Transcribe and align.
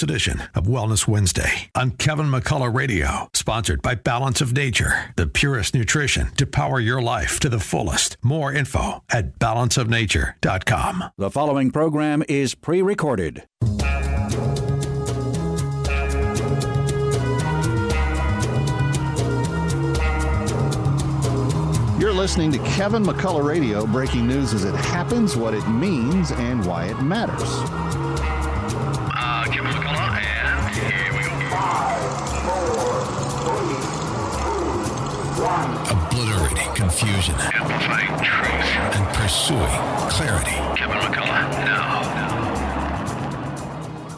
this 0.00 0.02
edition 0.02 0.42
of 0.54 0.64
Wellness 0.64 1.06
Wednesday 1.06 1.68
on 1.74 1.90
Kevin 1.90 2.26
McCullough 2.26 2.74
Radio, 2.74 3.28
sponsored 3.34 3.82
by 3.82 3.94
Balance 3.94 4.40
of 4.40 4.54
Nature, 4.54 5.12
the 5.16 5.26
purest 5.26 5.74
nutrition 5.74 6.30
to 6.36 6.46
power 6.46 6.80
your 6.80 7.02
life 7.02 7.38
to 7.40 7.48
the 7.48 7.60
fullest. 7.60 8.16
More 8.22 8.52
info 8.52 9.02
at 9.10 9.38
balanceofnature.com. 9.38 11.04
The 11.18 11.30
following 11.30 11.70
program 11.70 12.22
is 12.28 12.54
pre 12.54 12.80
recorded. 12.80 13.44
You're 22.00 22.14
listening 22.14 22.52
to 22.52 22.58
Kevin 22.60 23.04
McCullough 23.04 23.44
Radio, 23.44 23.86
breaking 23.86 24.26
news 24.26 24.54
as 24.54 24.64
it 24.64 24.74
happens, 24.74 25.36
what 25.36 25.52
it 25.52 25.68
means, 25.68 26.32
and 26.32 26.64
why 26.64 26.86
it 26.86 27.02
matters. 27.02 28.29
Obliterating 35.42 36.70
confusion 36.74 37.34
Amplifying 37.34 38.08
truth. 38.22 38.94
and 38.94 39.16
pursuing 39.16 39.60
clarity. 40.10 40.50
Kevin 40.76 40.98
McCullough, 40.98 41.50
now. 41.64 42.00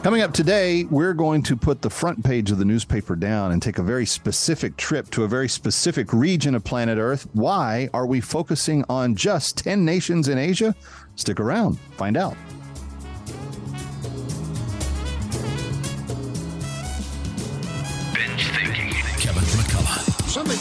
Coming 0.03 0.21
up 0.21 0.33
today, 0.33 0.83
we're 0.83 1.13
going 1.13 1.41
to 1.43 1.55
put 1.55 1.81
the 1.81 1.89
front 1.89 2.25
page 2.25 2.51
of 2.51 2.57
the 2.57 2.65
newspaper 2.65 3.15
down 3.15 3.53
and 3.53 3.61
take 3.61 3.77
a 3.77 3.83
very 3.83 4.05
specific 4.05 4.75
trip 4.75 5.09
to 5.11 5.23
a 5.23 5.29
very 5.29 5.47
specific 5.47 6.11
region 6.11 6.55
of 6.55 6.65
planet 6.65 6.97
Earth. 6.97 7.25
Why 7.31 7.87
are 7.93 8.05
we 8.05 8.19
focusing 8.19 8.83
on 8.89 9.15
just 9.15 9.59
10 9.59 9.85
nations 9.85 10.27
in 10.27 10.37
Asia? 10.37 10.75
Stick 11.15 11.39
around, 11.39 11.79
find 11.95 12.17
out. 12.17 12.35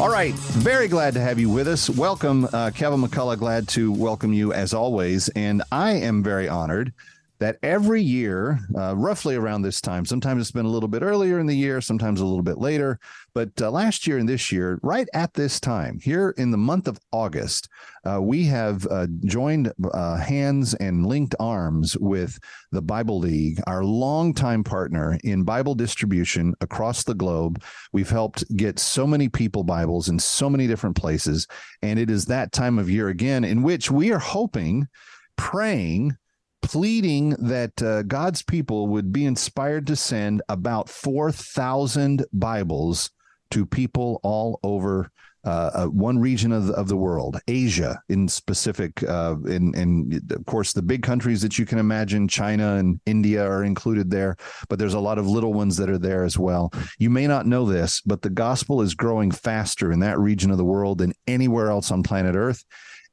All 0.00 0.08
right, 0.08 0.32
very 0.32 0.88
glad 0.88 1.12
to 1.12 1.20
have 1.20 1.38
you 1.38 1.50
with 1.50 1.68
us. 1.68 1.90
Welcome, 1.90 2.48
uh, 2.54 2.70
Kevin 2.70 3.02
McCullough. 3.02 3.38
Glad 3.38 3.68
to 3.68 3.92
welcome 3.92 4.32
you 4.32 4.50
as 4.50 4.72
always. 4.72 5.28
And 5.36 5.62
I 5.70 5.92
am 5.92 6.22
very 6.22 6.48
honored 6.48 6.94
that 7.40 7.58
every 7.62 8.02
year, 8.02 8.60
uh, 8.78 8.94
roughly 8.96 9.34
around 9.34 9.62
this 9.62 9.80
time, 9.80 10.04
sometimes 10.04 10.42
it's 10.42 10.50
been 10.50 10.66
a 10.66 10.70
little 10.70 10.88
bit 10.88 11.02
earlier 11.02 11.40
in 11.40 11.46
the 11.46 11.56
year, 11.56 11.80
sometimes 11.80 12.20
a 12.20 12.24
little 12.24 12.42
bit 12.42 12.58
later, 12.58 13.00
but 13.34 13.50
uh, 13.60 13.70
last 13.70 14.06
year 14.06 14.18
and 14.18 14.28
this 14.28 14.52
year, 14.52 14.78
right 14.82 15.08
at 15.14 15.34
this 15.34 15.58
time, 15.58 15.98
here 16.00 16.34
in 16.36 16.50
the 16.50 16.58
month 16.58 16.86
of 16.86 17.00
August, 17.12 17.68
uh, 18.04 18.20
we 18.20 18.44
have 18.44 18.86
uh, 18.90 19.06
joined 19.24 19.72
uh, 19.92 20.16
hands 20.16 20.74
and 20.74 21.06
linked 21.06 21.34
arms 21.40 21.96
with 21.96 22.38
the 22.72 22.82
Bible 22.82 23.18
League, 23.18 23.60
our 23.66 23.84
longtime 23.84 24.62
partner 24.62 25.18
in 25.24 25.42
Bible 25.42 25.74
distribution 25.74 26.54
across 26.60 27.04
the 27.04 27.14
globe. 27.14 27.62
We've 27.92 28.10
helped 28.10 28.44
get 28.56 28.78
so 28.78 29.06
many 29.06 29.28
people 29.28 29.64
Bibles 29.64 30.08
in 30.08 30.18
so 30.18 30.50
many 30.50 30.66
different 30.66 30.96
places. 30.96 31.46
And 31.82 31.98
it 31.98 32.10
is 32.10 32.26
that 32.26 32.52
time 32.52 32.78
of 32.78 32.90
year 32.90 33.08
again 33.08 33.44
in 33.44 33.62
which 33.62 33.90
we 33.90 34.12
are 34.12 34.18
hoping, 34.18 34.88
praying, 35.36 36.16
pleading 36.62 37.30
that 37.30 37.82
uh, 37.82 38.02
God's 38.02 38.42
people 38.42 38.88
would 38.88 39.12
be 39.12 39.24
inspired 39.24 39.86
to 39.88 39.96
send 39.96 40.42
about 40.48 40.88
4,000 40.88 42.24
Bibles 42.32 43.10
to 43.50 43.66
people 43.66 44.20
all 44.22 44.60
over 44.62 45.10
uh, 45.42 45.70
uh, 45.72 45.86
one 45.86 46.18
region 46.18 46.52
of 46.52 46.66
the, 46.66 46.74
of 46.74 46.86
the 46.88 46.96
world, 46.96 47.40
Asia 47.48 47.98
in 48.10 48.28
specific, 48.28 49.02
uh, 49.04 49.36
in, 49.46 49.74
in 49.74 50.20
of 50.32 50.44
course 50.44 50.74
the 50.74 50.82
big 50.82 51.02
countries 51.02 51.40
that 51.40 51.58
you 51.58 51.64
can 51.64 51.78
imagine, 51.78 52.28
China 52.28 52.76
and 52.76 53.00
India 53.06 53.42
are 53.42 53.64
included 53.64 54.10
there, 54.10 54.36
but 54.68 54.78
there's 54.78 54.92
a 54.92 55.00
lot 55.00 55.16
of 55.16 55.26
little 55.26 55.54
ones 55.54 55.78
that 55.78 55.88
are 55.88 55.98
there 55.98 56.24
as 56.24 56.38
well. 56.38 56.70
You 56.98 57.08
may 57.08 57.26
not 57.26 57.46
know 57.46 57.64
this, 57.64 58.02
but 58.02 58.20
the 58.20 58.28
gospel 58.28 58.82
is 58.82 58.94
growing 58.94 59.30
faster 59.30 59.90
in 59.92 60.00
that 60.00 60.18
region 60.18 60.50
of 60.50 60.58
the 60.58 60.64
world 60.64 60.98
than 60.98 61.14
anywhere 61.26 61.70
else 61.70 61.90
on 61.90 62.02
planet 62.02 62.34
Earth. 62.34 62.62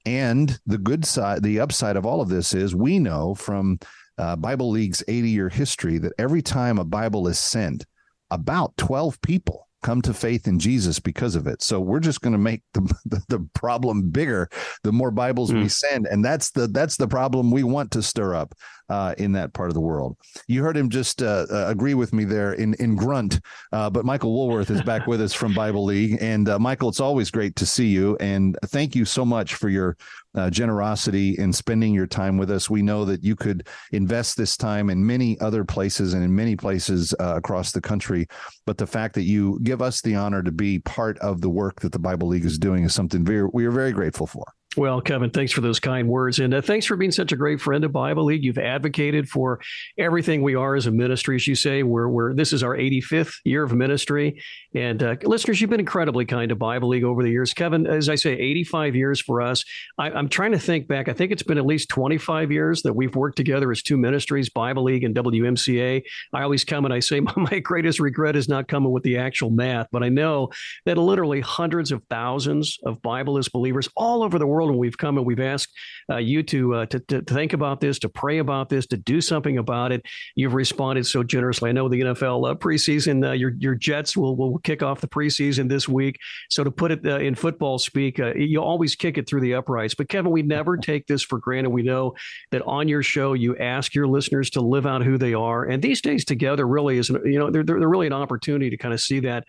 And 0.07 0.57
the 0.65 0.77
good 0.77 1.03
side, 1.03 1.43
the 1.43 1.59
upside 1.59 1.97
of 1.97 2.05
all 2.05 2.21
of 2.21 2.29
this 2.29 2.53
is 2.53 2.73
we 2.73 2.97
know 2.97 3.35
from 3.35 3.77
uh, 4.17 4.37
Bible 4.37 4.69
League's 4.69 5.03
80 5.05 5.29
year 5.29 5.49
history 5.49 5.97
that 5.97 6.13
every 6.17 6.41
time 6.41 6.79
a 6.79 6.85
Bible 6.85 7.27
is 7.27 7.37
sent, 7.37 7.85
about 8.31 8.77
12 8.77 9.21
people 9.21 9.67
come 9.83 10.01
to 10.01 10.13
faith 10.13 10.47
in 10.47 10.59
Jesus 10.59 10.97
because 10.97 11.35
of 11.35 11.45
it. 11.45 11.61
So 11.61 11.81
we're 11.81 11.99
just 11.99 12.21
going 12.21 12.31
to 12.31 12.39
make 12.39 12.61
the, 12.73 12.81
the, 13.05 13.21
the 13.27 13.49
problem 13.53 14.09
bigger 14.09 14.49
the 14.83 14.93
more 14.93 15.11
Bibles 15.11 15.53
we 15.53 15.67
send, 15.67 16.07
and 16.07 16.23
that's 16.23 16.51
the 16.51 16.67
that's 16.67 16.95
the 16.95 17.07
problem 17.09 17.51
we 17.51 17.63
want 17.63 17.91
to 17.91 18.01
stir 18.01 18.33
up 18.33 18.55
uh, 18.89 19.15
in 19.17 19.31
that 19.33 19.53
part 19.53 19.69
of 19.69 19.73
the 19.73 19.81
world. 19.81 20.17
You 20.47 20.63
heard 20.63 20.77
him 20.77 20.89
just 20.89 21.21
uh, 21.21 21.45
uh, 21.51 21.65
agree 21.67 21.93
with 21.93 22.13
me 22.13 22.23
there 22.23 22.53
in 22.53 22.73
in 22.75 22.95
grunt, 22.95 23.39
uh, 23.71 23.89
but 23.89 24.05
Michael 24.05 24.33
Woolworth 24.33 24.69
is 24.69 24.81
back 24.83 25.07
with 25.07 25.21
us 25.21 25.33
from 25.33 25.53
Bible 25.53 25.85
League, 25.85 26.17
and 26.21 26.49
uh, 26.49 26.59
Michael, 26.59 26.89
it's 26.89 26.99
always 26.99 27.31
great 27.31 27.55
to 27.57 27.65
see 27.65 27.87
you, 27.87 28.17
and 28.19 28.57
thank 28.65 28.95
you 28.95 29.05
so 29.05 29.25
much 29.25 29.55
for 29.55 29.69
your 29.69 29.97
uh, 30.37 30.49
generosity 30.49 31.35
in 31.37 31.51
spending 31.51 31.93
your 31.93 32.07
time 32.07 32.37
with 32.37 32.51
us. 32.51 32.69
We 32.69 32.81
know 32.81 33.05
that 33.05 33.23
you 33.23 33.35
could 33.35 33.67
invest 33.91 34.37
this 34.37 34.55
time 34.55 34.89
in 34.89 35.05
many 35.05 35.39
other 35.39 35.65
places 35.65 36.13
and 36.13 36.23
in 36.23 36.33
many 36.33 36.55
places 36.55 37.13
uh, 37.19 37.35
across 37.35 37.71
the 37.71 37.81
country. 37.81 38.27
But 38.65 38.77
the 38.77 38.87
fact 38.87 39.15
that 39.15 39.23
you 39.23 39.59
give 39.63 39.81
us 39.81 40.01
the 40.01 40.15
honor 40.15 40.43
to 40.43 40.51
be 40.51 40.79
part 40.79 41.17
of 41.19 41.41
the 41.41 41.49
work 41.49 41.79
that 41.81 41.91
the 41.91 41.99
Bible 41.99 42.27
League 42.27 42.45
is 42.45 42.59
doing 42.59 42.83
is 42.83 42.93
something 42.93 43.25
very, 43.25 43.49
we 43.51 43.65
are 43.65 43.71
very 43.71 43.91
grateful 43.91 44.27
for. 44.27 44.45
Well, 44.75 45.01
Kevin, 45.01 45.31
thanks 45.31 45.51
for 45.51 45.61
those 45.61 45.79
kind 45.79 46.07
words. 46.07 46.39
And 46.39 46.53
uh, 46.53 46.61
thanks 46.61 46.85
for 46.85 46.95
being 46.95 47.11
such 47.11 47.31
a 47.31 47.35
great 47.35 47.59
friend 47.59 47.83
of 47.83 47.91
Bible 47.91 48.25
League. 48.25 48.43
You've 48.43 48.59
advocated 48.59 49.27
for 49.27 49.59
everything 49.97 50.43
we 50.43 50.53
are 50.53 50.75
as 50.75 50.85
a 50.85 50.91
ministry, 50.91 51.35
as 51.35 51.47
you 51.47 51.55
say. 51.55 51.81
We're, 51.81 52.07
we're, 52.07 52.35
this 52.35 52.53
is 52.53 52.61
our 52.61 52.77
85th 52.77 53.33
year 53.43 53.63
of 53.63 53.73
ministry. 53.73 54.39
And 54.75 55.01
uh, 55.01 55.15
listeners, 55.23 55.59
you've 55.59 55.71
been 55.71 55.79
incredibly 55.79 56.25
kind 56.25 56.49
to 56.49 56.55
Bible 56.55 56.89
League 56.89 57.05
over 57.05 57.23
the 57.23 57.29
years. 57.29 57.53
Kevin, 57.53 57.87
as 57.87 58.07
I 58.07 58.15
say, 58.15 58.33
85 58.33 58.95
years 58.95 59.19
for 59.19 59.41
us. 59.41 59.63
I, 59.97 60.11
I'm 60.11 60.29
trying 60.29 60.51
to 60.51 60.59
think 60.59 60.87
back. 60.87 61.07
I 61.07 61.13
think 61.13 61.31
it's 61.31 61.41
been 61.41 61.57
at 61.57 61.65
least 61.65 61.89
25 61.89 62.51
years 62.51 62.83
that 62.83 62.93
we've 62.93 63.15
worked 63.15 63.37
together 63.37 63.71
as 63.71 63.81
two 63.81 63.97
ministries, 63.97 64.49
Bible 64.49 64.83
League 64.83 65.03
and 65.03 65.15
WMCA. 65.15 66.03
I 66.33 66.43
always 66.43 66.63
come 66.63 66.85
and 66.85 66.93
I 66.93 66.99
say 66.99 67.19
my 67.35 67.59
greatest 67.59 67.99
regret 67.99 68.35
is 68.35 68.47
not 68.47 68.67
coming 68.67 68.91
with 68.91 69.03
the 69.03 69.17
actual 69.17 69.49
math, 69.49 69.87
but 69.91 70.03
I 70.03 70.09
know 70.09 70.49
that 70.85 70.99
literally 70.99 71.41
hundreds 71.41 71.91
of 71.91 72.03
thousands 72.11 72.77
of 72.85 73.01
Bibleless 73.01 73.51
believers 73.51 73.89
all 73.95 74.21
over 74.21 74.37
the 74.37 74.45
world, 74.45 74.66
and 74.69 74.77
we've 74.77 74.97
come 74.97 75.17
and 75.17 75.25
we've 75.25 75.39
asked 75.39 75.73
uh, 76.09 76.17
you 76.17 76.43
to, 76.43 76.75
uh, 76.75 76.85
to 76.87 76.99
to 76.99 77.21
think 77.21 77.53
about 77.53 77.79
this, 77.81 77.99
to 77.99 78.09
pray 78.09 78.37
about 78.37 78.69
this, 78.69 78.85
to 78.87 78.97
do 78.97 79.21
something 79.21 79.57
about 79.57 79.91
it. 79.91 80.05
You've 80.35 80.53
responded 80.53 81.05
so 81.05 81.23
generously. 81.23 81.69
I 81.69 81.73
know 81.73 81.89
the 81.89 82.01
NFL 82.01 82.51
uh, 82.51 82.55
preseason, 82.55 83.27
uh, 83.27 83.31
your 83.31 83.53
your 83.59 83.75
Jets 83.75 84.15
will 84.15 84.35
will 84.35 84.59
kick 84.59 84.83
off 84.83 85.01
the 85.01 85.07
preseason 85.07 85.69
this 85.69 85.87
week. 85.87 86.17
So 86.49 86.63
to 86.63 86.71
put 86.71 86.91
it 86.91 87.05
uh, 87.05 87.19
in 87.19 87.35
football 87.35 87.79
speak, 87.79 88.19
uh, 88.19 88.33
you 88.35 88.61
always 88.61 88.95
kick 88.95 89.17
it 89.17 89.27
through 89.27 89.41
the 89.41 89.55
uprights. 89.55 89.95
But 89.95 90.09
Kevin, 90.09 90.31
we 90.31 90.41
never 90.41 90.77
take 90.87 91.07
this 91.07 91.23
for 91.23 91.39
granted. 91.39 91.69
We 91.69 91.83
know 91.83 92.15
that 92.51 92.61
on 92.63 92.87
your 92.87 93.03
show 93.03 93.33
you 93.33 93.57
ask 93.57 93.93
your 93.93 94.07
listeners 94.07 94.49
to 94.51 94.61
live 94.61 94.85
out 94.85 95.03
who 95.03 95.17
they 95.17 95.33
are, 95.33 95.65
and 95.65 95.81
these 95.81 96.01
days 96.01 96.25
together 96.25 96.67
really 96.67 96.97
is, 96.97 97.09
an, 97.09 97.21
you 97.25 97.39
know, 97.39 97.49
they're, 97.49 97.63
they're 97.63 97.89
really 97.89 98.07
an 98.07 98.13
opportunity 98.13 98.69
to 98.69 98.77
kind 98.77 98.93
of 98.93 99.01
see 99.01 99.19
that 99.21 99.45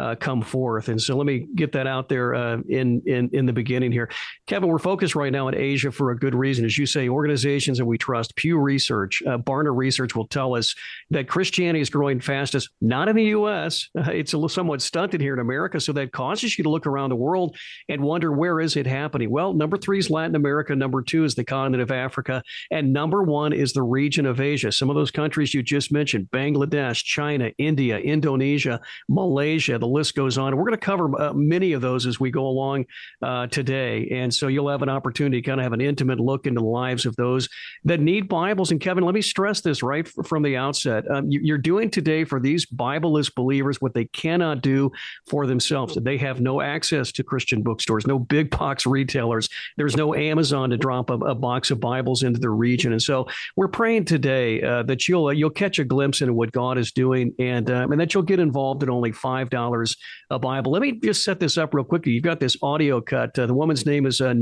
uh, 0.00 0.14
come 0.14 0.40
forth. 0.40 0.88
And 0.88 1.00
so 1.00 1.16
let 1.16 1.26
me 1.26 1.46
get 1.54 1.72
that 1.72 1.86
out 1.86 2.08
there 2.08 2.34
uh, 2.34 2.58
in 2.68 3.02
in 3.06 3.28
in 3.32 3.46
the 3.46 3.52
beginning 3.52 3.92
here, 3.92 4.10
Kevin. 4.46 4.68
We're 4.68 4.78
focused 4.78 5.14
right 5.14 5.32
now 5.32 5.48
on 5.48 5.54
Asia 5.54 5.92
for 5.92 6.10
a 6.10 6.16
good 6.16 6.34
reason, 6.34 6.64
as 6.64 6.78
you 6.78 6.86
say. 6.86 7.08
Organizations 7.08 7.78
that 7.78 7.84
we 7.84 7.98
trust, 7.98 8.34
Pew 8.36 8.58
Research, 8.58 9.22
uh, 9.26 9.36
Barna 9.38 9.76
Research 9.76 10.14
will 10.14 10.26
tell 10.26 10.56
us 10.56 10.74
that 11.10 11.28
Christianity 11.28 11.80
is 11.80 11.90
growing 11.90 12.20
fastest, 12.20 12.70
not 12.80 13.08
in 13.08 13.16
the 13.16 13.24
U.S. 13.24 13.88
it's 13.94 14.32
a 14.32 14.48
somewhat 14.48 14.80
stunted 14.80 15.20
here 15.20 15.34
in 15.34 15.40
America, 15.40 15.78
so 15.80 15.92
that 15.92 16.12
causes 16.12 16.56
you 16.56 16.64
to 16.64 16.70
look 16.70 16.86
around 16.86 17.10
the 17.10 17.16
world 17.16 17.56
and 17.88 18.02
wonder 18.02 18.32
where 18.32 18.60
is 18.60 18.76
it 18.76 18.86
happening. 18.86 19.30
Well, 19.30 19.52
number 19.52 19.76
three 19.76 19.98
is 19.98 20.10
Latin 20.10 20.34
America, 20.34 20.74
number 20.74 21.02
two 21.02 21.24
is 21.24 21.34
the 21.34 21.44
continent 21.44 21.82
of 21.82 21.90
Africa, 21.90 22.42
and 22.70 22.92
number 22.92 23.22
one 23.22 23.52
is 23.52 23.72
the 23.72 23.82
region 23.82 24.24
of 24.24 24.40
Asia. 24.40 24.72
Some 24.72 24.88
of 24.88 24.96
those 24.96 25.10
countries 25.10 25.52
you 25.52 25.62
just 25.62 25.92
mentioned: 25.92 26.28
Bangladesh, 26.30 27.04
China, 27.04 27.50
India, 27.58 27.98
Indonesia, 27.98 28.80
Malaysia. 29.08 29.78
The 29.78 29.89
list 29.90 30.14
goes 30.14 30.38
on. 30.38 30.56
We're 30.56 30.64
going 30.64 30.72
to 30.72 30.78
cover 30.78 31.20
uh, 31.20 31.32
many 31.32 31.72
of 31.72 31.82
those 31.82 32.06
as 32.06 32.18
we 32.18 32.30
go 32.30 32.46
along 32.46 32.86
uh, 33.22 33.46
today. 33.48 34.08
And 34.12 34.32
so 34.32 34.48
you'll 34.48 34.68
have 34.68 34.82
an 34.82 34.88
opportunity 34.88 35.40
to 35.40 35.46
kind 35.46 35.60
of 35.60 35.64
have 35.64 35.72
an 35.72 35.80
intimate 35.80 36.20
look 36.20 36.46
into 36.46 36.60
the 36.60 36.66
lives 36.66 37.06
of 37.06 37.16
those 37.16 37.48
that 37.84 38.00
need 38.00 38.28
Bibles. 38.28 38.70
And 38.70 38.80
Kevin, 38.80 39.04
let 39.04 39.14
me 39.14 39.22
stress 39.22 39.60
this 39.60 39.82
right 39.82 40.06
from 40.08 40.42
the 40.42 40.56
outset. 40.56 41.04
Um, 41.10 41.26
you're 41.28 41.58
doing 41.58 41.90
today 41.90 42.24
for 42.24 42.40
these 42.40 42.66
Bibleless 42.66 43.34
believers 43.34 43.80
what 43.80 43.94
they 43.94 44.06
cannot 44.06 44.62
do 44.62 44.90
for 45.28 45.46
themselves. 45.46 45.96
They 46.00 46.16
have 46.18 46.40
no 46.40 46.60
access 46.60 47.12
to 47.12 47.22
Christian 47.22 47.62
bookstores, 47.62 48.06
no 48.06 48.18
big 48.18 48.50
box 48.50 48.86
retailers. 48.86 49.48
There's 49.76 49.96
no 49.96 50.14
Amazon 50.14 50.70
to 50.70 50.76
drop 50.76 51.10
a, 51.10 51.14
a 51.14 51.34
box 51.34 51.70
of 51.70 51.80
Bibles 51.80 52.22
into 52.22 52.40
the 52.40 52.50
region. 52.50 52.92
And 52.92 53.02
so 53.02 53.26
we're 53.56 53.68
praying 53.68 54.04
today 54.04 54.62
uh, 54.62 54.82
that 54.84 55.08
you'll 55.08 55.32
you'll 55.32 55.50
catch 55.50 55.78
a 55.78 55.84
glimpse 55.84 56.20
into 56.20 56.32
what 56.32 56.52
God 56.52 56.78
is 56.78 56.92
doing 56.92 57.34
and 57.38 57.70
um, 57.70 57.92
and 57.92 58.00
that 58.00 58.14
you'll 58.14 58.22
get 58.22 58.40
involved 58.40 58.82
at 58.82 58.88
only 58.88 59.12
five 59.12 59.50
dollars 59.70 59.96
a 60.30 60.38
Bible. 60.38 60.72
Let 60.72 60.82
me 60.82 60.92
just 60.92 61.24
set 61.24 61.40
this 61.40 61.56
up 61.56 61.74
real 61.74 61.84
quickly. 61.84 62.12
You've 62.12 62.24
got 62.24 62.40
this 62.40 62.56
audio 62.62 63.00
cut. 63.00 63.38
Uh, 63.38 63.46
the 63.46 63.54
woman's 63.54 63.86
name 63.86 64.06
is 64.06 64.20
uh, 64.20 64.34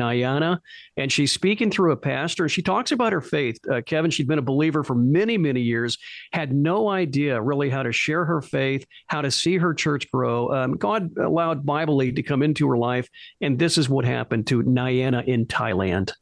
and 0.96 1.12
she's 1.12 1.32
speaking 1.32 1.70
through 1.70 1.92
a 1.92 1.96
pastor. 1.96 2.48
She 2.48 2.62
talks 2.62 2.92
about 2.92 3.12
her 3.12 3.20
faith. 3.20 3.58
Uh, 3.70 3.80
Kevin, 3.84 4.10
she'd 4.10 4.28
been 4.28 4.38
a 4.38 4.42
believer 4.42 4.82
for 4.82 4.94
many 4.94 5.36
many 5.36 5.60
years, 5.60 5.98
had 6.32 6.54
no 6.54 6.88
idea 6.88 7.40
really 7.40 7.70
how 7.70 7.82
to 7.82 7.92
share 7.92 8.25
her 8.25 8.40
faith, 8.40 8.86
how 9.08 9.20
to 9.20 9.30
see 9.30 9.58
her 9.58 9.75
church 9.75 10.10
grow. 10.10 10.52
Um, 10.52 10.76
God 10.76 11.16
allowed 11.19 11.66
Bible 11.66 11.96
League 11.96 12.16
to 12.16 12.22
come 12.22 12.42
into 12.42 12.69
her 12.69 12.78
life, 12.78 13.08
and 13.40 13.58
this 13.58 13.78
is 13.78 13.88
what 13.88 14.04
happened 14.04 14.46
to 14.48 14.62
Nayana 14.62 15.26
in 15.26 15.46
Thailand. 15.46 16.12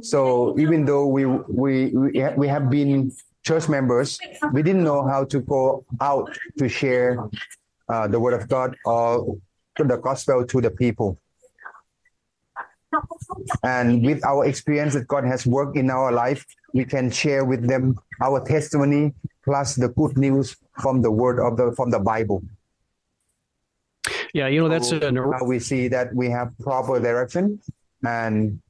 So 0.00 0.58
even 0.58 0.84
though 0.86 1.06
we 1.06 1.26
we, 1.26 1.92
we 2.36 2.48
have 2.48 2.70
been 2.70 3.12
church 3.44 3.68
members, 3.68 4.18
we 4.52 4.62
didn't 4.62 4.84
know 4.84 5.06
how 5.06 5.24
to 5.24 5.40
go 5.40 5.84
out 6.00 6.36
to 6.58 6.68
share 6.68 7.18
uh, 7.88 8.08
the 8.08 8.18
word 8.18 8.34
of 8.34 8.48
God 8.48 8.74
or 8.84 9.36
the 9.76 9.96
gospel 9.96 10.44
to 10.46 10.60
the 10.60 10.70
people. 10.70 11.18
And 13.62 14.04
with 14.06 14.24
our 14.24 14.46
experience 14.46 14.94
that 14.94 15.08
God 15.08 15.24
has 15.24 15.46
worked 15.46 15.76
in 15.76 15.90
our 15.90 16.12
life, 16.12 16.46
we 16.72 16.84
can 16.84 17.10
share 17.10 17.44
with 17.44 17.66
them 17.66 17.98
our 18.22 18.44
testimony 18.46 19.12
plus 19.44 19.74
the 19.74 19.88
good 19.88 20.16
news 20.16 20.56
from 20.80 21.02
the 21.02 21.10
word 21.10 21.40
of 21.40 21.56
the 21.56 21.72
from 21.76 21.90
the 21.90 21.98
Bible. 21.98 22.42
Yeah, 24.32 24.48
you 24.48 24.60
know 24.60 24.68
that's 24.68 24.88
so 24.88 24.98
a, 24.98 25.10
now 25.10 25.44
we 25.44 25.58
see 25.58 25.88
that 25.88 26.14
we 26.14 26.30
have 26.30 26.56
proper 26.58 27.00
direction 27.00 27.60
and 28.06 28.60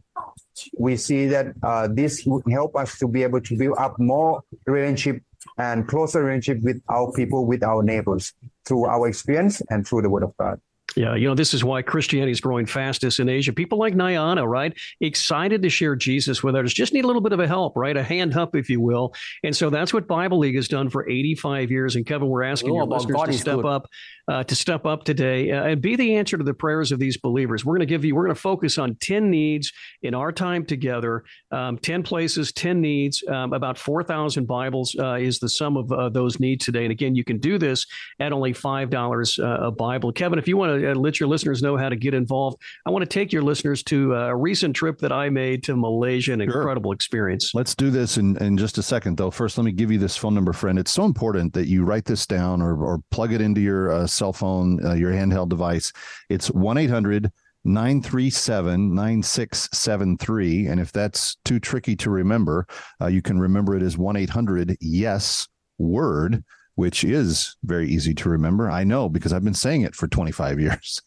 we 0.79 0.97
see 0.97 1.27
that 1.27 1.55
uh, 1.63 1.89
this 1.91 2.25
would 2.27 2.45
help 2.51 2.77
us 2.77 2.99
to 2.99 3.09
be 3.09 3.23
able 3.23 3.41
to 3.41 3.57
build 3.57 3.77
up 3.79 3.99
more 3.99 4.43
relationship 4.67 5.23
and 5.59 5.87
closer 5.87 6.25
relationship 6.25 6.63
with 6.63 6.81
our 6.89 7.13
people, 7.13 7.47
with 7.47 7.63
our 7.63 7.83
neighbors 7.83 8.33
through 8.65 8.87
our 8.87 9.09
experience 9.09 9.61
and 9.71 9.87
through 9.87 10.03
the 10.03 10.11
word 10.11 10.23
of 10.23 10.37
God. 10.37 10.61
Yeah, 10.97 11.17
you 11.17 11.27
know, 11.27 11.35
this 11.35 11.55
is 11.55 11.65
why 11.65 11.83
Christianity 11.83 12.31
is 12.31 12.41
growing 12.41 12.67
fastest 12.67 13.19
in 13.19 13.29
Asia. 13.29 13.53
People 13.53 13.79
like 13.79 13.95
Nayana, 13.95 14.47
right? 14.47 14.73
Excited 15.01 15.63
to 15.63 15.69
share 15.69 15.97
Jesus 15.97 16.43
with 16.43 16.55
others, 16.55 16.73
just 16.73 16.93
need 16.93 17.05
a 17.05 17.07
little 17.07 17.23
bit 17.23 17.33
of 17.33 17.41
a 17.41 17.49
help, 17.49 17.77
right? 17.77 17.97
A 17.97 18.03
hand 18.03 18.37
up, 18.37 18.55
if 18.55 18.71
you 18.71 18.81
will. 18.81 19.13
And 19.43 19.57
so 19.57 19.71
that's 19.71 19.93
what 19.93 20.07
Bible 20.07 20.39
League 20.39 20.55
has 20.55 20.69
done 20.69 20.91
for 20.91 21.09
85 21.09 21.71
years. 21.71 21.97
And 21.97 22.07
Kevin, 22.07 22.29
we're 22.29 22.45
asking 22.45 22.75
your 22.75 22.85
listeners 22.85 23.17
God 23.17 23.27
to 23.27 23.33
step 23.33 23.57
good. 23.57 23.67
up, 23.67 23.89
uh, 24.29 24.45
to 24.45 24.55
step 24.55 24.87
up 24.87 25.05
today 25.05 25.51
uh, 25.51 25.65
and 25.65 25.83
be 25.83 25.97
the 25.97 26.17
answer 26.17 26.39
to 26.39 26.45
the 26.45 26.55
prayers 26.55 26.93
of 26.93 26.99
these 26.99 27.17
believers. 27.17 27.65
We're 27.65 27.75
going 27.75 27.81
to 27.81 27.87
give 27.87 28.05
you, 28.05 28.15
we're 28.15 28.25
going 28.25 28.35
to 28.35 28.41
focus 28.41 28.79
on 28.79 28.97
10 28.97 29.31
needs 29.31 29.73
in 30.03 30.15
our 30.15 30.33
time 30.33 30.65
together, 30.65 31.25
um, 31.51 31.79
10 31.79 32.03
places, 32.03 32.53
10 32.53 32.81
needs, 32.81 33.23
um, 33.29 33.53
about 33.53 33.79
4,000 33.79 34.47
Bibles 34.47 34.97
uh, 34.99 35.15
is 35.15 35.39
the 35.39 35.49
sum 35.49 35.77
of 35.77 35.93
uh, 35.93 36.09
those 36.09 36.41
needs 36.41 36.65
today. 36.65 36.85
And 36.85 36.93
again, 36.93 37.15
you 37.15 37.25
can 37.25 37.39
do 37.39 37.59
this 37.59 37.87
at 38.21 38.33
only 38.33 38.53
$5 38.53 39.39
uh, 39.39 39.67
a 39.67 39.71
Bible. 39.71 40.13
Kevin, 40.13 40.39
if 40.39 40.49
you 40.49 40.57
want 40.57 40.81
to 40.81 40.93
uh, 40.93 40.95
let 40.95 41.21
your 41.21 41.29
listeners 41.29 41.63
know 41.63 41.77
how 41.77 41.89
to 41.89 41.97
get 41.97 42.15
involved. 42.15 42.61
I 42.87 42.91
want 42.91 43.03
to 43.03 43.09
take 43.09 43.33
your 43.33 43.43
listeners 43.43 43.83
to 43.85 44.15
a 44.15 44.37
recent 44.37 44.75
trip 44.77 44.99
that 44.99 45.13
I 45.13 45.29
made 45.29 45.63
to 45.65 45.77
Malaysia, 45.77 46.33
an 46.33 46.41
sure. 46.41 46.47
incredible 46.47 46.93
experience. 46.93 47.53
Let's 47.55 47.75
do 47.75 47.91
this 47.91 48.17
in, 48.19 48.37
in 48.43 48.57
just 48.57 48.79
a 48.79 48.83
second, 48.83 49.17
though. 49.17 49.31
First, 49.31 49.59
let 49.59 49.65
me 49.65 49.73
give 49.73 49.91
you 49.91 49.99
this 49.99 50.17
phone 50.17 50.35
number, 50.35 50.53
friend. 50.53 50.79
It's 50.79 50.91
so 50.91 51.05
important 51.05 51.53
that 51.55 51.67
you 51.67 51.85
write 51.85 52.05
this 52.05 52.27
down 52.27 52.63
or, 52.63 52.77
or 52.83 53.01
plug 53.11 53.33
it 53.33 53.41
into 53.41 53.61
your 53.61 53.93
uh, 53.93 54.07
cell 54.15 54.33
phone, 54.33 54.85
uh, 54.85 54.95
your 54.95 55.13
handheld 55.13 55.49
device. 55.49 55.93
It's 56.29 56.51
1 56.51 56.79
800 56.79 57.31
937 57.65 58.95
9673. 58.95 60.67
And 60.67 60.81
if 60.81 60.93
that's 60.93 61.37
too 61.45 61.59
tricky 61.59 61.97
to 61.97 62.11
remember, 62.11 62.67
uh, 63.01 63.07
you 63.07 63.23
can 63.23 63.39
remember 63.39 63.75
it 63.75 63.83
as 63.83 63.97
1 63.97 64.17
800 64.17 64.77
Yes 64.81 65.49
Word 65.79 66.45
which 66.77 67.05
is 67.05 67.57
very 67.65 67.89
easy 67.89 68.15
to 68.15 68.29
remember. 68.29 68.71
I 68.71 68.85
know 68.85 69.09
because 69.09 69.33
I've 69.33 69.45
been 69.45 69.55
saying 69.55 69.83
it 69.83 69.95
for 69.95 70.09
25 70.09 70.61
years. 70.61 71.01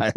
I, 0.00 0.12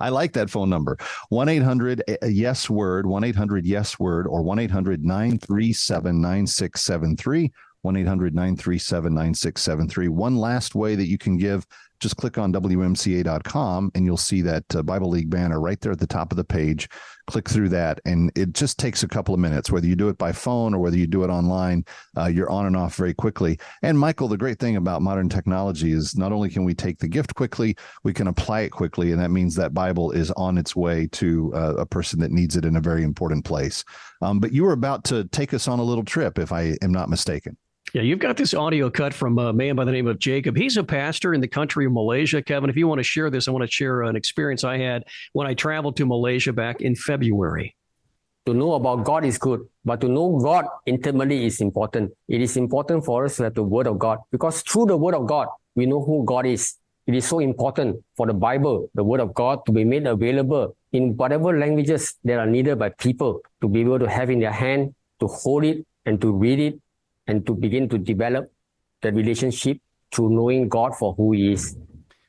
I, 0.00 0.08
like 0.10 0.32
that 0.34 0.50
phone 0.50 0.68
number 0.68 0.98
1 1.30 1.48
800 1.48 2.02
Yes 2.24 2.68
Word, 2.68 3.06
1 3.06 3.24
800 3.24 3.64
Yes 3.66 3.98
Word, 3.98 4.26
or 4.26 4.42
1 4.42 4.58
800 4.58 5.04
937 5.04 6.20
9673. 6.20 7.52
1 7.82 7.96
800 7.96 8.34
937 8.34 9.12
9673. 9.12 10.08
One 10.08 10.36
last 10.36 10.74
way 10.74 10.94
that 10.94 11.06
you 11.06 11.18
can 11.18 11.36
give 11.36 11.66
just 12.02 12.16
click 12.16 12.36
on 12.36 12.52
WMCA.com 12.52 13.92
and 13.94 14.04
you'll 14.04 14.16
see 14.16 14.42
that 14.42 14.64
uh, 14.74 14.82
Bible 14.82 15.08
League 15.08 15.30
banner 15.30 15.60
right 15.60 15.80
there 15.80 15.92
at 15.92 16.00
the 16.00 16.06
top 16.06 16.32
of 16.32 16.36
the 16.36 16.44
page. 16.44 16.88
Click 17.28 17.48
through 17.48 17.68
that, 17.68 18.00
and 18.04 18.32
it 18.34 18.52
just 18.52 18.80
takes 18.80 19.04
a 19.04 19.08
couple 19.08 19.32
of 19.32 19.38
minutes. 19.38 19.70
Whether 19.70 19.86
you 19.86 19.94
do 19.94 20.08
it 20.08 20.18
by 20.18 20.32
phone 20.32 20.74
or 20.74 20.80
whether 20.80 20.96
you 20.96 21.06
do 21.06 21.22
it 21.22 21.30
online, 21.30 21.84
uh, 22.18 22.26
you're 22.26 22.50
on 22.50 22.66
and 22.66 22.76
off 22.76 22.96
very 22.96 23.14
quickly. 23.14 23.60
And 23.82 23.96
Michael, 23.96 24.26
the 24.26 24.36
great 24.36 24.58
thing 24.58 24.74
about 24.74 25.02
modern 25.02 25.28
technology 25.28 25.92
is 25.92 26.16
not 26.16 26.32
only 26.32 26.50
can 26.50 26.64
we 26.64 26.74
take 26.74 26.98
the 26.98 27.06
gift 27.06 27.36
quickly, 27.36 27.76
we 28.02 28.12
can 28.12 28.26
apply 28.26 28.62
it 28.62 28.70
quickly, 28.70 29.12
and 29.12 29.20
that 29.20 29.30
means 29.30 29.54
that 29.54 29.72
Bible 29.72 30.10
is 30.10 30.32
on 30.32 30.58
its 30.58 30.74
way 30.74 31.06
to 31.12 31.54
uh, 31.54 31.74
a 31.78 31.86
person 31.86 32.18
that 32.18 32.32
needs 32.32 32.56
it 32.56 32.64
in 32.64 32.74
a 32.74 32.80
very 32.80 33.04
important 33.04 33.44
place. 33.44 33.84
Um, 34.20 34.40
but 34.40 34.52
you 34.52 34.64
were 34.64 34.72
about 34.72 35.04
to 35.04 35.24
take 35.28 35.54
us 35.54 35.68
on 35.68 35.78
a 35.78 35.84
little 35.84 36.04
trip, 36.04 36.40
if 36.40 36.50
I 36.50 36.76
am 36.82 36.90
not 36.90 37.08
mistaken. 37.08 37.56
Yeah, 37.94 38.00
you've 38.00 38.20
got 38.20 38.38
this 38.38 38.54
audio 38.54 38.88
cut 38.88 39.12
from 39.12 39.38
a 39.38 39.52
man 39.52 39.76
by 39.76 39.84
the 39.84 39.92
name 39.92 40.06
of 40.06 40.18
Jacob. 40.18 40.56
He's 40.56 40.78
a 40.78 40.82
pastor 40.82 41.34
in 41.34 41.42
the 41.42 41.48
country 41.48 41.84
of 41.84 41.92
Malaysia. 41.92 42.40
Kevin, 42.40 42.70
if 42.70 42.76
you 42.76 42.88
want 42.88 43.00
to 43.00 43.04
share 43.04 43.28
this, 43.28 43.48
I 43.48 43.50
want 43.50 43.68
to 43.68 43.70
share 43.70 44.00
an 44.00 44.16
experience 44.16 44.64
I 44.64 44.78
had 44.78 45.04
when 45.34 45.46
I 45.46 45.52
traveled 45.52 45.96
to 45.98 46.06
Malaysia 46.06 46.54
back 46.54 46.80
in 46.80 46.96
February. 46.96 47.76
To 48.46 48.54
know 48.54 48.72
about 48.80 49.04
God 49.04 49.26
is 49.26 49.36
good, 49.36 49.68
but 49.84 50.00
to 50.00 50.08
know 50.08 50.38
God 50.38 50.64
intimately 50.86 51.44
is 51.44 51.60
important. 51.60 52.12
It 52.28 52.40
is 52.40 52.56
important 52.56 53.04
for 53.04 53.26
us 53.26 53.36
to 53.36 53.42
have 53.44 53.54
the 53.54 53.62
Word 53.62 53.86
of 53.86 53.98
God 53.98 54.20
because 54.30 54.62
through 54.62 54.86
the 54.86 54.96
Word 54.96 55.14
of 55.14 55.26
God, 55.26 55.48
we 55.74 55.84
know 55.84 56.02
who 56.02 56.24
God 56.24 56.46
is. 56.46 56.76
It 57.06 57.14
is 57.14 57.28
so 57.28 57.40
important 57.40 58.02
for 58.16 58.26
the 58.26 58.32
Bible, 58.32 58.88
the 58.94 59.04
Word 59.04 59.20
of 59.20 59.34
God, 59.34 59.66
to 59.66 59.72
be 59.72 59.84
made 59.84 60.06
available 60.06 60.74
in 60.92 61.14
whatever 61.18 61.58
languages 61.58 62.14
that 62.24 62.38
are 62.38 62.46
needed 62.46 62.78
by 62.78 62.88
people 62.88 63.42
to 63.60 63.68
be 63.68 63.82
able 63.82 63.98
to 63.98 64.08
have 64.08 64.30
in 64.30 64.40
their 64.40 64.50
hand, 64.50 64.94
to 65.20 65.26
hold 65.26 65.64
it 65.64 65.84
and 66.06 66.22
to 66.22 66.32
read 66.32 66.58
it 66.58 66.80
and 67.26 67.46
to 67.46 67.54
begin 67.54 67.88
to 67.88 67.98
develop 67.98 68.52
the 69.00 69.12
relationship 69.12 69.78
through 70.12 70.30
knowing 70.30 70.68
God 70.68 70.94
for 70.96 71.14
who 71.14 71.32
He 71.32 71.52
is. 71.52 71.76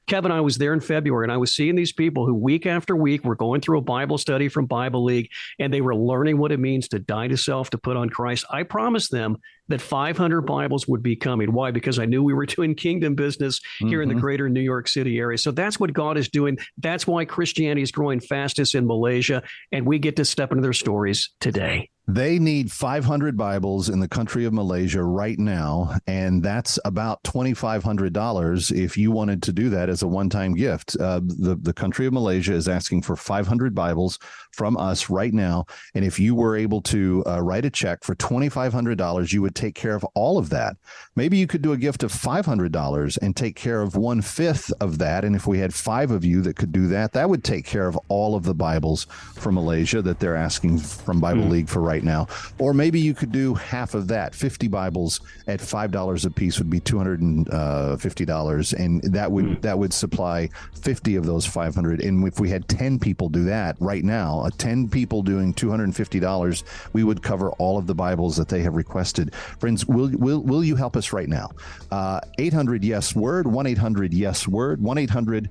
Kevin, 0.06 0.32
I 0.32 0.42
was 0.42 0.58
there 0.58 0.74
in 0.74 0.82
February 0.82 1.26
and 1.26 1.32
I 1.32 1.38
was 1.38 1.56
seeing 1.56 1.76
these 1.76 1.94
people 1.94 2.26
who 2.26 2.34
week 2.34 2.66
after 2.66 2.96
week 2.96 3.24
were 3.24 3.36
going 3.36 3.62
through 3.62 3.78
a 3.78 3.82
Bible 3.82 4.18
study 4.18 4.50
from 4.50 4.66
Bible 4.66 5.04
League 5.04 5.30
and 5.60 5.74
they 5.74 5.80
were 5.80 5.96
learning 5.96 6.38
what 6.38 6.52
it 6.52 6.60
means 6.60 6.90
to 6.90 7.00
die 7.00 7.30
to 7.30 7.38
self, 7.38 7.70
to 7.70 7.78
put 7.78 7.96
on 7.96 8.10
Christ. 8.10 8.46
I 8.50 8.64
promised 8.64 9.12
them 9.12 9.38
that 9.70 9.82
500 9.82 10.42
Bibles 10.42 10.88
would 10.88 11.04
be 11.04 11.16
coming. 11.16 11.54
Why? 11.54 11.72
Because 11.72 12.00
I 12.00 12.06
knew 12.06 12.24
we 12.24 12.34
were 12.34 12.46
doing 12.54 12.76
kingdom 12.76 13.16
business 13.16 13.62
here 13.80 13.88
mm-hmm. 13.88 14.02
in 14.04 14.08
the 14.10 14.16
mm-hmm. 14.16 14.22
greater 14.22 14.50
New 14.50 14.62
York 14.62 14.88
City 14.88 15.18
area. 15.20 15.38
So 15.38 15.52
that's 15.52 15.80
what 15.80 15.94
God 15.94 16.18
is 16.18 16.30
doing. 16.30 16.58
That's 16.78 17.08
why 17.08 17.26
Christianity 17.26 17.82
is 17.82 17.92
growing 17.92 18.20
fastest 18.20 18.76
in 18.76 18.86
Malaysia. 18.88 19.44
And 19.72 19.86
we 19.86 20.00
get 20.00 20.16
to 20.18 20.26
step 20.26 20.52
into 20.52 20.62
their 20.62 20.74
stories 20.74 21.32
today. 21.40 21.90
They 22.08 22.38
need 22.38 22.70
500 22.70 23.38
Bibles 23.38 23.88
in 23.88 24.02
the 24.02 24.10
country 24.10 24.44
of 24.44 24.52
Malaysia 24.52 25.02
right 25.02 25.40
now, 25.40 25.96
and 26.06 26.44
that's 26.44 26.78
about 26.84 27.24
$2,500 27.24 28.72
if 28.78 28.98
you 28.98 29.10
wanted 29.12 29.42
to 29.44 29.54
do 29.54 29.70
that 29.70 29.88
as 29.88 30.02
a 30.02 30.08
one-time 30.08 30.54
gift. 30.54 30.98
Uh, 31.00 31.22
the 31.24 31.56
the 31.56 31.72
country 31.72 32.06
of 32.06 32.12
Malaysia 32.12 32.54
is 32.54 32.68
asking 32.68 33.04
for 33.04 33.16
500 33.16 33.74
Bibles 33.74 34.20
from 34.52 34.76
us 34.76 35.10
right 35.10 35.34
now, 35.34 35.66
and 35.96 36.04
if 36.04 36.20
you 36.20 36.36
were 36.36 36.58
able 36.58 36.82
to 36.82 37.24
uh, 37.26 37.42
write 37.42 37.64
a 37.64 37.70
check 37.70 38.04
for 38.04 38.16
$2,500, 38.16 39.32
you 39.32 39.42
would 39.42 39.53
take 39.56 39.76
care 39.76 39.96
of 39.96 40.04
all 40.14 40.38
of 40.38 40.50
that. 40.50 40.78
Maybe 41.16 41.38
you 41.38 41.48
could 41.48 41.62
do 41.62 41.74
a 41.74 41.78
gift 41.78 42.04
of 42.04 42.12
$500 42.12 43.18
and 43.22 43.36
take 43.36 43.56
care 43.56 43.82
of 43.82 43.96
one 43.96 44.22
fifth 44.22 44.72
of 44.80 44.98
that, 45.00 45.24
and 45.24 45.36
if 45.36 45.48
we 45.48 45.60
had 45.60 45.74
five 45.74 46.12
of 46.12 46.26
you 46.26 46.42
that 46.42 46.56
could 46.56 46.72
do 46.72 46.88
that, 46.88 47.14
that 47.14 47.30
would 47.30 47.44
take 47.44 47.66
care 47.66 47.88
of 47.88 47.98
all 48.08 48.36
of 48.36 48.44
the 48.44 48.54
Bibles 48.54 49.06
from 49.36 49.56
Malaysia 49.56 50.02
that 50.02 50.20
they're 50.20 50.36
asking 50.36 50.80
from 50.80 51.20
Bible 51.20 51.44
mm. 51.44 51.52
League 51.52 51.70
for 51.70 51.82
right 51.82 52.04
now. 52.04 52.28
Or 52.60 52.74
maybe 52.74 53.00
you 53.00 53.14
could 53.14 53.32
do 53.32 53.54
half 53.54 53.94
of 53.94 54.08
that. 54.08 54.36
50 54.36 54.68
Bibles 54.68 55.22
at 55.48 55.60
$5 55.60 56.26
a 56.26 56.30
piece 56.30 56.58
would 56.58 56.70
be 56.70 56.80
$250 56.80 58.74
uh, 58.74 58.84
and 58.84 59.02
that 59.04 59.32
would 59.32 59.46
mm. 59.46 59.62
that 59.62 59.78
would 59.78 59.94
supply 59.94 60.50
50 60.82 61.16
of 61.16 61.26
those 61.26 61.46
500 61.46 62.02
and 62.02 62.28
if 62.28 62.40
we 62.40 62.50
had 62.50 62.68
10 62.68 63.00
people 63.00 63.30
do 63.30 63.44
that 63.46 63.76
right 63.80 64.04
now, 64.04 64.44
a 64.46 64.52
10 64.52 64.90
people 64.90 65.22
doing 65.22 65.54
$250, 65.54 66.64
we 66.94 67.04
would 67.04 67.22
cover 67.22 67.52
all 67.52 67.78
of 67.78 67.88
the 67.88 67.96
Bibles 67.96 68.36
that 68.38 68.48
they 68.48 68.62
have 68.62 68.76
requested. 68.76 69.34
Friends, 69.60 69.86
will, 69.86 70.10
will, 70.14 70.42
will 70.42 70.64
you 70.64 70.76
help 70.76 70.96
us 70.98 71.14
right 71.14 71.30
now? 71.30 71.50
Uh, 71.92 72.20
800 72.40 72.84
Yes 72.84 73.16
Word, 73.16 73.48
1 73.48 73.68
800 73.68 74.14
Yes 74.14 74.48
Word, 74.48 74.82
1 74.82 74.98
800 74.98 75.50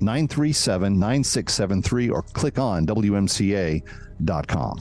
937 0.00 0.98
9673, 0.98 2.10
or 2.10 2.22
click 2.22 2.58
on 2.58 2.86
WMCA.com. 2.86 4.80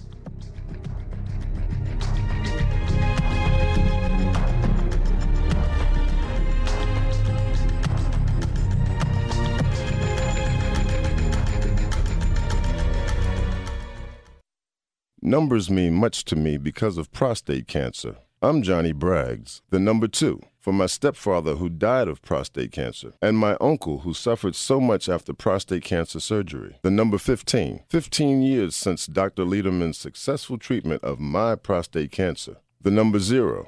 Numbers 15.27 15.69
mean 15.69 15.93
much 15.93 16.23
to 16.23 16.37
me 16.37 16.55
because 16.55 16.97
of 16.97 17.11
prostate 17.11 17.67
cancer. 17.67 18.15
I'm 18.41 18.61
Johnny 18.61 18.93
Braggs, 18.93 19.59
the 19.71 19.77
number 19.77 20.07
two, 20.07 20.39
for 20.61 20.71
my 20.71 20.85
stepfather 20.85 21.55
who 21.55 21.67
died 21.67 22.07
of 22.07 22.21
prostate 22.21 22.71
cancer, 22.71 23.11
and 23.21 23.37
my 23.37 23.57
uncle 23.59 23.99
who 23.99 24.13
suffered 24.13 24.55
so 24.55 24.79
much 24.79 25.09
after 25.09 25.33
prostate 25.33 25.83
cancer 25.83 26.21
surgery. 26.21 26.77
The 26.81 26.91
number 26.91 27.17
15, 27.17 27.83
15 27.89 28.41
years 28.41 28.73
since 28.73 29.05
Dr. 29.05 29.43
Lederman's 29.43 29.97
successful 29.97 30.57
treatment 30.57 31.03
of 31.03 31.19
my 31.19 31.55
prostate 31.55 32.13
cancer. 32.13 32.55
The 32.81 32.91
number 32.91 33.19
zero, 33.19 33.67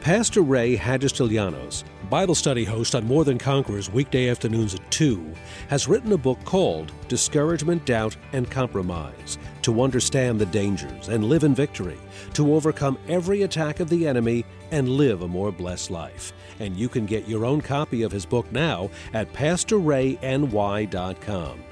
Pastor 0.01 0.41
Ray 0.41 0.79
Hadjistillanos, 0.79 1.85
Bible 2.09 2.35
study 2.35 2.65
host 2.65 2.95
on 2.95 3.07
More 3.07 3.25
Than 3.25 3.37
Conquerors 3.39 3.91
weekday 3.91 4.31
afternoons 4.31 4.75
at 4.75 4.91
2, 4.91 5.31
has 5.69 5.89
written 5.89 6.13
a 6.13 6.19
book 6.19 6.43
called 6.45 6.93
Discouragement, 7.09 7.85
Doubt, 7.85 8.17
and 8.33 8.51
Compromise 8.51 9.37
to 9.65 9.83
understand 9.83 10.39
the 10.39 10.47
dangers 10.47 11.09
and 11.09 11.25
live 11.25 11.43
in 11.43 11.55
victory, 11.55 11.99
to 12.35 12.55
overcome 12.55 12.99
every 13.09 13.43
attack 13.43 13.81
of 13.81 13.89
the 13.89 14.07
enemy 14.07 14.45
and 14.71 14.89
live 14.89 15.23
a 15.23 15.29
more 15.29 15.51
blessed 15.51 15.91
life. 15.91 16.33
And 16.61 16.77
you 16.77 16.89
can 16.89 17.07
get 17.07 17.27
your 17.27 17.45
own 17.47 17.63
copy 17.63 18.03
of 18.03 18.13
his 18.13 18.27
book 18.27 18.53
now 18.53 18.91
at 19.15 19.33
PastorRayNY.com. 19.33 21.65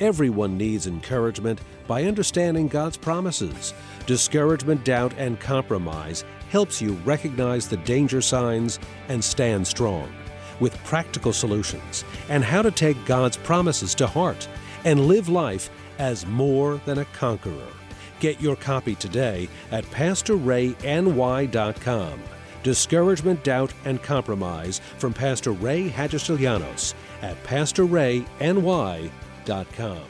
Everyone 0.00 0.58
needs 0.58 0.86
encouragement 0.86 1.60
by 1.86 2.04
understanding 2.04 2.68
God's 2.68 2.96
promises. 2.96 3.74
Discouragement, 4.06 4.84
doubt, 4.84 5.12
and 5.16 5.40
compromise 5.40 6.24
helps 6.50 6.82
you 6.82 6.92
recognize 7.04 7.68
the 7.68 7.76
danger 7.78 8.20
signs 8.20 8.78
and 9.08 9.22
stand 9.22 9.66
strong 9.66 10.12
with 10.60 10.76
practical 10.84 11.32
solutions 11.32 12.04
and 12.28 12.42
how 12.42 12.62
to 12.62 12.72
take 12.72 13.06
God's 13.06 13.36
promises 13.36 13.94
to 13.96 14.08
heart 14.08 14.48
and 14.84 15.06
live 15.06 15.28
life 15.28 15.70
as 15.98 16.26
more 16.26 16.80
than 16.84 16.98
a 16.98 17.04
conqueror. 17.06 17.72
Get 18.20 18.40
your 18.40 18.54
copy 18.56 18.94
today 18.94 19.48
at 19.70 19.84
PastorRayNY.com. 19.84 22.20
Discouragement, 22.62 23.44
Doubt, 23.44 23.72
and 23.84 24.02
Compromise 24.02 24.80
from 24.98 25.14
Pastor 25.14 25.52
Ray 25.52 25.88
Hadjistillanos 25.88 26.94
at 27.22 27.42
PastorRayNY.com. 27.44 30.02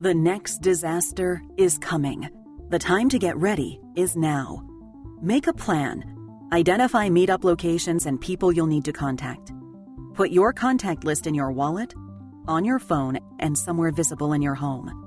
The 0.00 0.14
next 0.14 0.58
disaster 0.58 1.42
is 1.56 1.78
coming. 1.78 2.28
The 2.68 2.78
time 2.78 3.08
to 3.08 3.18
get 3.18 3.36
ready 3.36 3.80
is 3.94 4.16
now. 4.16 4.62
Make 5.22 5.46
a 5.46 5.54
plan. 5.54 6.04
Identify 6.52 7.08
meetup 7.08 7.44
locations 7.44 8.06
and 8.06 8.20
people 8.20 8.52
you'll 8.52 8.66
need 8.66 8.84
to 8.84 8.92
contact. 8.92 9.52
Put 10.14 10.30
your 10.30 10.52
contact 10.52 11.04
list 11.04 11.26
in 11.26 11.34
your 11.34 11.50
wallet, 11.50 11.94
on 12.46 12.64
your 12.64 12.78
phone, 12.78 13.18
and 13.38 13.56
somewhere 13.56 13.90
visible 13.90 14.32
in 14.32 14.42
your 14.42 14.54
home. 14.54 15.05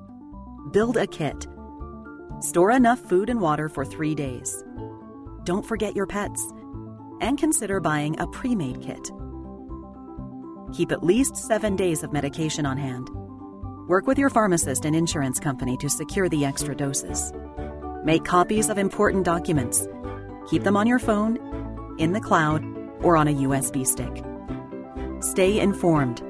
Build 0.71 0.97
a 0.97 1.07
kit. 1.07 1.47
Store 2.41 2.71
enough 2.71 2.99
food 2.99 3.29
and 3.29 3.41
water 3.41 3.69
for 3.69 3.85
three 3.85 4.13
days. 4.13 4.63
Don't 5.43 5.65
forget 5.65 5.95
your 5.95 6.05
pets. 6.05 6.41
and 7.21 7.37
consider 7.37 7.81
buying 7.81 8.17
a 8.19 8.27
pre 8.27 8.55
made 8.55 8.81
kit. 8.81 9.11
Keep 10.73 10.91
at 10.93 11.03
least 11.03 11.35
seven 11.35 11.75
days 11.75 12.01
of 12.01 12.13
medication 12.13 12.65
on 12.65 12.77
hand. 12.77 13.09
Work 13.89 14.07
with 14.07 14.17
your 14.17 14.29
pharmacist 14.29 14.85
and 14.85 14.95
insurance 14.95 15.37
company 15.37 15.75
to 15.77 15.89
secure 15.89 16.29
the 16.29 16.45
extra 16.45 16.73
doses. 16.73 17.33
Make 18.05 18.23
copies 18.23 18.69
of 18.69 18.77
important 18.77 19.25
documents. 19.25 19.85
Keep 20.49 20.63
them 20.63 20.77
on 20.77 20.87
your 20.87 20.99
phone, 20.99 21.37
in 21.99 22.13
the 22.13 22.21
cloud, 22.21 22.63
or 23.01 23.17
on 23.17 23.27
a 23.27 23.33
USB 23.33 23.85
stick. 23.85 24.23
Stay 25.21 25.59
informed. 25.59 26.21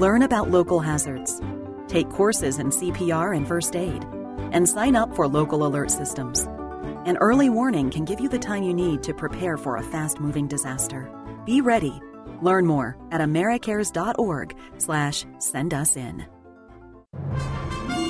Learn 0.00 0.22
about 0.22 0.50
local 0.50 0.80
hazards. 0.80 1.40
Take 1.88 2.10
courses 2.10 2.58
in 2.58 2.68
CPR 2.68 3.36
and 3.36 3.48
first 3.48 3.74
aid. 3.74 4.04
And 4.52 4.68
sign 4.68 4.94
up 4.94 5.14
for 5.16 5.26
local 5.26 5.66
alert 5.66 5.90
systems. 5.90 6.46
An 7.06 7.16
early 7.16 7.48
warning 7.48 7.90
can 7.90 8.04
give 8.04 8.20
you 8.20 8.28
the 8.28 8.38
time 8.38 8.62
you 8.62 8.74
need 8.74 9.02
to 9.02 9.14
prepare 9.14 9.56
for 9.56 9.76
a 9.76 9.82
fast 9.82 10.20
moving 10.20 10.46
disaster. 10.46 11.10
Be 11.44 11.60
ready. 11.60 12.00
Learn 12.42 12.66
more 12.66 12.96
at 13.10 13.20
americares.org 13.20 14.56
slash 14.76 15.24
send 15.38 15.74
us 15.74 15.96
in. 15.96 16.26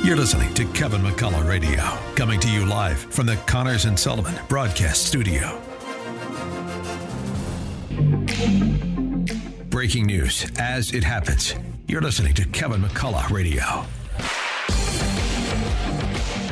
You're 0.03 0.17
listening 0.17 0.53
to 0.55 0.65
Kevin 0.73 1.03
McCullough 1.03 1.49
Radio, 1.49 1.83
coming 2.15 2.41
to 2.41 2.51
you 2.51 2.65
live 2.65 2.99
from 2.99 3.27
the 3.27 3.37
Connors 3.47 3.85
and 3.85 3.99
Sullivan 3.99 4.35
Broadcast 4.49 5.07
Studio. 5.07 5.61
Breaking 9.69 10.07
news 10.07 10.51
as 10.59 10.93
it 10.93 11.05
happens. 11.05 11.55
You're 11.90 12.02
listening 12.02 12.35
to 12.35 12.45
Kevin 12.45 12.83
McCullough 12.83 13.30
Radio. 13.30 13.87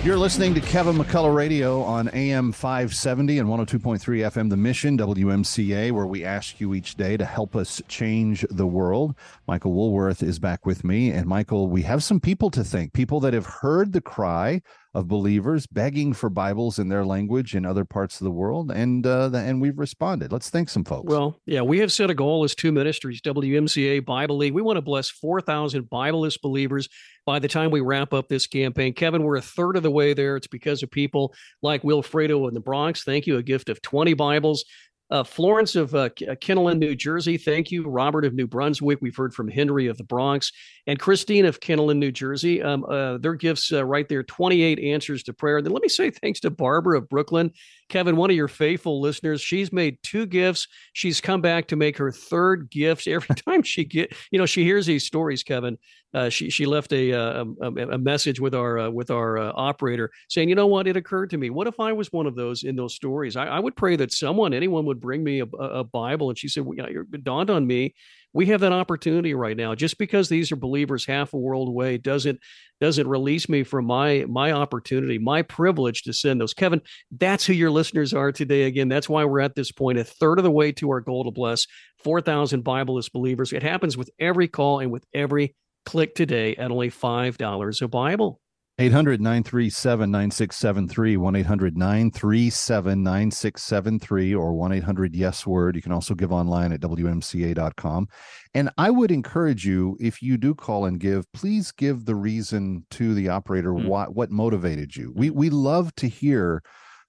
You're 0.03 0.17
listening 0.17 0.55
to 0.55 0.63
Kevin 0.63 0.97
McCullough 0.97 1.35
Radio 1.35 1.83
on 1.83 2.09
AM 2.15 2.53
570 2.53 3.41
and 3.41 3.47
102.3 3.47 3.99
FM, 4.01 4.49
The 4.49 4.57
Mission, 4.57 4.97
WMCA, 4.97 5.93
where 5.93 6.07
we 6.07 6.25
ask 6.25 6.59
you 6.59 6.73
each 6.73 6.95
day 6.95 7.19
to 7.19 7.27
help 7.27 7.55
us 7.55 7.83
change 7.87 8.47
the 8.49 8.67
world. 8.67 9.15
Michael 9.47 9.75
Woolworth 9.75 10.23
is 10.23 10.39
back 10.39 10.65
with 10.65 10.85
me. 10.85 11.11
And 11.11 11.27
Michael, 11.27 11.69
we 11.69 11.83
have 11.83 12.03
some 12.03 12.19
people 12.19 12.51
to 12.53 12.65
thank, 12.65 12.95
people 12.95 13.21
that 13.21 13.35
have 13.35 13.45
heard 13.45 13.93
the 13.93 14.01
cry 14.01 14.63
of 14.97 15.09
believers 15.09 15.67
begging 15.67 16.15
for 16.15 16.31
Bibles 16.31 16.79
in 16.79 16.89
their 16.89 17.05
language 17.05 17.55
in 17.55 17.67
other 17.67 17.85
parts 17.85 18.19
of 18.19 18.25
the 18.25 18.31
world, 18.31 18.71
and 18.71 19.07
uh, 19.07 19.29
the, 19.29 19.39
and 19.39 19.61
we've 19.61 19.79
responded. 19.79 20.33
Let's 20.33 20.49
thank 20.49 20.71
some 20.71 20.85
folks. 20.85 21.13
Well, 21.13 21.39
yeah, 21.45 21.61
we 21.61 21.81
have 21.81 21.93
set 21.93 22.09
a 22.09 22.15
goal 22.15 22.45
as 22.45 22.55
two 22.55 22.73
ministries, 22.73 23.21
WMCA 23.21 24.07
Bible 24.07 24.39
League. 24.39 24.55
We 24.55 24.63
want 24.63 24.79
to 24.79 24.83
bless 24.83 25.11
4,000 25.11 25.85
Bibleless 25.91 26.41
believers 26.41 26.89
by 27.27 27.39
the 27.39 27.47
time 27.47 27.71
we 27.71 27.83
wrap 27.83 28.15
up 28.15 28.29
this 28.29 28.47
campaign. 28.47 28.95
Kevin, 28.95 29.23
we're 29.23 29.37
a 29.37 29.43
third 29.43 29.77
of 29.77 29.83
the 29.83 29.91
way 29.91 30.15
there. 30.15 30.35
It's 30.35 30.47
because 30.47 30.83
of 30.83 30.91
people 30.91 31.35
like 31.61 31.83
Wilfredo 31.83 32.49
in 32.49 32.55
the 32.55 32.61
Bronx. 32.61 33.05
Thank 33.05 33.27
you. 33.27 33.37
A 33.37 33.43
gift 33.43 33.69
of 33.69 33.83
20 33.83 34.15
Bibles. 34.15 34.65
Uh, 35.11 35.23
Florence 35.23 35.77
of 35.77 35.95
uh, 35.95 36.09
Kinnelon, 36.11 36.79
New 36.79 36.95
Jersey. 36.95 37.37
Thank 37.37 37.71
you. 37.71 37.89
Robert 37.89 38.25
of 38.25 38.35
New 38.35 38.47
Brunswick. 38.47 38.99
We've 39.01 39.17
heard 39.17 39.35
from 39.35 39.49
Henry 39.49 39.87
of 39.87 39.97
the 39.99 40.05
Bronx 40.05 40.51
and 40.87 40.99
Christine 40.99 41.45
of 41.45 41.61
Kinnelon, 41.61 41.99
New 41.99 42.11
Jersey. 42.11 42.63
Um, 42.63 42.85
uh, 42.85 43.19
their 43.19 43.35
gifts 43.35 43.73
uh, 43.73 43.85
right 43.85 44.09
there 44.09 44.23
28 44.23 44.79
answers 44.79 45.23
to 45.25 45.33
prayer. 45.33 45.59
And 45.59 45.67
then 45.67 45.73
let 45.73 45.83
me 45.83 45.89
say 45.89 46.11
thanks 46.11 46.41
to 46.41 46.51
Barbara 46.51 46.99
of 46.99 47.09
Brooklyn. 47.09 47.53
Kevin, 47.89 48.17
one 48.17 48.31
of 48.31 48.37
your 48.37 48.49
faithful 48.49 49.01
listeners, 49.01 49.41
she's 49.41 49.73
made 49.73 49.99
two 50.03 50.27
gifts. 50.27 50.67
She's 50.93 51.21
come 51.21 51.41
back 51.41 51.69
to 51.69 51.77
make 51.77 51.97
her 51.99 52.11
third 52.11 52.71
gift 52.71 53.07
every 53.07 53.35
time 53.35 53.63
she 53.63 53.85
get, 53.85 54.13
you 54.31 54.39
know, 54.39 54.47
she 54.47 54.65
hears 54.65 54.87
these 54.87 55.05
stories. 55.05 55.43
Kevin, 55.43 55.79
uh, 56.15 56.29
she 56.29 56.49
she 56.51 56.67
left 56.67 56.93
a 56.93 57.13
uh, 57.13 57.45
a, 57.61 57.67
a 57.69 57.99
message 57.99 58.41
with 58.41 58.55
our 58.55 58.79
uh, 58.79 58.91
with 58.91 59.11
our 59.11 59.39
uh, 59.39 59.53
operator 59.55 60.11
saying, 60.29 60.49
you 60.49 60.55
know 60.55 60.67
what, 60.67 60.87
it 60.87 60.97
occurred 60.97 61.31
to 61.31 61.37
me, 61.37 61.51
what 61.51 61.67
if 61.67 61.79
I 61.79 61.93
was 61.93 62.13
one 62.13 62.27
of 62.27 62.35
those 62.35 62.65
in 62.65 62.75
those 62.75 62.95
stories? 62.95 63.37
I, 63.37 63.47
I 63.47 63.61
would 63.61 63.77
pray 63.77 63.97
that 63.97 64.13
someone, 64.13 64.55
anyone, 64.55 64.87
would 64.87 65.01
bring 65.01 65.23
me 65.23 65.41
a, 65.41 65.45
a 65.45 65.85
Bible. 65.85 66.31
And 66.31 66.39
she 66.39 66.49
said, 66.49 66.65
well, 66.65 66.77
it 66.79 67.25
dawned 67.25 67.51
on 67.51 67.67
me 67.67 67.95
we 68.37 68.45
have 68.47 68.61
that 68.61 68.73
opportunity 68.73 69.33
right 69.33 69.57
now. 69.57 69.75
Just 69.75 69.97
because 69.97 70.29
these 70.29 70.53
are 70.53 70.57
believers 70.57 71.07
half 71.07 71.33
a 71.33 71.39
world 71.39 71.69
away 71.69 71.97
doesn't 71.97 72.39
doesn't 72.83 73.09
release 73.09 73.49
me 73.49 73.63
from 73.63 73.87
my 73.87 74.27
my 74.29 74.53
opportunity, 74.53 75.17
my 75.17 75.41
privilege 75.41 76.03
to 76.03 76.13
send 76.13 76.39
those. 76.39 76.53
Kevin, 76.53 76.83
that's 77.11 77.47
who 77.47 77.55
your 77.55 77.71
listeners 77.71 78.13
are 78.13 78.33
today. 78.33 78.65
Again, 78.65 78.91
that's 78.91 79.09
why 79.09 79.25
we're 79.25 79.41
at 79.41 79.55
this 79.55 79.73
point, 79.73 79.99
a 79.99 80.05
third 80.05 80.39
of 80.39 80.45
the 80.45 80.51
way 80.51 80.71
to 80.73 80.91
our 80.91 81.01
goal 81.01 81.25
to 81.25 81.31
bless 81.31 81.67
4,000 82.05 82.63
Bibleless 82.63 83.11
believers. 83.11 83.55
It 83.55 83.63
happens 83.63 83.97
with 83.97 84.11
every 84.21 84.49
call 84.49 84.81
and 84.81 84.93
with 84.93 85.07
every 85.15 85.57
click 85.87 86.15
today 86.15 86.57
at 86.57 86.71
only 86.71 86.91
$5 86.91 87.83
a 87.83 87.89
Bible. 87.89 88.41
800 88.79 89.23
937 89.23 90.11
9673, 90.11 91.17
1 91.17 91.37
800 91.37 91.79
937 91.79 93.03
9673, 93.03 94.35
or 94.35 94.53
1 94.53 94.73
800 94.73 95.17
Yes 95.17 95.47
Word. 95.47 95.77
You 95.77 95.83
can 95.83 95.93
also 95.93 96.15
give 96.15 96.31
online 96.31 96.73
at 96.73 96.81
WMCA.com. 96.81 98.09
And 98.53 98.71
I 98.77 98.91
would 98.91 99.11
encourage 99.11 99.65
you, 99.65 99.97
if 99.99 100.21
you 100.21 100.37
do 100.37 100.55
call 100.55 100.85
and 100.85 101.01
give, 101.01 101.31
please 101.33 101.73
give 101.73 102.05
the 102.05 102.15
reason 102.15 102.85
to 102.91 103.15
the 103.15 103.31
operator 103.31 103.73
mm. 103.73 103.87
what, 103.87 104.15
what 104.15 104.31
motivated 104.31 104.95
you. 104.95 105.11
We, 105.17 105.31
we 105.31 105.49
love 105.49 105.95
to 105.97 106.07
hear 106.07 106.63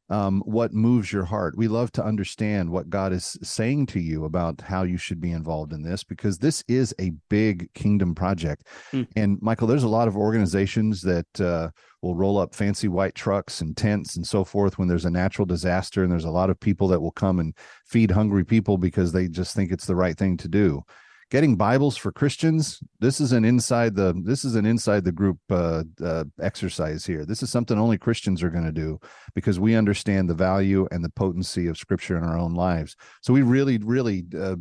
um, 0.10 0.42
what 0.46 0.74
moves 0.74 1.12
your 1.12 1.26
heart. 1.26 1.58
We 1.58 1.68
love 1.68 1.92
to 1.94 2.04
understand 2.04 2.70
what 2.70 2.90
God 2.90 3.12
is 3.12 3.38
saying 3.44 3.88
to 3.88 4.00
you 4.00 4.26
about 4.26 4.62
how 4.62 4.84
you 4.84 4.98
should 4.98 5.20
be 5.20 5.32
involved 5.32 5.74
in 5.74 5.84
this 5.84 6.04
because 6.04 6.38
this 6.38 6.64
is 6.68 6.96
a 7.00 7.12
big 7.30 7.74
kingdom 7.74 8.16
project. 8.16 8.68
Mm. 8.94 9.08
And 9.16 9.42
Michael, 9.42 9.68
there's 9.68 9.84
a 9.84 9.90
lot 9.90 10.08
of 10.08 10.16
organizations 10.16 11.02
that 11.02 11.42
uh, 11.42 11.70
will 12.02 12.16
roll 12.16 12.38
up 12.38 12.56
fancy 12.56 12.88
white 12.88 13.16
trucks 13.16 13.62
and 13.62 13.76
tents 13.76 14.16
and 14.16 14.26
so 14.26 14.44
forth 14.44 14.78
when 14.78 14.88
there's 14.88 15.06
a 15.06 15.12
natural 15.12 15.46
disaster. 15.46 16.04
And 16.04 16.12
there's 16.12 16.26
a 16.26 16.32
lot 16.32 16.50
of 16.50 16.60
people 16.60 16.88
that 16.90 17.02
will 17.02 17.12
come 17.12 17.40
and 17.40 17.54
feed 17.86 18.12
hungry 18.12 18.46
people 18.46 18.78
because 18.78 19.12
they 19.12 19.28
just 19.28 19.56
think 19.56 19.72
it's 19.72 19.88
the 19.88 19.96
right 19.96 20.18
thing 20.18 20.38
to 20.38 20.48
do 20.48 20.84
getting 21.30 21.56
Bibles 21.56 21.98
for 21.98 22.12
Christians. 22.12 22.82
This 23.00 23.20
is 23.20 23.32
an 23.32 23.44
inside 23.44 23.96
the 23.96 24.14
this 24.24 24.46
is 24.46 24.56
an 24.56 24.66
inside 24.66 25.04
the 25.04 25.12
group 25.12 25.38
uh, 25.50 25.84
uh, 26.04 26.24
exercise 26.42 27.06
here. 27.06 27.26
This 27.26 27.44
is 27.44 27.50
something 27.50 27.78
only 27.78 27.98
Christians 27.98 28.42
are 28.44 28.50
going 28.50 28.66
to 28.66 28.72
do 28.72 29.00
because 29.36 29.60
we 29.60 29.76
understand 29.76 30.30
the 30.30 30.34
value 30.34 30.88
and 30.92 31.04
the 31.04 31.10
potency 31.10 31.68
of 31.68 31.78
Scripture 31.78 32.18
in 32.18 32.24
our 32.24 32.38
own 32.38 32.54
lives. 32.54 32.96
So 33.22 33.34
we 33.34 33.42
really, 33.42 33.78
really 33.78 34.26
uh, 34.38 34.56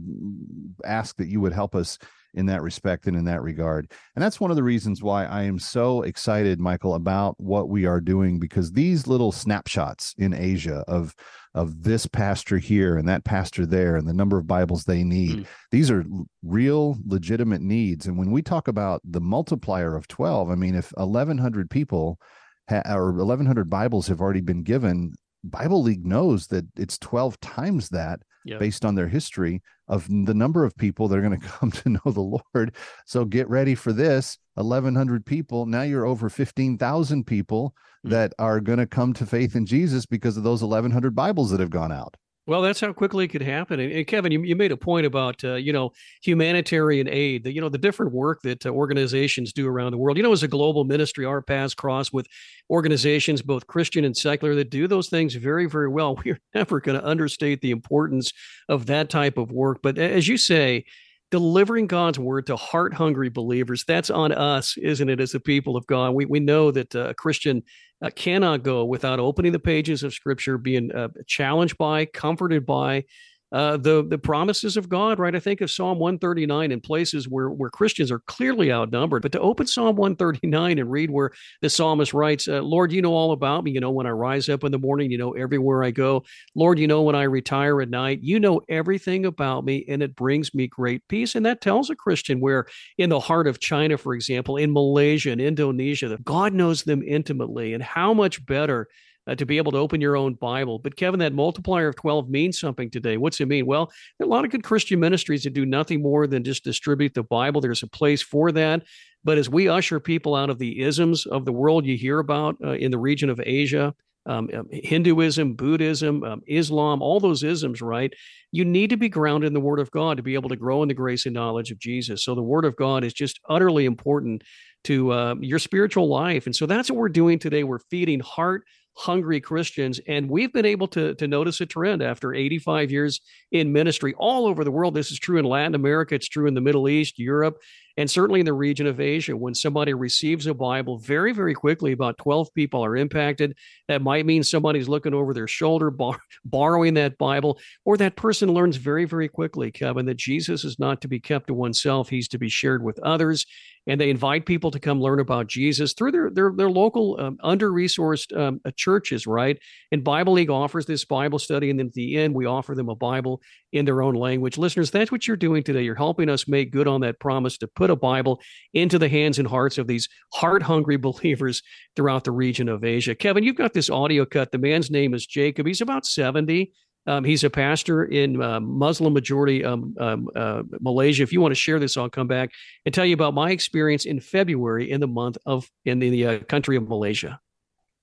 ask 0.84 1.16
that 1.16 1.28
you 1.28 1.40
would 1.40 1.52
help 1.52 1.74
us 1.74 1.98
in 2.36 2.46
that 2.46 2.62
respect 2.62 3.06
and 3.06 3.16
in 3.16 3.24
that 3.24 3.42
regard. 3.42 3.90
And 4.14 4.22
that's 4.22 4.38
one 4.38 4.50
of 4.50 4.56
the 4.56 4.62
reasons 4.62 5.02
why 5.02 5.24
I 5.24 5.42
am 5.42 5.58
so 5.58 6.02
excited, 6.02 6.60
Michael, 6.60 6.94
about 6.94 7.34
what 7.40 7.68
we 7.68 7.86
are 7.86 8.00
doing 8.00 8.38
because 8.38 8.72
these 8.72 9.06
little 9.06 9.32
snapshots 9.32 10.14
in 10.18 10.32
Asia 10.32 10.84
of 10.86 11.14
of 11.54 11.84
this 11.84 12.06
pastor 12.06 12.58
here 12.58 12.98
and 12.98 13.08
that 13.08 13.24
pastor 13.24 13.64
there 13.64 13.96
and 13.96 14.06
the 14.06 14.12
number 14.12 14.36
of 14.36 14.46
Bibles 14.46 14.84
they 14.84 15.02
need. 15.02 15.38
Mm. 15.38 15.46
These 15.70 15.90
are 15.90 16.04
real 16.44 16.98
legitimate 17.06 17.62
needs. 17.62 18.06
And 18.06 18.18
when 18.18 18.30
we 18.30 18.42
talk 18.42 18.68
about 18.68 19.00
the 19.02 19.22
multiplier 19.22 19.96
of 19.96 20.06
12, 20.06 20.50
I 20.50 20.54
mean, 20.54 20.74
if 20.74 20.92
1,100 20.98 21.70
people 21.70 22.20
ha- 22.68 22.82
or 22.86 23.10
1,100 23.12 23.70
Bibles 23.70 24.06
have 24.08 24.20
already 24.20 24.42
been 24.42 24.64
given, 24.64 25.14
Bible 25.42 25.82
League 25.82 26.04
knows 26.04 26.48
that 26.48 26.66
it's 26.76 26.98
12 26.98 27.40
times 27.40 27.88
that 27.88 28.20
yep. 28.44 28.58
based 28.58 28.84
on 28.84 28.94
their 28.94 29.08
history 29.08 29.62
of 29.88 30.08
the 30.08 30.34
number 30.34 30.64
of 30.64 30.76
people 30.76 31.08
that 31.08 31.18
are 31.18 31.22
going 31.22 31.40
to 31.40 31.46
come 31.46 31.70
to 31.70 31.88
know 31.90 32.12
the 32.12 32.40
Lord. 32.54 32.74
So 33.04 33.24
get 33.24 33.48
ready 33.48 33.74
for 33.74 33.92
this 33.92 34.38
1,100 34.54 35.24
people. 35.26 35.66
Now 35.66 35.82
you're 35.82 36.06
over 36.06 36.28
15,000 36.28 37.24
people 37.24 37.74
Hmm. 38.06 38.10
that 38.10 38.34
are 38.38 38.60
going 38.60 38.78
to 38.78 38.86
come 38.86 39.12
to 39.14 39.26
faith 39.26 39.56
in 39.56 39.66
Jesus 39.66 40.06
because 40.06 40.36
of 40.36 40.42
those 40.44 40.62
1,100 40.62 41.14
Bibles 41.14 41.50
that 41.50 41.60
have 41.60 41.70
gone 41.70 41.92
out. 41.92 42.16
Well, 42.46 42.62
that's 42.62 42.80
how 42.80 42.92
quickly 42.92 43.24
it 43.24 43.28
could 43.28 43.42
happen. 43.42 43.80
And, 43.80 43.92
and 43.92 44.06
Kevin, 44.06 44.30
you, 44.30 44.42
you, 44.42 44.54
made 44.54 44.70
a 44.70 44.76
point 44.76 45.04
about 45.04 45.42
uh, 45.42 45.54
you 45.54 45.72
know 45.72 45.92
humanitarian 46.22 47.08
aid, 47.08 47.42
the, 47.42 47.52
you 47.52 47.60
know 47.60 47.68
the 47.68 47.78
different 47.78 48.12
work 48.12 48.42
that 48.42 48.64
uh, 48.64 48.70
organizations 48.70 49.52
do 49.52 49.66
around 49.66 49.90
the 49.90 49.98
world. 49.98 50.16
You 50.16 50.22
know, 50.22 50.32
as 50.32 50.44
a 50.44 50.48
global 50.48 50.84
ministry, 50.84 51.24
our 51.24 51.42
paths 51.42 51.74
cross 51.74 52.12
with 52.12 52.28
organizations, 52.70 53.42
both 53.42 53.66
Christian 53.66 54.04
and 54.04 54.16
secular, 54.16 54.54
that 54.54 54.70
do 54.70 54.86
those 54.86 55.08
things 55.08 55.34
very, 55.34 55.66
very 55.66 55.88
well. 55.88 56.20
We're 56.24 56.40
never 56.54 56.80
going 56.80 56.98
to 56.98 57.04
understate 57.04 57.62
the 57.62 57.72
importance 57.72 58.32
of 58.68 58.86
that 58.86 59.10
type 59.10 59.38
of 59.38 59.50
work. 59.50 59.80
But 59.82 59.98
as 59.98 60.28
you 60.28 60.36
say, 60.36 60.84
delivering 61.30 61.86
God's 61.86 62.18
word 62.18 62.46
to 62.46 62.56
heart 62.56 62.94
hungry 62.94 63.28
believers. 63.28 63.84
That's 63.86 64.10
on 64.10 64.32
us, 64.32 64.76
isn't 64.78 65.08
it, 65.08 65.20
as 65.20 65.32
the 65.32 65.40
people 65.40 65.76
of 65.76 65.86
God? 65.86 66.10
We, 66.10 66.24
we 66.24 66.40
know 66.40 66.70
that 66.70 66.94
uh, 66.94 67.08
a 67.08 67.14
Christian 67.14 67.62
uh, 68.02 68.10
cannot 68.10 68.62
go 68.62 68.84
without 68.84 69.18
opening 69.18 69.52
the 69.52 69.58
pages 69.58 70.02
of 70.02 70.14
Scripture, 70.14 70.58
being 70.58 70.92
uh, 70.92 71.08
challenged 71.26 71.78
by, 71.78 72.04
comforted 72.04 72.64
by, 72.66 73.04
uh, 73.52 73.76
the 73.76 74.04
the 74.04 74.18
promises 74.18 74.76
of 74.76 74.88
God, 74.88 75.18
right? 75.18 75.34
I 75.34 75.38
think 75.38 75.60
of 75.60 75.70
Psalm 75.70 75.98
139 75.98 76.72
in 76.72 76.80
places 76.80 77.28
where 77.28 77.48
where 77.48 77.70
Christians 77.70 78.10
are 78.10 78.18
clearly 78.20 78.72
outnumbered. 78.72 79.22
But 79.22 79.32
to 79.32 79.40
open 79.40 79.66
Psalm 79.66 79.96
139 79.96 80.78
and 80.78 80.90
read 80.90 81.10
where 81.10 81.30
the 81.62 81.70
psalmist 81.70 82.12
writes, 82.12 82.48
uh, 82.48 82.60
"Lord, 82.60 82.90
you 82.90 83.02
know 83.02 83.14
all 83.14 83.30
about 83.32 83.62
me. 83.62 83.70
You 83.70 83.80
know 83.80 83.90
when 83.90 84.06
I 84.06 84.10
rise 84.10 84.48
up 84.48 84.64
in 84.64 84.72
the 84.72 84.78
morning. 84.78 85.12
You 85.12 85.18
know 85.18 85.32
everywhere 85.32 85.84
I 85.84 85.92
go. 85.92 86.24
Lord, 86.56 86.78
you 86.78 86.88
know 86.88 87.02
when 87.02 87.14
I 87.14 87.22
retire 87.22 87.80
at 87.80 87.88
night. 87.88 88.18
You 88.20 88.40
know 88.40 88.62
everything 88.68 89.24
about 89.24 89.64
me, 89.64 89.84
and 89.88 90.02
it 90.02 90.16
brings 90.16 90.52
me 90.52 90.66
great 90.66 91.06
peace." 91.08 91.36
And 91.36 91.46
that 91.46 91.60
tells 91.60 91.88
a 91.88 91.94
Christian 91.94 92.40
where 92.40 92.66
in 92.98 93.10
the 93.10 93.20
heart 93.20 93.46
of 93.46 93.60
China, 93.60 93.96
for 93.96 94.14
example, 94.14 94.56
in 94.56 94.72
Malaysia 94.72 95.30
and 95.30 95.40
Indonesia, 95.40 96.08
that 96.08 96.24
God 96.24 96.52
knows 96.52 96.82
them 96.82 97.02
intimately, 97.02 97.74
and 97.74 97.82
how 97.82 98.12
much 98.12 98.44
better 98.44 98.88
uh, 99.26 99.34
to 99.34 99.46
be 99.46 99.56
able 99.56 99.72
to 99.72 99.78
open 99.78 100.00
your 100.00 100.16
own 100.16 100.34
Bible. 100.34 100.78
But 100.78 100.96
Kevin, 100.96 101.20
that 101.20 101.32
multiplier 101.32 101.88
of 101.88 101.96
12 101.96 102.28
means 102.28 102.58
something 102.58 102.90
today. 102.90 103.16
What's 103.16 103.40
it 103.40 103.48
mean? 103.48 103.66
Well, 103.66 103.90
a 104.22 104.26
lot 104.26 104.44
of 104.44 104.50
good 104.50 104.64
Christian 104.64 105.00
ministries 105.00 105.42
that 105.44 105.54
do 105.54 105.66
nothing 105.66 106.02
more 106.02 106.26
than 106.26 106.44
just 106.44 106.64
distribute 106.64 107.14
the 107.14 107.22
Bible. 107.22 107.60
There's 107.60 107.82
a 107.82 107.88
place 107.88 108.22
for 108.22 108.52
that. 108.52 108.82
But 109.24 109.38
as 109.38 109.48
we 109.48 109.68
usher 109.68 109.98
people 109.98 110.36
out 110.36 110.50
of 110.50 110.58
the 110.58 110.80
isms 110.80 111.26
of 111.26 111.44
the 111.44 111.52
world 111.52 111.84
you 111.84 111.96
hear 111.96 112.20
about 112.20 112.56
uh, 112.62 112.72
in 112.72 112.90
the 112.90 112.98
region 112.98 113.28
of 113.28 113.40
Asia, 113.44 113.94
um, 114.26 114.48
um 114.54 114.68
Hinduism, 114.70 115.54
Buddhism, 115.54 116.22
um, 116.22 116.42
Islam, 116.46 117.02
all 117.02 117.18
those 117.20 117.42
isms, 117.42 117.82
right? 117.82 118.12
You 118.52 118.64
need 118.64 118.90
to 118.90 118.96
be 118.96 119.08
grounded 119.08 119.48
in 119.48 119.54
the 119.54 119.60
Word 119.60 119.80
of 119.80 119.90
God 119.90 120.16
to 120.16 120.22
be 120.22 120.34
able 120.34 120.48
to 120.48 120.56
grow 120.56 120.82
in 120.82 120.88
the 120.88 120.94
grace 120.94 121.26
and 121.26 121.34
knowledge 121.34 121.70
of 121.70 121.78
Jesus. 121.78 122.24
So 122.24 122.34
the 122.34 122.42
Word 122.42 122.64
of 122.64 122.76
God 122.76 123.04
is 123.04 123.12
just 123.12 123.40
utterly 123.48 123.84
important 123.84 124.42
to 124.84 125.10
uh, 125.10 125.34
your 125.40 125.58
spiritual 125.58 126.08
life. 126.08 126.46
And 126.46 126.54
so 126.54 126.66
that's 126.66 126.90
what 126.90 126.98
we're 126.98 127.08
doing 127.08 127.40
today. 127.40 127.64
We're 127.64 127.80
feeding 127.90 128.20
heart 128.20 128.62
hungry 128.96 129.40
Christians. 129.40 130.00
And 130.06 130.28
we've 130.28 130.52
been 130.52 130.64
able 130.64 130.88
to, 130.88 131.14
to 131.14 131.28
notice 131.28 131.60
a 131.60 131.66
trend 131.66 132.02
after 132.02 132.34
85 132.34 132.90
years 132.90 133.20
in 133.52 133.72
ministry 133.72 134.14
all 134.16 134.46
over 134.46 134.64
the 134.64 134.70
world. 134.70 134.94
This 134.94 135.10
is 135.10 135.18
true 135.18 135.38
in 135.38 135.44
Latin 135.44 135.74
America, 135.74 136.14
it's 136.14 136.28
true 136.28 136.46
in 136.46 136.54
the 136.54 136.60
Middle 136.60 136.88
East, 136.88 137.18
Europe, 137.18 137.60
and 137.96 138.10
certainly 138.10 138.40
in 138.40 138.46
the 138.46 138.52
region 138.52 138.86
of 138.86 139.00
Asia. 139.00 139.36
When 139.36 139.54
somebody 139.54 139.94
receives 139.94 140.46
a 140.46 140.54
Bible, 140.54 140.98
very, 140.98 141.32
very 141.32 141.54
quickly, 141.54 141.92
about 141.92 142.18
12 142.18 142.52
people 142.54 142.84
are 142.84 142.96
impacted. 142.96 143.56
That 143.88 144.02
might 144.02 144.26
mean 144.26 144.42
somebody's 144.42 144.88
looking 144.88 145.14
over 145.14 145.32
their 145.32 145.48
shoulder, 145.48 145.90
bar- 145.90 146.20
borrowing 146.44 146.94
that 146.94 147.18
Bible, 147.18 147.58
or 147.84 147.96
that 147.96 148.16
person 148.16 148.52
learns 148.52 148.76
very, 148.76 149.04
very 149.04 149.28
quickly, 149.28 149.70
Kevin, 149.70 150.06
that 150.06 150.16
Jesus 150.16 150.64
is 150.64 150.78
not 150.78 151.00
to 151.02 151.08
be 151.08 151.20
kept 151.20 151.48
to 151.48 151.54
oneself, 151.54 152.08
he's 152.08 152.28
to 152.28 152.38
be 152.38 152.48
shared 152.48 152.82
with 152.82 152.98
others 153.00 153.46
and 153.86 154.00
they 154.00 154.10
invite 154.10 154.46
people 154.46 154.70
to 154.70 154.80
come 154.80 155.00
learn 155.00 155.20
about 155.20 155.46
Jesus 155.46 155.92
through 155.92 156.12
their 156.12 156.30
their, 156.30 156.52
their 156.54 156.70
local 156.70 157.18
um, 157.20 157.38
under 157.42 157.70
resourced 157.70 158.36
um, 158.36 158.60
uh, 158.64 158.70
churches, 158.76 159.26
right? 159.26 159.58
And 159.92 160.02
Bible 160.02 160.32
League 160.32 160.50
offers 160.50 160.86
this 160.86 161.04
Bible 161.04 161.38
study, 161.38 161.70
and 161.70 161.78
then 161.78 161.86
at 161.86 161.92
the 161.92 162.16
end 162.16 162.34
we 162.34 162.46
offer 162.46 162.74
them 162.74 162.88
a 162.88 162.96
Bible 162.96 163.40
in 163.72 163.84
their 163.84 164.02
own 164.02 164.14
language. 164.14 164.58
Listeners, 164.58 164.90
that's 164.90 165.12
what 165.12 165.26
you're 165.26 165.36
doing 165.36 165.62
today. 165.62 165.82
You're 165.82 165.94
helping 165.94 166.28
us 166.28 166.48
make 166.48 166.72
good 166.72 166.88
on 166.88 167.02
that 167.02 167.20
promise 167.20 167.58
to 167.58 167.68
put 167.68 167.85
a 167.90 167.96
Bible 167.96 168.40
into 168.74 168.98
the 168.98 169.08
hands 169.08 169.38
and 169.38 169.48
hearts 169.48 169.78
of 169.78 169.86
these 169.86 170.08
heart 170.32 170.62
hungry 170.62 170.96
believers 171.08 171.62
throughout 171.94 172.24
the 172.24 172.32
region 172.32 172.68
of 172.68 172.84
Asia. 172.84 173.14
Kevin, 173.14 173.44
you've 173.44 173.56
got 173.56 173.72
this 173.72 173.90
audio 173.90 174.24
cut. 174.24 174.52
The 174.52 174.58
man's 174.58 174.90
name 174.90 175.14
is 175.14 175.26
Jacob. 175.26 175.66
He's 175.66 175.80
about 175.80 176.06
70. 176.06 176.72
Um, 177.06 177.22
he's 177.22 177.44
a 177.44 177.50
pastor 177.50 178.04
in 178.04 178.42
uh, 178.42 178.58
Muslim 178.58 179.12
majority 179.12 179.64
um, 179.64 179.94
um, 180.00 180.28
uh, 180.34 180.62
Malaysia. 180.80 181.22
If 181.22 181.32
you 181.32 181.40
want 181.40 181.52
to 181.52 181.60
share 181.60 181.78
this, 181.78 181.96
I'll 181.96 182.10
come 182.10 182.26
back 182.26 182.50
and 182.84 182.92
tell 182.92 183.04
you 183.04 183.14
about 183.14 183.32
my 183.32 183.50
experience 183.50 184.06
in 184.06 184.18
February 184.18 184.90
in 184.90 185.00
the 185.00 185.06
month 185.06 185.38
of 185.46 185.70
in 185.84 186.00
the 186.00 186.26
uh, 186.26 186.38
country 186.40 186.76
of 186.76 186.88
Malaysia. 186.88 187.38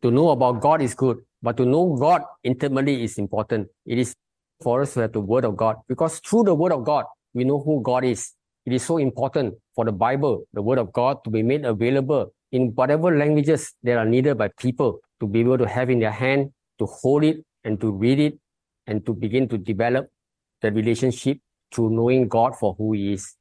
To 0.03 0.11
know 0.11 0.29
about 0.29 0.61
God 0.61 0.81
is 0.81 0.93
good, 0.93 1.17
but 1.41 1.57
to 1.57 1.65
know 1.65 1.97
God 1.99 2.23
intimately 2.43 3.03
is 3.03 3.17
important. 3.17 3.67
It 3.85 3.99
is 3.99 4.15
for 4.61 4.81
us 4.81 4.93
to 4.93 5.01
have 5.01 5.11
the 5.11 5.19
Word 5.19 5.43
of 5.43 5.57
God 5.57 5.77
because 5.87 6.19
through 6.19 6.43
the 6.43 6.55
Word 6.55 6.71
of 6.71 6.85
God 6.85 7.05
we 7.33 7.43
know 7.43 7.59
who 7.59 7.81
God 7.81 8.05
is. 8.05 8.31
It 8.65 8.73
is 8.73 8.83
so 8.83 8.97
important 8.97 9.55
for 9.75 9.83
the 9.83 9.91
Bible, 9.91 10.45
the 10.53 10.61
Word 10.61 10.77
of 10.79 10.93
God, 10.93 11.23
to 11.25 11.29
be 11.29 11.43
made 11.43 11.65
available 11.65 12.33
in 12.51 12.71
whatever 12.75 13.17
languages 13.17 13.73
that 13.83 13.97
are 13.97 14.05
needed 14.05 14.37
by 14.37 14.49
people 14.57 14.99
to 15.19 15.27
be 15.27 15.41
able 15.41 15.57
to 15.57 15.67
have 15.67 15.89
in 15.89 15.99
their 15.99 16.11
hand, 16.11 16.51
to 16.79 16.85
hold 16.85 17.23
it 17.23 17.43
and 17.63 17.79
to 17.81 17.91
read 17.91 18.19
it 18.19 18.39
and 18.87 19.05
to 19.05 19.13
begin 19.13 19.49
to 19.49 19.57
develop 19.57 20.07
the 20.61 20.71
relationship 20.71 21.39
through 21.73 21.89
knowing 21.89 22.27
God 22.29 22.55
for 22.55 22.73
who 22.77 22.93
He 22.93 23.13
is. 23.13 23.35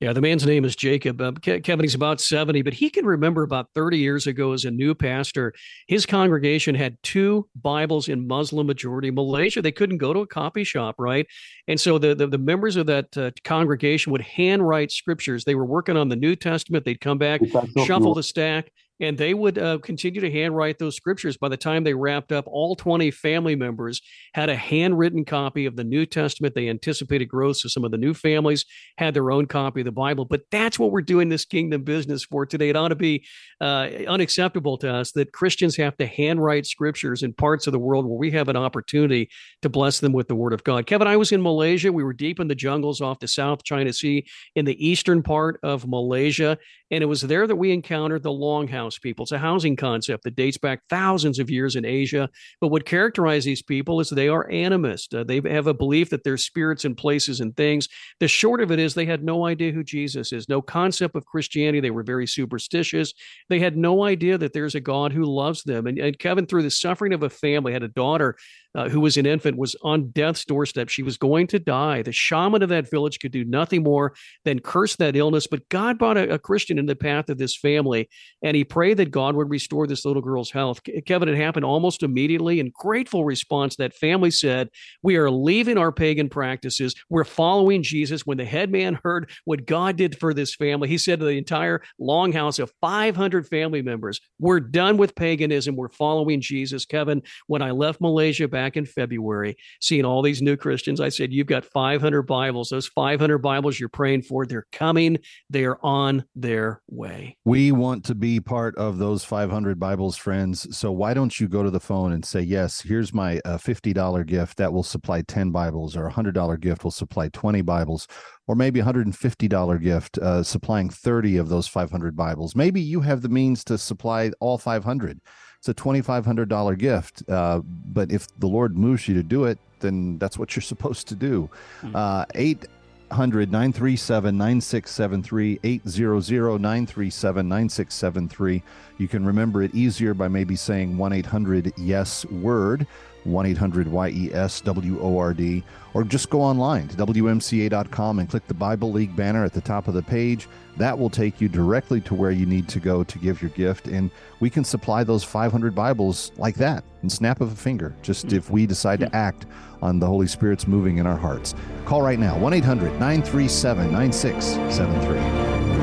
Yeah, 0.00 0.14
the 0.14 0.22
man's 0.22 0.46
name 0.46 0.64
is 0.64 0.74
Jacob. 0.74 1.20
Uh, 1.20 1.32
Kevin, 1.42 1.80
he's 1.80 1.94
about 1.94 2.22
70, 2.22 2.62
but 2.62 2.72
he 2.72 2.88
can 2.88 3.04
remember 3.04 3.42
about 3.42 3.66
30 3.74 3.98
years 3.98 4.26
ago 4.26 4.52
as 4.52 4.64
a 4.64 4.70
new 4.70 4.94
pastor, 4.94 5.52
his 5.88 6.06
congregation 6.06 6.74
had 6.74 6.96
two 7.02 7.46
Bibles 7.54 8.08
in 8.08 8.26
Muslim 8.26 8.66
majority 8.66 9.10
Malaysia. 9.10 9.60
They 9.60 9.72
couldn't 9.72 9.98
go 9.98 10.14
to 10.14 10.20
a 10.20 10.26
copy 10.26 10.64
shop, 10.64 10.94
right? 10.98 11.26
And 11.68 11.78
so 11.78 11.98
the, 11.98 12.14
the, 12.14 12.26
the 12.26 12.38
members 12.38 12.76
of 12.76 12.86
that 12.86 13.14
uh, 13.14 13.32
congregation 13.44 14.10
would 14.12 14.22
handwrite 14.22 14.90
scriptures. 14.90 15.44
They 15.44 15.54
were 15.54 15.66
working 15.66 15.98
on 15.98 16.08
the 16.08 16.16
New 16.16 16.34
Testament. 16.34 16.86
They'd 16.86 17.00
come 17.00 17.18
back, 17.18 17.42
shuffle 17.84 18.14
the 18.14 18.22
stack, 18.22 18.70
and 19.00 19.16
they 19.16 19.34
would 19.34 19.58
uh, 19.58 19.78
continue 19.78 20.20
to 20.20 20.30
handwrite 20.30 20.78
those 20.78 20.96
scriptures. 20.96 21.36
By 21.36 21.48
the 21.48 21.56
time 21.56 21.84
they 21.84 21.94
wrapped 21.94 22.32
up, 22.32 22.44
all 22.46 22.76
20 22.76 23.10
family 23.10 23.56
members 23.56 24.02
had 24.34 24.48
a 24.48 24.56
handwritten 24.56 25.24
copy 25.24 25.66
of 25.66 25.76
the 25.76 25.84
New 25.84 26.06
Testament. 26.06 26.54
They 26.54 26.68
anticipated 26.68 27.26
growth, 27.26 27.58
so 27.58 27.68
some 27.68 27.84
of 27.84 27.90
the 27.90 27.96
new 27.96 28.14
families 28.14 28.64
had 28.98 29.14
their 29.14 29.30
own 29.30 29.46
copy 29.46 29.80
of 29.80 29.86
the 29.86 29.92
Bible. 29.92 30.24
But 30.24 30.42
that's 30.50 30.78
what 30.78 30.90
we're 30.90 31.00
doing 31.00 31.28
this 31.28 31.44
kingdom 31.44 31.82
business 31.82 32.24
for 32.24 32.44
today. 32.44 32.68
It 32.68 32.76
ought 32.76 32.88
to 32.88 32.94
be 32.94 33.24
uh, 33.60 33.88
unacceptable 34.06 34.76
to 34.78 34.92
us 34.92 35.12
that 35.12 35.32
Christians 35.32 35.76
have 35.76 35.96
to 35.96 36.06
handwrite 36.06 36.66
scriptures 36.66 37.22
in 37.22 37.32
parts 37.32 37.66
of 37.66 37.72
the 37.72 37.78
world 37.78 38.04
where 38.06 38.18
we 38.18 38.30
have 38.32 38.48
an 38.48 38.56
opportunity 38.56 39.30
to 39.62 39.68
bless 39.68 40.00
them 40.00 40.12
with 40.12 40.28
the 40.28 40.34
Word 40.34 40.52
of 40.52 40.64
God. 40.64 40.86
Kevin, 40.86 41.08
I 41.08 41.16
was 41.16 41.32
in 41.32 41.42
Malaysia. 41.42 41.92
We 41.92 42.04
were 42.04 42.12
deep 42.12 42.40
in 42.40 42.48
the 42.48 42.54
jungles 42.54 43.00
off 43.00 43.18
the 43.18 43.28
South 43.28 43.64
China 43.64 43.92
Sea 43.92 44.26
in 44.54 44.64
the 44.64 44.86
eastern 44.86 45.22
part 45.22 45.58
of 45.62 45.86
Malaysia, 45.86 46.58
and 46.90 47.02
it 47.02 47.06
was 47.06 47.22
there 47.22 47.46
that 47.46 47.56
we 47.56 47.72
encountered 47.72 48.22
the 48.22 48.30
Longhouse 48.30 49.00
people. 49.00 49.22
It's 49.22 49.32
a 49.32 49.38
housing 49.38 49.76
concept 49.76 50.24
that 50.24 50.36
dates 50.36 50.58
back 50.58 50.82
thousands 50.88 51.38
of 51.38 51.50
years 51.50 51.76
in 51.76 51.84
Asia. 51.84 52.28
But 52.60 52.68
what 52.68 52.84
characterizes 52.84 53.44
these 53.44 53.62
people 53.62 54.00
is 54.00 54.10
they 54.10 54.28
are 54.28 54.48
animist. 54.48 55.18
Uh, 55.18 55.24
they 55.24 55.40
have 55.50 55.66
a 55.66 55.74
belief 55.74 56.10
that 56.10 56.24
there's 56.24 56.44
spirits 56.44 56.84
and 56.84 56.96
places 56.96 57.40
and 57.40 57.56
things. 57.56 57.88
The 58.18 58.28
short 58.28 58.60
of 58.60 58.70
it 58.70 58.78
is 58.78 58.94
they 58.94 59.06
had 59.06 59.22
no 59.22 59.46
idea 59.46 59.72
who 59.72 59.84
Jesus 59.84 60.32
is, 60.32 60.48
no 60.48 60.60
concept 60.60 61.16
of 61.16 61.26
Christianity. 61.26 61.80
They 61.80 61.90
were 61.90 62.02
very 62.02 62.26
superstitious. 62.26 63.14
They 63.48 63.60
had 63.60 63.76
no 63.76 64.04
idea 64.04 64.38
that 64.38 64.52
there's 64.52 64.74
a 64.74 64.80
God 64.80 65.12
who 65.12 65.24
loves 65.24 65.62
them. 65.62 65.86
And, 65.86 65.98
and 65.98 66.18
Kevin, 66.18 66.46
through 66.46 66.62
the 66.62 66.70
suffering 66.70 67.12
of 67.12 67.22
a 67.22 67.30
family, 67.30 67.72
had 67.72 67.82
a 67.82 67.88
daughter 67.88 68.36
uh, 68.74 68.88
who 68.88 69.00
was 69.00 69.16
an 69.16 69.26
infant, 69.26 69.56
was 69.56 69.74
on 69.82 70.10
death's 70.10 70.44
doorstep. 70.44 70.88
She 70.88 71.02
was 71.02 71.16
going 71.16 71.46
to 71.48 71.58
die. 71.58 72.02
The 72.02 72.12
shaman 72.12 72.62
of 72.62 72.68
that 72.68 72.90
village 72.90 73.18
could 73.18 73.32
do 73.32 73.44
nothing 73.44 73.82
more 73.82 74.14
than 74.44 74.60
curse 74.60 74.96
that 74.96 75.16
illness. 75.16 75.46
But 75.46 75.68
God 75.68 75.98
brought 75.98 76.16
a, 76.16 76.34
a 76.34 76.38
Christian 76.38 76.78
in 76.78 76.86
the 76.86 76.96
path 76.96 77.28
of 77.28 77.38
this 77.38 77.56
family, 77.56 78.08
and 78.42 78.56
he 78.56 78.64
prayed 78.64 78.98
that 78.98 79.10
God 79.10 79.34
would 79.34 79.50
restore 79.50 79.86
this 79.86 80.04
little 80.04 80.22
girl's 80.22 80.50
health. 80.50 80.80
Kevin, 81.06 81.28
it 81.28 81.36
happened 81.36 81.64
almost 81.64 82.02
immediately. 82.02 82.60
In 82.60 82.70
grateful 82.74 83.24
response, 83.24 83.76
that 83.76 83.94
family 83.94 84.30
said, 84.30 84.68
We 85.02 85.16
are 85.16 85.30
leaving 85.30 85.78
our 85.78 85.92
pagan 85.92 86.28
practices. 86.28 86.94
We're 87.08 87.24
following 87.24 87.82
Jesus. 87.82 88.26
When 88.26 88.38
the 88.38 88.44
head 88.44 88.70
man 88.70 88.98
heard 89.02 89.30
what 89.44 89.66
God 89.66 89.96
did 89.96 90.18
for 90.18 90.32
this 90.32 90.54
family, 90.54 90.88
he 90.88 90.98
said 90.98 91.18
to 91.20 91.26
the 91.26 91.38
entire 91.38 91.82
longhouse 92.00 92.58
of 92.60 92.72
500 92.80 93.48
family 93.48 93.82
members, 93.82 94.20
We're 94.38 94.60
done 94.60 94.96
with 94.96 95.14
paganism. 95.14 95.74
We're 95.74 95.88
following 95.88 96.40
Jesus. 96.40 96.84
Kevin, 96.84 97.22
when 97.46 97.62
I 97.62 97.72
left 97.72 98.00
Malaysia 98.00 98.46
back 98.46 98.59
back 98.60 98.76
in 98.76 98.84
February, 98.84 99.56
seeing 99.80 100.04
all 100.04 100.20
these 100.20 100.42
new 100.42 100.54
Christians. 100.54 101.00
I 101.00 101.08
said, 101.08 101.32
You've 101.32 101.46
got 101.46 101.64
500 101.64 102.22
Bibles. 102.24 102.68
Those 102.68 102.86
500 102.88 103.38
Bibles 103.38 103.80
you're 103.80 103.88
praying 103.88 104.22
for, 104.22 104.44
they're 104.44 104.66
coming. 104.70 105.16
They're 105.48 105.82
on 105.84 106.24
their 106.34 106.82
way. 106.90 107.38
We 107.46 107.72
want 107.72 108.04
to 108.04 108.14
be 108.14 108.38
part 108.38 108.76
of 108.76 108.98
those 108.98 109.24
500 109.24 109.80
Bibles, 109.80 110.18
friends. 110.18 110.76
So 110.76 110.92
why 110.92 111.14
don't 111.14 111.40
you 111.40 111.48
go 111.48 111.62
to 111.62 111.70
the 111.70 111.80
phone 111.80 112.12
and 112.12 112.22
say, 112.22 112.42
Yes, 112.42 112.82
here's 112.82 113.14
my 113.14 113.40
uh, 113.46 113.56
$50 113.56 114.26
gift 114.26 114.58
that 114.58 114.70
will 114.74 114.82
supply 114.82 115.22
10 115.22 115.50
Bibles, 115.50 115.96
or 115.96 116.10
$100 116.10 116.60
gift 116.60 116.84
will 116.84 116.90
supply 116.90 117.28
20 117.28 117.62
Bibles, 117.62 118.08
or 118.46 118.54
maybe 118.54 118.80
$150 118.80 119.82
gift 119.82 120.18
uh, 120.18 120.42
supplying 120.42 120.90
30 120.90 121.38
of 121.38 121.48
those 121.48 121.66
500 121.66 122.14
Bibles. 122.14 122.54
Maybe 122.54 122.82
you 122.82 123.00
have 123.00 123.22
the 123.22 123.30
means 123.30 123.64
to 123.64 123.78
supply 123.78 124.32
all 124.38 124.58
500 124.58 125.18
it's 125.60 125.68
a 125.68 125.74
$2,500 125.74 126.78
gift. 126.78 127.22
Uh, 127.28 127.60
but 127.62 128.10
if 128.10 128.26
the 128.38 128.46
Lord 128.46 128.78
moves 128.78 129.06
you 129.06 129.14
to 129.14 129.22
do 129.22 129.44
it, 129.44 129.58
then 129.80 130.16
that's 130.18 130.38
what 130.38 130.56
you're 130.56 130.62
supposed 130.62 131.06
to 131.08 131.14
do. 131.14 131.50
Hmm. 131.82 131.94
Uh, 131.94 132.24
800 132.34 133.52
937 133.52 134.38
9673, 134.38 135.60
800 135.62 136.60
937 136.60 137.48
9673. 137.48 138.62
You 138.96 139.08
can 139.08 139.26
remember 139.26 139.62
it 139.62 139.74
easier 139.74 140.14
by 140.14 140.28
maybe 140.28 140.56
saying 140.56 140.96
1 140.96 141.12
800 141.12 141.74
Yes 141.76 142.24
Word. 142.26 142.86
1 143.24 143.46
800 143.46 143.86
YESWORD, 143.86 145.62
or 145.94 146.04
just 146.04 146.30
go 146.30 146.40
online 146.40 146.88
to 146.88 146.96
WMCA.com 146.96 148.18
and 148.18 148.28
click 148.28 148.46
the 148.46 148.54
Bible 148.54 148.92
League 148.92 149.14
banner 149.16 149.44
at 149.44 149.52
the 149.52 149.60
top 149.60 149.88
of 149.88 149.94
the 149.94 150.02
page. 150.02 150.48
That 150.76 150.98
will 150.98 151.10
take 151.10 151.40
you 151.40 151.48
directly 151.48 152.00
to 152.02 152.14
where 152.14 152.30
you 152.30 152.46
need 152.46 152.68
to 152.68 152.80
go 152.80 153.04
to 153.04 153.18
give 153.18 153.42
your 153.42 153.50
gift. 153.50 153.86
And 153.88 154.10
we 154.38 154.48
can 154.48 154.64
supply 154.64 155.04
those 155.04 155.24
500 155.24 155.74
Bibles 155.74 156.32
like 156.36 156.54
that 156.56 156.84
in 157.02 157.10
snap 157.10 157.40
of 157.40 157.52
a 157.52 157.56
finger, 157.56 157.94
just 158.02 158.26
mm-hmm. 158.26 158.36
if 158.36 158.50
we 158.50 158.66
decide 158.66 159.00
to 159.00 159.14
act 159.14 159.46
on 159.82 159.98
the 159.98 160.06
Holy 160.06 160.26
Spirit's 160.26 160.66
moving 160.66 160.98
in 160.98 161.06
our 161.06 161.16
hearts. 161.16 161.54
Call 161.84 162.02
right 162.02 162.18
now 162.18 162.38
1 162.38 162.52
800 162.52 162.92
937 162.92 163.92
9673. 163.92 165.79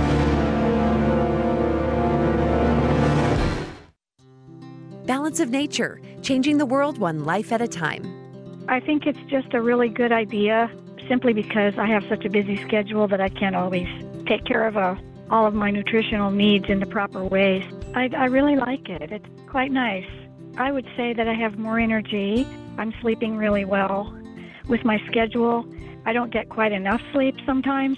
Balance 5.08 5.40
of 5.40 5.50
Nature, 5.50 6.02
changing 6.22 6.58
the 6.58 6.66
world 6.66 6.98
one 6.98 7.24
life 7.24 7.54
at 7.54 7.62
a 7.62 7.68
time. 7.68 8.04
I 8.68 8.82
think 8.82 9.08
it's 9.08 9.18
just 9.30 9.54
a 9.54 9.62
really 9.62 9.88
good 9.88 10.12
idea 10.12 10.70
simply 11.08 11.32
because 11.32 11.76
I 11.78 11.86
have 11.86 12.04
such 12.10 12.26
a 12.26 12.30
busy 12.30 12.58
schedule 12.58 13.08
that 13.08 13.22
I 13.22 13.30
can't 13.30 13.56
always 13.56 13.88
take 14.26 14.44
care 14.44 14.68
of 14.68 14.76
uh, 14.76 14.96
all 15.30 15.48
of 15.48 15.54
my 15.54 15.72
nutritional 15.72 16.30
needs 16.30 16.66
in 16.68 16.82
the 16.82 16.86
proper 16.86 17.24
ways. 17.24 17.64
I, 17.96 18.10
I 18.18 18.26
really 18.26 18.58
like 18.58 18.90
it. 18.90 19.14
It's 19.14 19.26
quite 19.50 19.72
nice. 19.72 20.06
I 20.58 20.74
would 20.74 20.86
say 20.98 21.14
that 21.14 21.26
I 21.26 21.36
have 21.36 21.58
more 21.58 21.80
energy. 21.80 22.46
I'm 22.78 22.94
sleeping 23.00 23.38
really 23.38 23.64
well. 23.64 24.14
With 24.68 24.84
my 24.84 25.02
schedule, 25.08 25.66
I 26.06 26.12
don't 26.12 26.34
get 26.34 26.50
quite 26.50 26.74
enough 26.74 27.02
sleep 27.14 27.38
sometimes. 27.46 27.98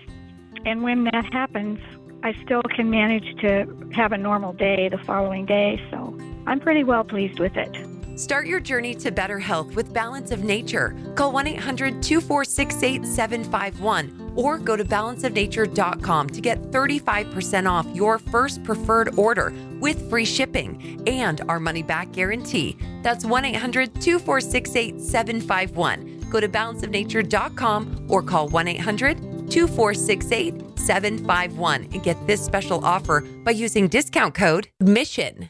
And 0.63 0.83
when 0.83 1.05
that 1.05 1.33
happens, 1.33 1.79
I 2.21 2.35
still 2.45 2.61
can 2.61 2.91
manage 2.91 3.35
to 3.41 3.65
have 3.95 4.11
a 4.11 4.17
normal 4.17 4.53
day 4.53 4.89
the 4.89 4.99
following 4.99 5.47
day. 5.47 5.81
So 5.89 6.15
I'm 6.45 6.59
pretty 6.59 6.83
well 6.83 7.03
pleased 7.03 7.39
with 7.39 7.55
it. 7.55 7.75
Start 8.19 8.47
your 8.47 8.59
journey 8.59 8.93
to 8.95 9.11
better 9.11 9.39
health 9.39 9.73
with 9.75 9.93
Balance 9.93 10.31
of 10.31 10.43
Nature. 10.43 10.93
Call 11.15 11.31
1 11.31 11.47
800 11.47 12.03
246 12.03 12.83
8751 12.83 14.33
or 14.35 14.57
go 14.57 14.75
to 14.75 14.83
balanceofnature.com 14.83 16.29
to 16.29 16.41
get 16.41 16.59
35% 16.71 17.69
off 17.69 17.87
your 17.93 18.19
first 18.19 18.61
preferred 18.65 19.17
order 19.17 19.53
with 19.79 20.09
free 20.09 20.25
shipping 20.25 21.01
and 21.07 21.41
our 21.47 21.61
money 21.61 21.81
back 21.81 22.11
guarantee. 22.11 22.77
That's 23.03 23.23
1 23.23 23.45
800 23.45 24.01
246 24.01 24.75
8751. 24.75 26.25
Go 26.29 26.41
to 26.41 26.49
balanceofnature.com 26.49 28.07
or 28.09 28.21
call 28.21 28.49
1 28.49 28.67
800 28.67 29.17
246 29.49 30.31
8751 30.31 31.83
and 31.93 32.03
get 32.03 32.27
this 32.27 32.43
special 32.43 32.83
offer 32.83 33.21
by 33.21 33.51
using 33.51 33.87
discount 33.87 34.35
code 34.35 34.67
MISSION. 34.81 35.49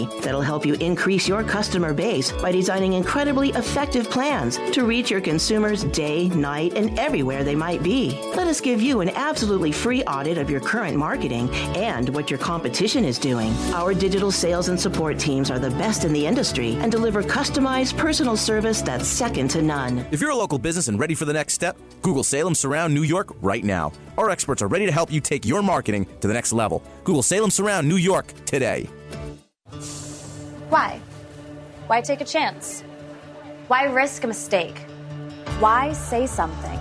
that'll 0.21 0.41
help 0.41 0.65
you 0.65 0.75
increase 0.75 1.27
your 1.27 1.43
customer 1.43 1.93
base 1.93 2.31
by 2.31 2.51
designing 2.51 2.93
incredibly 2.93 3.49
effective 3.49 4.09
plans 4.09 4.57
to 4.71 4.85
reach 4.85 5.09
your 5.09 5.21
consumers 5.21 5.83
day, 5.85 6.29
night, 6.29 6.73
and 6.75 6.97
everywhere 6.99 7.43
they 7.43 7.55
might 7.55 7.83
be. 7.83 8.19
Let 8.35 8.47
us 8.47 8.61
give 8.61 8.81
you 8.81 9.01
an 9.01 9.09
absolutely 9.09 9.71
free 9.71 10.03
audit 10.03 10.37
of 10.37 10.49
your 10.49 10.61
current 10.61 10.97
marketing 10.97 11.49
and 11.75 12.09
what 12.09 12.29
your 12.29 12.39
competition 12.39 13.05
is 13.05 13.19
doing. 13.19 13.51
Our 13.73 13.93
digital 13.93 14.31
sales 14.31 14.69
and 14.69 14.79
support 14.79 15.19
teams 15.19 15.51
are 15.51 15.59
the 15.59 15.71
best 15.71 16.05
in 16.05 16.13
the 16.13 16.25
industry 16.25 16.75
and 16.75 16.91
deliver 16.91 17.23
customized 17.23 17.97
personal 17.97 18.37
service 18.37 18.81
that's 18.81 19.07
second 19.07 19.49
to 19.51 19.61
none. 19.61 20.05
If 20.11 20.21
you're 20.21 20.31
a 20.31 20.35
local 20.35 20.59
business 20.59 20.87
and 20.87 20.99
ready 20.99 21.15
for 21.15 21.25
the 21.25 21.33
next 21.33 21.53
step, 21.53 21.77
Google 22.01 22.23
Salem 22.23 22.55
Surround 22.55 22.93
New 22.93 23.03
York 23.03 23.29
right 23.41 23.63
now. 23.63 23.91
Our 24.17 24.29
experts 24.29 24.61
are 24.61 24.67
ready 24.67 24.85
to 24.85 24.91
help 24.91 25.11
you 25.11 25.21
take 25.21 25.45
your 25.45 25.61
marketing 25.61 26.05
to 26.19 26.27
the 26.27 26.33
next 26.33 26.53
level. 26.53 26.83
Google 27.03 27.23
Salem 27.23 27.51
Surround 27.51 27.87
New 27.87 27.97
York 27.97 28.33
today. 28.45 28.87
Why? 30.69 30.99
Why 31.87 32.01
take 32.01 32.21
a 32.21 32.25
chance? 32.25 32.81
Why 33.67 33.85
risk 33.85 34.23
a 34.23 34.27
mistake? 34.27 34.77
Why 35.59 35.93
say 35.93 36.27
something? 36.27 36.79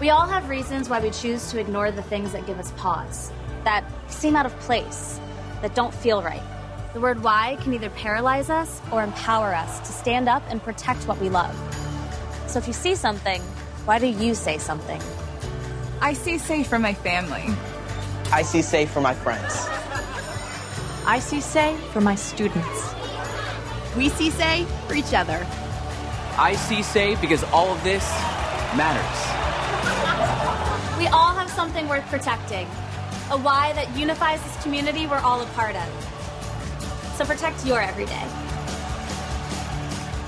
We 0.00 0.10
all 0.10 0.26
have 0.26 0.48
reasons 0.48 0.88
why 0.88 1.00
we 1.00 1.10
choose 1.10 1.50
to 1.50 1.60
ignore 1.60 1.90
the 1.90 2.02
things 2.02 2.32
that 2.32 2.46
give 2.46 2.58
us 2.58 2.72
pause, 2.72 3.30
that 3.64 3.84
seem 4.08 4.36
out 4.36 4.46
of 4.46 4.58
place, 4.60 5.20
that 5.60 5.74
don't 5.74 5.94
feel 5.94 6.22
right. 6.22 6.42
The 6.92 7.00
word 7.00 7.22
why 7.22 7.56
can 7.60 7.72
either 7.72 7.90
paralyze 7.90 8.50
us 8.50 8.80
or 8.90 9.02
empower 9.02 9.54
us 9.54 9.80
to 9.80 9.92
stand 9.92 10.28
up 10.28 10.42
and 10.48 10.62
protect 10.62 11.06
what 11.06 11.20
we 11.20 11.28
love. 11.28 11.54
So 12.46 12.58
if 12.58 12.66
you 12.66 12.72
see 12.72 12.94
something, 12.94 13.40
why 13.84 13.98
do 13.98 14.06
you 14.06 14.34
say 14.34 14.58
something? 14.58 15.00
I 16.00 16.14
see 16.14 16.38
safe 16.38 16.66
for 16.66 16.78
my 16.78 16.94
family. 16.94 17.44
I 18.32 18.42
see 18.42 18.62
safe 18.62 18.90
for 18.90 19.00
my 19.00 19.14
friends. 19.14 19.54
I 21.04 21.18
see 21.18 21.40
say 21.40 21.76
for 21.92 22.00
my 22.00 22.14
students. 22.14 22.94
We 23.96 24.08
see 24.08 24.30
say 24.30 24.64
for 24.86 24.94
each 24.94 25.12
other. 25.12 25.44
I 26.38 26.54
see 26.54 26.82
say 26.82 27.16
because 27.16 27.42
all 27.44 27.72
of 27.72 27.82
this 27.82 28.08
matters. 28.76 29.18
We 30.98 31.08
all 31.08 31.34
have 31.34 31.50
something 31.50 31.88
worth 31.88 32.06
protecting, 32.06 32.66
a 33.30 33.36
why 33.36 33.72
that 33.72 33.94
unifies 33.96 34.40
this 34.44 34.62
community 34.62 35.06
we're 35.08 35.18
all 35.18 35.42
a 35.42 35.46
part 35.46 35.74
of. 35.74 35.88
So 37.16 37.24
protect 37.24 37.66
your 37.66 37.80
everyday. 37.80 38.24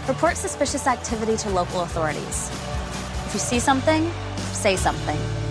Report 0.08 0.36
suspicious 0.36 0.88
activity 0.88 1.36
to 1.36 1.50
local 1.50 1.82
authorities. 1.82 2.50
If 3.26 3.30
you 3.34 3.40
see 3.40 3.60
something, 3.60 4.10
say 4.52 4.74
something. 4.74 5.43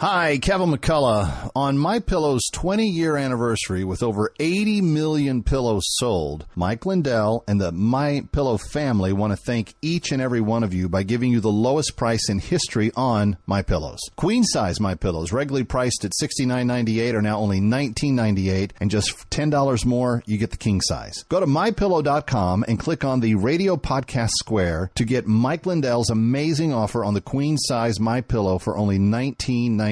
Hi, 0.00 0.38
Kevin 0.38 0.70
McCullough. 0.70 1.50
On 1.56 1.76
My 1.76 1.98
Pillow's 1.98 2.48
20 2.52 2.86
year 2.86 3.16
anniversary 3.16 3.82
with 3.82 4.00
over 4.00 4.32
80 4.38 4.80
million 4.80 5.42
pillows 5.42 5.82
sold, 5.96 6.46
Mike 6.54 6.86
Lindell 6.86 7.42
and 7.48 7.60
the 7.60 7.72
My 7.72 8.22
Pillow 8.30 8.58
family 8.58 9.12
want 9.12 9.32
to 9.32 9.36
thank 9.36 9.74
each 9.82 10.12
and 10.12 10.22
every 10.22 10.40
one 10.40 10.62
of 10.62 10.72
you 10.72 10.88
by 10.88 11.02
giving 11.02 11.32
you 11.32 11.40
the 11.40 11.50
lowest 11.50 11.96
price 11.96 12.28
in 12.28 12.38
history 12.38 12.92
on 12.94 13.38
My 13.44 13.60
Pillows. 13.60 13.98
Queen 14.14 14.44
size 14.44 14.78
My 14.78 14.94
Pillows, 14.94 15.32
regularly 15.32 15.64
priced 15.64 16.04
at 16.04 16.12
$69.98 16.12 17.14
are 17.14 17.22
now 17.22 17.38
only 17.40 17.58
$19.98 17.58 18.70
and 18.78 18.92
just 18.92 19.28
$10 19.30 19.84
more 19.84 20.22
you 20.26 20.38
get 20.38 20.52
the 20.52 20.56
king 20.56 20.80
size. 20.80 21.24
Go 21.28 21.40
to 21.40 21.46
mypillow.com 21.46 22.64
and 22.68 22.78
click 22.78 23.04
on 23.04 23.18
the 23.18 23.34
radio 23.34 23.76
podcast 23.76 24.30
square 24.38 24.92
to 24.94 25.04
get 25.04 25.26
Mike 25.26 25.66
Lindell's 25.66 26.10
amazing 26.10 26.72
offer 26.72 27.04
on 27.04 27.14
the 27.14 27.20
queen 27.20 27.58
size 27.58 27.98
My 27.98 28.20
Pillow 28.20 28.60
for 28.60 28.76
only 28.76 29.00
$19.98 29.00 29.87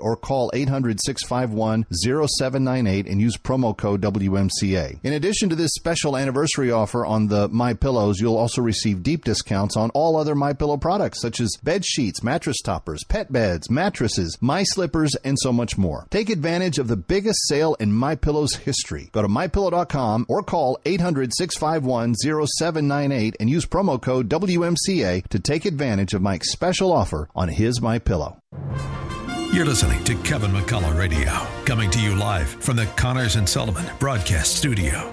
or 0.00 0.16
call 0.16 0.50
800-651-0798 0.54 3.10
and 3.10 3.20
use 3.20 3.36
promo 3.36 3.76
code 3.76 4.00
WMCA. 4.00 5.00
In 5.02 5.12
addition 5.12 5.48
to 5.50 5.56
this 5.56 5.72
special 5.74 6.16
anniversary 6.16 6.70
offer 6.70 7.04
on 7.06 7.26
the 7.28 7.48
My 7.48 7.74
Pillows, 7.74 8.20
you'll 8.20 8.36
also 8.36 8.62
receive 8.62 9.02
deep 9.02 9.24
discounts 9.24 9.76
on 9.76 9.90
all 9.90 10.16
other 10.16 10.34
My 10.34 10.52
Pillow 10.52 10.76
products 10.76 11.20
such 11.20 11.40
as 11.40 11.56
bed 11.62 11.84
sheets, 11.84 12.22
mattress 12.22 12.58
toppers, 12.62 13.02
pet 13.04 13.32
beds, 13.32 13.70
mattresses, 13.70 14.36
My 14.40 14.62
Slippers, 14.62 15.14
and 15.24 15.38
so 15.38 15.52
much 15.52 15.78
more. 15.78 16.06
Take 16.10 16.30
advantage 16.30 16.78
of 16.78 16.88
the 16.88 16.96
biggest 16.96 17.46
sale 17.48 17.74
in 17.74 17.92
My 17.92 18.14
Pillow's 18.14 18.54
history. 18.56 19.10
Go 19.12 19.22
to 19.22 19.28
mypillow.com 19.28 20.26
or 20.28 20.42
call 20.42 20.78
800-651-0798 20.84 23.34
and 23.38 23.50
use 23.50 23.66
promo 23.66 24.00
code 24.00 24.28
WMCA 24.28 25.26
to 25.28 25.38
take 25.38 25.64
advantage 25.64 26.14
of 26.14 26.22
Mike's 26.22 26.52
special 26.52 26.92
offer 26.92 27.28
on 27.34 27.48
his 27.48 27.80
My 27.80 27.98
Pillow. 27.98 28.38
You're 29.56 29.64
listening 29.64 30.04
to 30.04 30.14
Kevin 30.16 30.50
McCullough 30.50 30.98
Radio, 30.98 31.32
coming 31.64 31.90
to 31.90 31.98
you 31.98 32.14
live 32.14 32.46
from 32.46 32.76
the 32.76 32.84
Connors 32.96 33.36
and 33.36 33.48
Sullivan 33.48 33.86
Broadcast 33.98 34.54
Studio. 34.54 35.10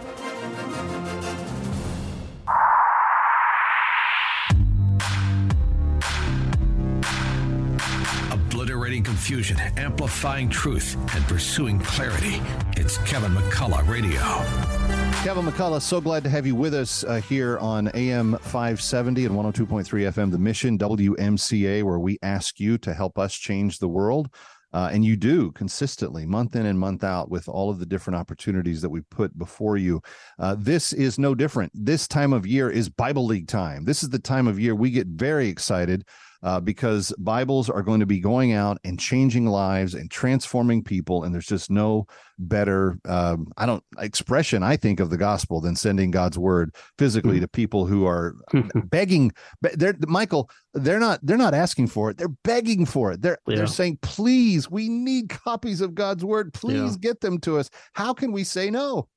Obliterating 8.33 9.03
confusion, 9.03 9.57
amplifying 9.77 10.49
truth, 10.49 10.97
and 11.15 11.23
pursuing 11.23 11.79
clarity. 11.79 12.41
It's 12.75 12.97
Kevin 12.97 13.31
McCullough 13.31 13.87
Radio. 13.87 14.82
Kevin 15.23 15.45
McCullough, 15.45 15.81
so 15.81 16.01
glad 16.01 16.21
to 16.25 16.29
have 16.29 16.45
you 16.45 16.53
with 16.53 16.73
us 16.73 17.05
uh, 17.05 17.15
here 17.15 17.57
on 17.59 17.89
AM 17.93 18.33
570 18.39 19.23
and 19.23 19.33
102.3 19.33 19.85
FM, 19.85 20.31
The 20.31 20.37
Mission, 20.37 20.77
WMCA, 20.77 21.81
where 21.81 21.97
we 21.97 22.19
ask 22.21 22.59
you 22.59 22.77
to 22.79 22.93
help 22.93 23.17
us 23.17 23.33
change 23.33 23.79
the 23.79 23.87
world. 23.87 24.27
Uh, 24.73 24.89
and 24.91 25.05
you 25.05 25.15
do 25.15 25.53
consistently, 25.53 26.25
month 26.25 26.57
in 26.57 26.65
and 26.65 26.77
month 26.77 27.05
out, 27.05 27.31
with 27.31 27.47
all 27.47 27.69
of 27.69 27.79
the 27.79 27.85
different 27.85 28.17
opportunities 28.17 28.81
that 28.81 28.89
we 28.89 28.99
put 28.99 29.37
before 29.37 29.77
you. 29.77 30.01
Uh, 30.39 30.57
this 30.59 30.91
is 30.91 31.17
no 31.17 31.33
different. 31.33 31.71
This 31.73 32.05
time 32.05 32.33
of 32.33 32.45
year 32.45 32.69
is 32.69 32.89
Bible 32.89 33.25
League 33.25 33.47
time. 33.47 33.85
This 33.85 34.03
is 34.03 34.09
the 34.09 34.19
time 34.19 34.45
of 34.45 34.59
year 34.59 34.75
we 34.75 34.91
get 34.91 35.07
very 35.07 35.47
excited 35.47 36.05
uh, 36.43 36.59
because 36.59 37.13
Bibles 37.17 37.69
are 37.69 37.81
going 37.81 38.01
to 38.01 38.05
be 38.05 38.19
going 38.19 38.51
out 38.51 38.77
and 38.83 38.99
changing 38.99 39.45
lives 39.47 39.93
and 39.95 40.11
transforming 40.11 40.83
people. 40.83 41.23
And 41.23 41.33
there's 41.33 41.47
just 41.47 41.71
no 41.71 42.05
better, 42.37 42.99
um, 43.07 43.47
I 43.57 43.65
don't 43.65 43.83
expression, 43.97 44.61
I 44.61 44.75
think, 44.75 44.99
of 44.99 45.09
the 45.09 45.17
gospel 45.17 45.61
than 45.61 45.75
sending 45.75 46.11
God's 46.11 46.37
word 46.37 46.75
physically 46.99 47.39
to 47.39 47.47
people 47.47 47.85
who 47.85 48.05
are 48.05 48.35
begging. 48.85 49.31
They're 49.61 49.95
Michael. 50.07 50.49
They're 50.73 50.99
not. 50.99 51.19
They're 51.23 51.37
not 51.37 51.53
asking 51.53 51.87
for 51.87 52.09
it. 52.09 52.17
They're 52.17 52.27
begging 52.43 52.85
for 52.85 53.11
it. 53.13 53.21
They're 53.21 53.37
Yeah. 53.47 53.57
they're 53.57 53.67
saying, 53.67 53.99
"Please, 54.01 54.69
we 54.69 54.89
need 54.89 55.29
copies 55.29 55.79
of 55.81 55.95
God's 55.95 56.25
word. 56.25 56.53
Please 56.53 56.93
Yeah. 56.93 56.97
get 56.99 57.21
them 57.21 57.39
to 57.39 57.57
us." 57.57 57.69
How 57.93 58.13
can 58.13 58.31
we 58.31 58.43
say 58.43 58.69
no? 58.69 59.07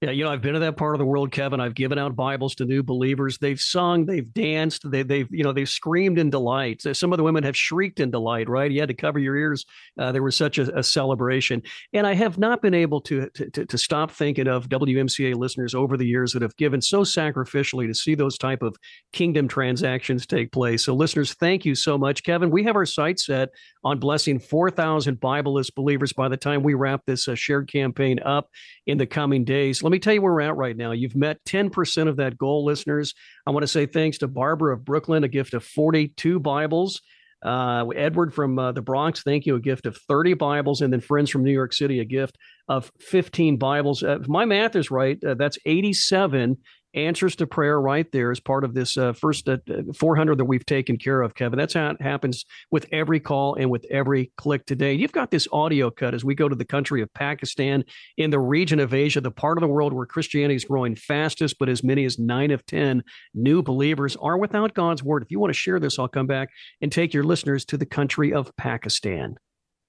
Yeah, 0.00 0.10
you 0.10 0.24
know, 0.24 0.30
I've 0.30 0.42
been 0.42 0.52
to 0.52 0.60
that 0.60 0.76
part 0.76 0.94
of 0.94 0.98
the 0.98 1.06
world, 1.06 1.32
Kevin. 1.32 1.58
I've 1.58 1.74
given 1.74 1.98
out 1.98 2.14
Bibles 2.14 2.54
to 2.56 2.66
new 2.66 2.82
believers. 2.82 3.38
They've 3.38 3.58
sung, 3.58 4.04
they've 4.04 4.30
danced, 4.34 4.90
they, 4.90 5.02
they've, 5.02 5.28
you 5.30 5.42
know, 5.42 5.52
they've 5.52 5.68
screamed 5.68 6.18
in 6.18 6.28
delight. 6.28 6.82
Some 6.92 7.12
of 7.12 7.16
the 7.16 7.22
women 7.22 7.44
have 7.44 7.56
shrieked 7.56 7.98
in 7.98 8.10
delight, 8.10 8.48
right? 8.48 8.70
You 8.70 8.80
had 8.80 8.90
to 8.90 8.94
cover 8.94 9.18
your 9.18 9.36
ears. 9.36 9.64
Uh, 9.98 10.12
there 10.12 10.22
was 10.22 10.36
such 10.36 10.58
a, 10.58 10.78
a, 10.78 10.82
celebration. 10.82 11.62
And 11.94 12.06
I 12.06 12.12
have 12.12 12.36
not 12.36 12.60
been 12.60 12.74
able 12.74 13.00
to, 13.02 13.30
to, 13.30 13.64
to 13.64 13.78
stop 13.78 14.10
thinking 14.10 14.48
of 14.48 14.68
WMCA 14.68 15.34
listeners 15.34 15.74
over 15.74 15.96
the 15.96 16.06
years 16.06 16.32
that 16.32 16.42
have 16.42 16.56
given 16.56 16.82
so 16.82 17.00
sacrificially 17.00 17.86
to 17.86 17.94
see 17.94 18.14
those 18.14 18.36
type 18.36 18.62
of 18.62 18.76
kingdom 19.12 19.48
transactions 19.48 20.26
take 20.26 20.52
place. 20.52 20.84
So, 20.84 20.94
listeners, 20.94 21.32
thank 21.34 21.64
you 21.64 21.74
so 21.74 21.96
much, 21.96 22.22
Kevin. 22.22 22.50
We 22.50 22.64
have 22.64 22.76
our 22.76 22.86
sight 22.86 23.18
set 23.18 23.48
on 23.82 23.98
blessing 23.98 24.38
4,000 24.38 25.18
Bibleless 25.20 25.74
believers 25.74 26.12
by 26.12 26.28
the 26.28 26.36
time 26.36 26.62
we 26.62 26.74
wrap 26.74 27.00
this 27.06 27.28
uh, 27.28 27.34
shared 27.34 27.72
campaign 27.72 28.20
up 28.20 28.50
in 28.86 28.98
the 28.98 29.06
coming 29.06 29.44
days. 29.44 29.53
Let 29.54 29.92
me 29.92 29.98
tell 29.98 30.14
you 30.14 30.22
where 30.22 30.32
we're 30.32 30.40
at 30.40 30.56
right 30.56 30.76
now. 30.76 30.92
You've 30.92 31.16
met 31.16 31.38
10% 31.44 32.08
of 32.08 32.16
that 32.16 32.36
goal, 32.36 32.64
listeners. 32.64 33.14
I 33.46 33.50
want 33.50 33.62
to 33.62 33.68
say 33.68 33.86
thanks 33.86 34.18
to 34.18 34.28
Barbara 34.28 34.74
of 34.74 34.84
Brooklyn, 34.84 35.22
a 35.22 35.28
gift 35.28 35.54
of 35.54 35.64
42 35.64 36.40
Bibles. 36.40 37.00
Uh, 37.44 37.86
Edward 37.94 38.32
from 38.32 38.58
uh, 38.58 38.72
the 38.72 38.80
Bronx, 38.80 39.22
thank 39.22 39.44
you, 39.44 39.54
a 39.54 39.60
gift 39.60 39.86
of 39.86 39.96
30 40.08 40.34
Bibles. 40.34 40.80
And 40.80 40.92
then 40.92 41.00
friends 41.00 41.30
from 41.30 41.44
New 41.44 41.52
York 41.52 41.72
City, 41.72 42.00
a 42.00 42.04
gift 42.04 42.36
of 42.68 42.90
15 43.00 43.58
Bibles. 43.58 44.02
Uh, 44.02 44.20
if 44.20 44.28
my 44.28 44.44
math 44.44 44.74
is 44.76 44.90
right, 44.90 45.22
uh, 45.22 45.34
that's 45.34 45.58
87 45.66 46.56
answers 46.94 47.36
to 47.36 47.46
prayer 47.46 47.80
right 47.80 48.10
there 48.12 48.30
as 48.30 48.40
part 48.40 48.64
of 48.64 48.74
this 48.74 48.96
uh, 48.96 49.12
first 49.12 49.48
uh, 49.48 49.58
400 49.96 50.38
that 50.38 50.44
we've 50.44 50.64
taken 50.66 50.96
care 50.96 51.22
of, 51.22 51.34
Kevin. 51.34 51.58
That's 51.58 51.74
how 51.74 51.90
it 51.90 52.00
happens 52.00 52.44
with 52.70 52.86
every 52.92 53.20
call 53.20 53.54
and 53.56 53.70
with 53.70 53.84
every 53.90 54.32
click 54.36 54.66
today. 54.66 54.94
You've 54.94 55.12
got 55.12 55.30
this 55.30 55.48
audio 55.52 55.90
cut 55.90 56.14
as 56.14 56.24
we 56.24 56.34
go 56.34 56.48
to 56.48 56.56
the 56.56 56.64
country 56.64 57.02
of 57.02 57.12
Pakistan 57.14 57.84
in 58.16 58.30
the 58.30 58.38
region 58.38 58.80
of 58.80 58.94
Asia, 58.94 59.20
the 59.20 59.30
part 59.30 59.58
of 59.58 59.62
the 59.62 59.68
world 59.68 59.92
where 59.92 60.06
Christianity 60.06 60.56
is 60.56 60.64
growing 60.64 60.94
fastest, 60.94 61.58
but 61.58 61.68
as 61.68 61.82
many 61.82 62.04
as 62.04 62.18
nine 62.18 62.50
of 62.50 62.64
10 62.66 63.02
new 63.34 63.62
believers 63.62 64.16
are 64.16 64.38
without 64.38 64.74
God's 64.74 65.02
word. 65.02 65.22
If 65.22 65.30
you 65.30 65.40
want 65.40 65.52
to 65.52 65.58
share 65.58 65.80
this, 65.80 65.98
I'll 65.98 66.08
come 66.08 66.26
back 66.26 66.50
and 66.80 66.90
take 66.90 67.12
your 67.12 67.24
listeners 67.24 67.64
to 67.66 67.76
the 67.76 67.86
country 67.86 68.32
of 68.32 68.54
Pakistan. 68.56 69.36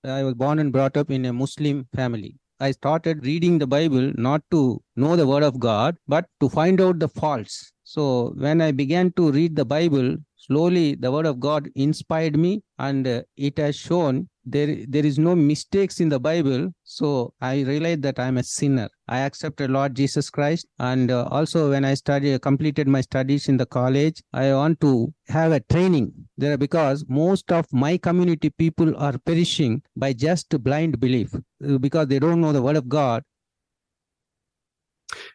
I 0.04 0.24
was 0.24 0.36
born 0.36 0.60
and 0.60 0.72
brought 0.72 0.98
up 0.98 1.10
in 1.10 1.26
a 1.26 1.34
Muslim 1.34 1.88
family. 1.96 2.38
I 2.60 2.72
started 2.72 3.26
reading 3.26 3.58
the 3.58 3.68
Bible 3.68 4.14
not 4.16 4.42
to 4.52 4.82
know 4.96 5.16
the 5.16 5.28
word 5.28 5.44
of 5.44 5.60
God, 5.60 5.96
but 6.08 6.26
to 6.40 6.50
find 6.50 6.80
out 6.82 7.00
the 7.00 7.10
faults. 7.10 7.72
So 7.84 8.34
when 8.38 8.62
I 8.62 8.72
began 8.72 9.12
to 9.14 9.32
read 9.32 9.56
the 9.56 9.66
Bible, 9.66 10.18
slowly 10.38 10.96
the 10.96 11.12
word 11.12 11.26
of 11.26 11.40
God 11.40 11.70
inspired 11.76 12.38
me 12.38 12.64
and 12.80 13.08
uh, 13.08 13.22
it 13.36 13.58
has 13.58 13.76
shown 13.76 14.30
there 14.46 14.86
there 14.88 15.06
is 15.06 15.18
no 15.18 15.36
mistakes 15.36 16.00
in 16.00 16.10
the 16.10 16.20
bible 16.20 16.70
so 16.84 17.34
i 17.42 17.62
realized 17.62 18.04
that 18.04 18.20
i'm 18.20 18.38
a 18.38 18.44
sinner 18.44 18.90
i 19.08 19.20
accepted 19.20 19.70
lord 19.70 19.96
jesus 19.96 20.30
christ. 20.30 20.68
And 20.80 21.12
uh, 21.12 21.28
also 21.32 21.70
when 21.72 21.86
i 21.86 21.94
studied 21.94 22.42
completed 22.42 22.88
my 22.88 23.02
studies 23.02 23.48
in 23.48 23.58
the 23.58 23.66
college 23.66 24.22
i 24.34 24.54
want 24.54 24.80
to 24.82 25.14
have 25.28 25.52
a 25.52 25.60
training 25.60 26.12
there 26.38 26.58
because 26.58 27.06
most 27.08 27.52
of 27.52 27.66
my 27.72 27.98
community 27.98 28.50
people 28.50 28.96
are 28.98 29.18
perishing 29.18 29.82
by 29.96 30.14
just 30.14 30.50
blind 30.64 31.00
belief 31.00 31.34
uh, 31.36 31.78
because 31.78 32.08
they 32.08 32.20
don't 32.20 32.42
know 32.42 32.52
the 32.52 32.62
word 32.62 32.76
of 32.76 32.90
god 32.90 33.24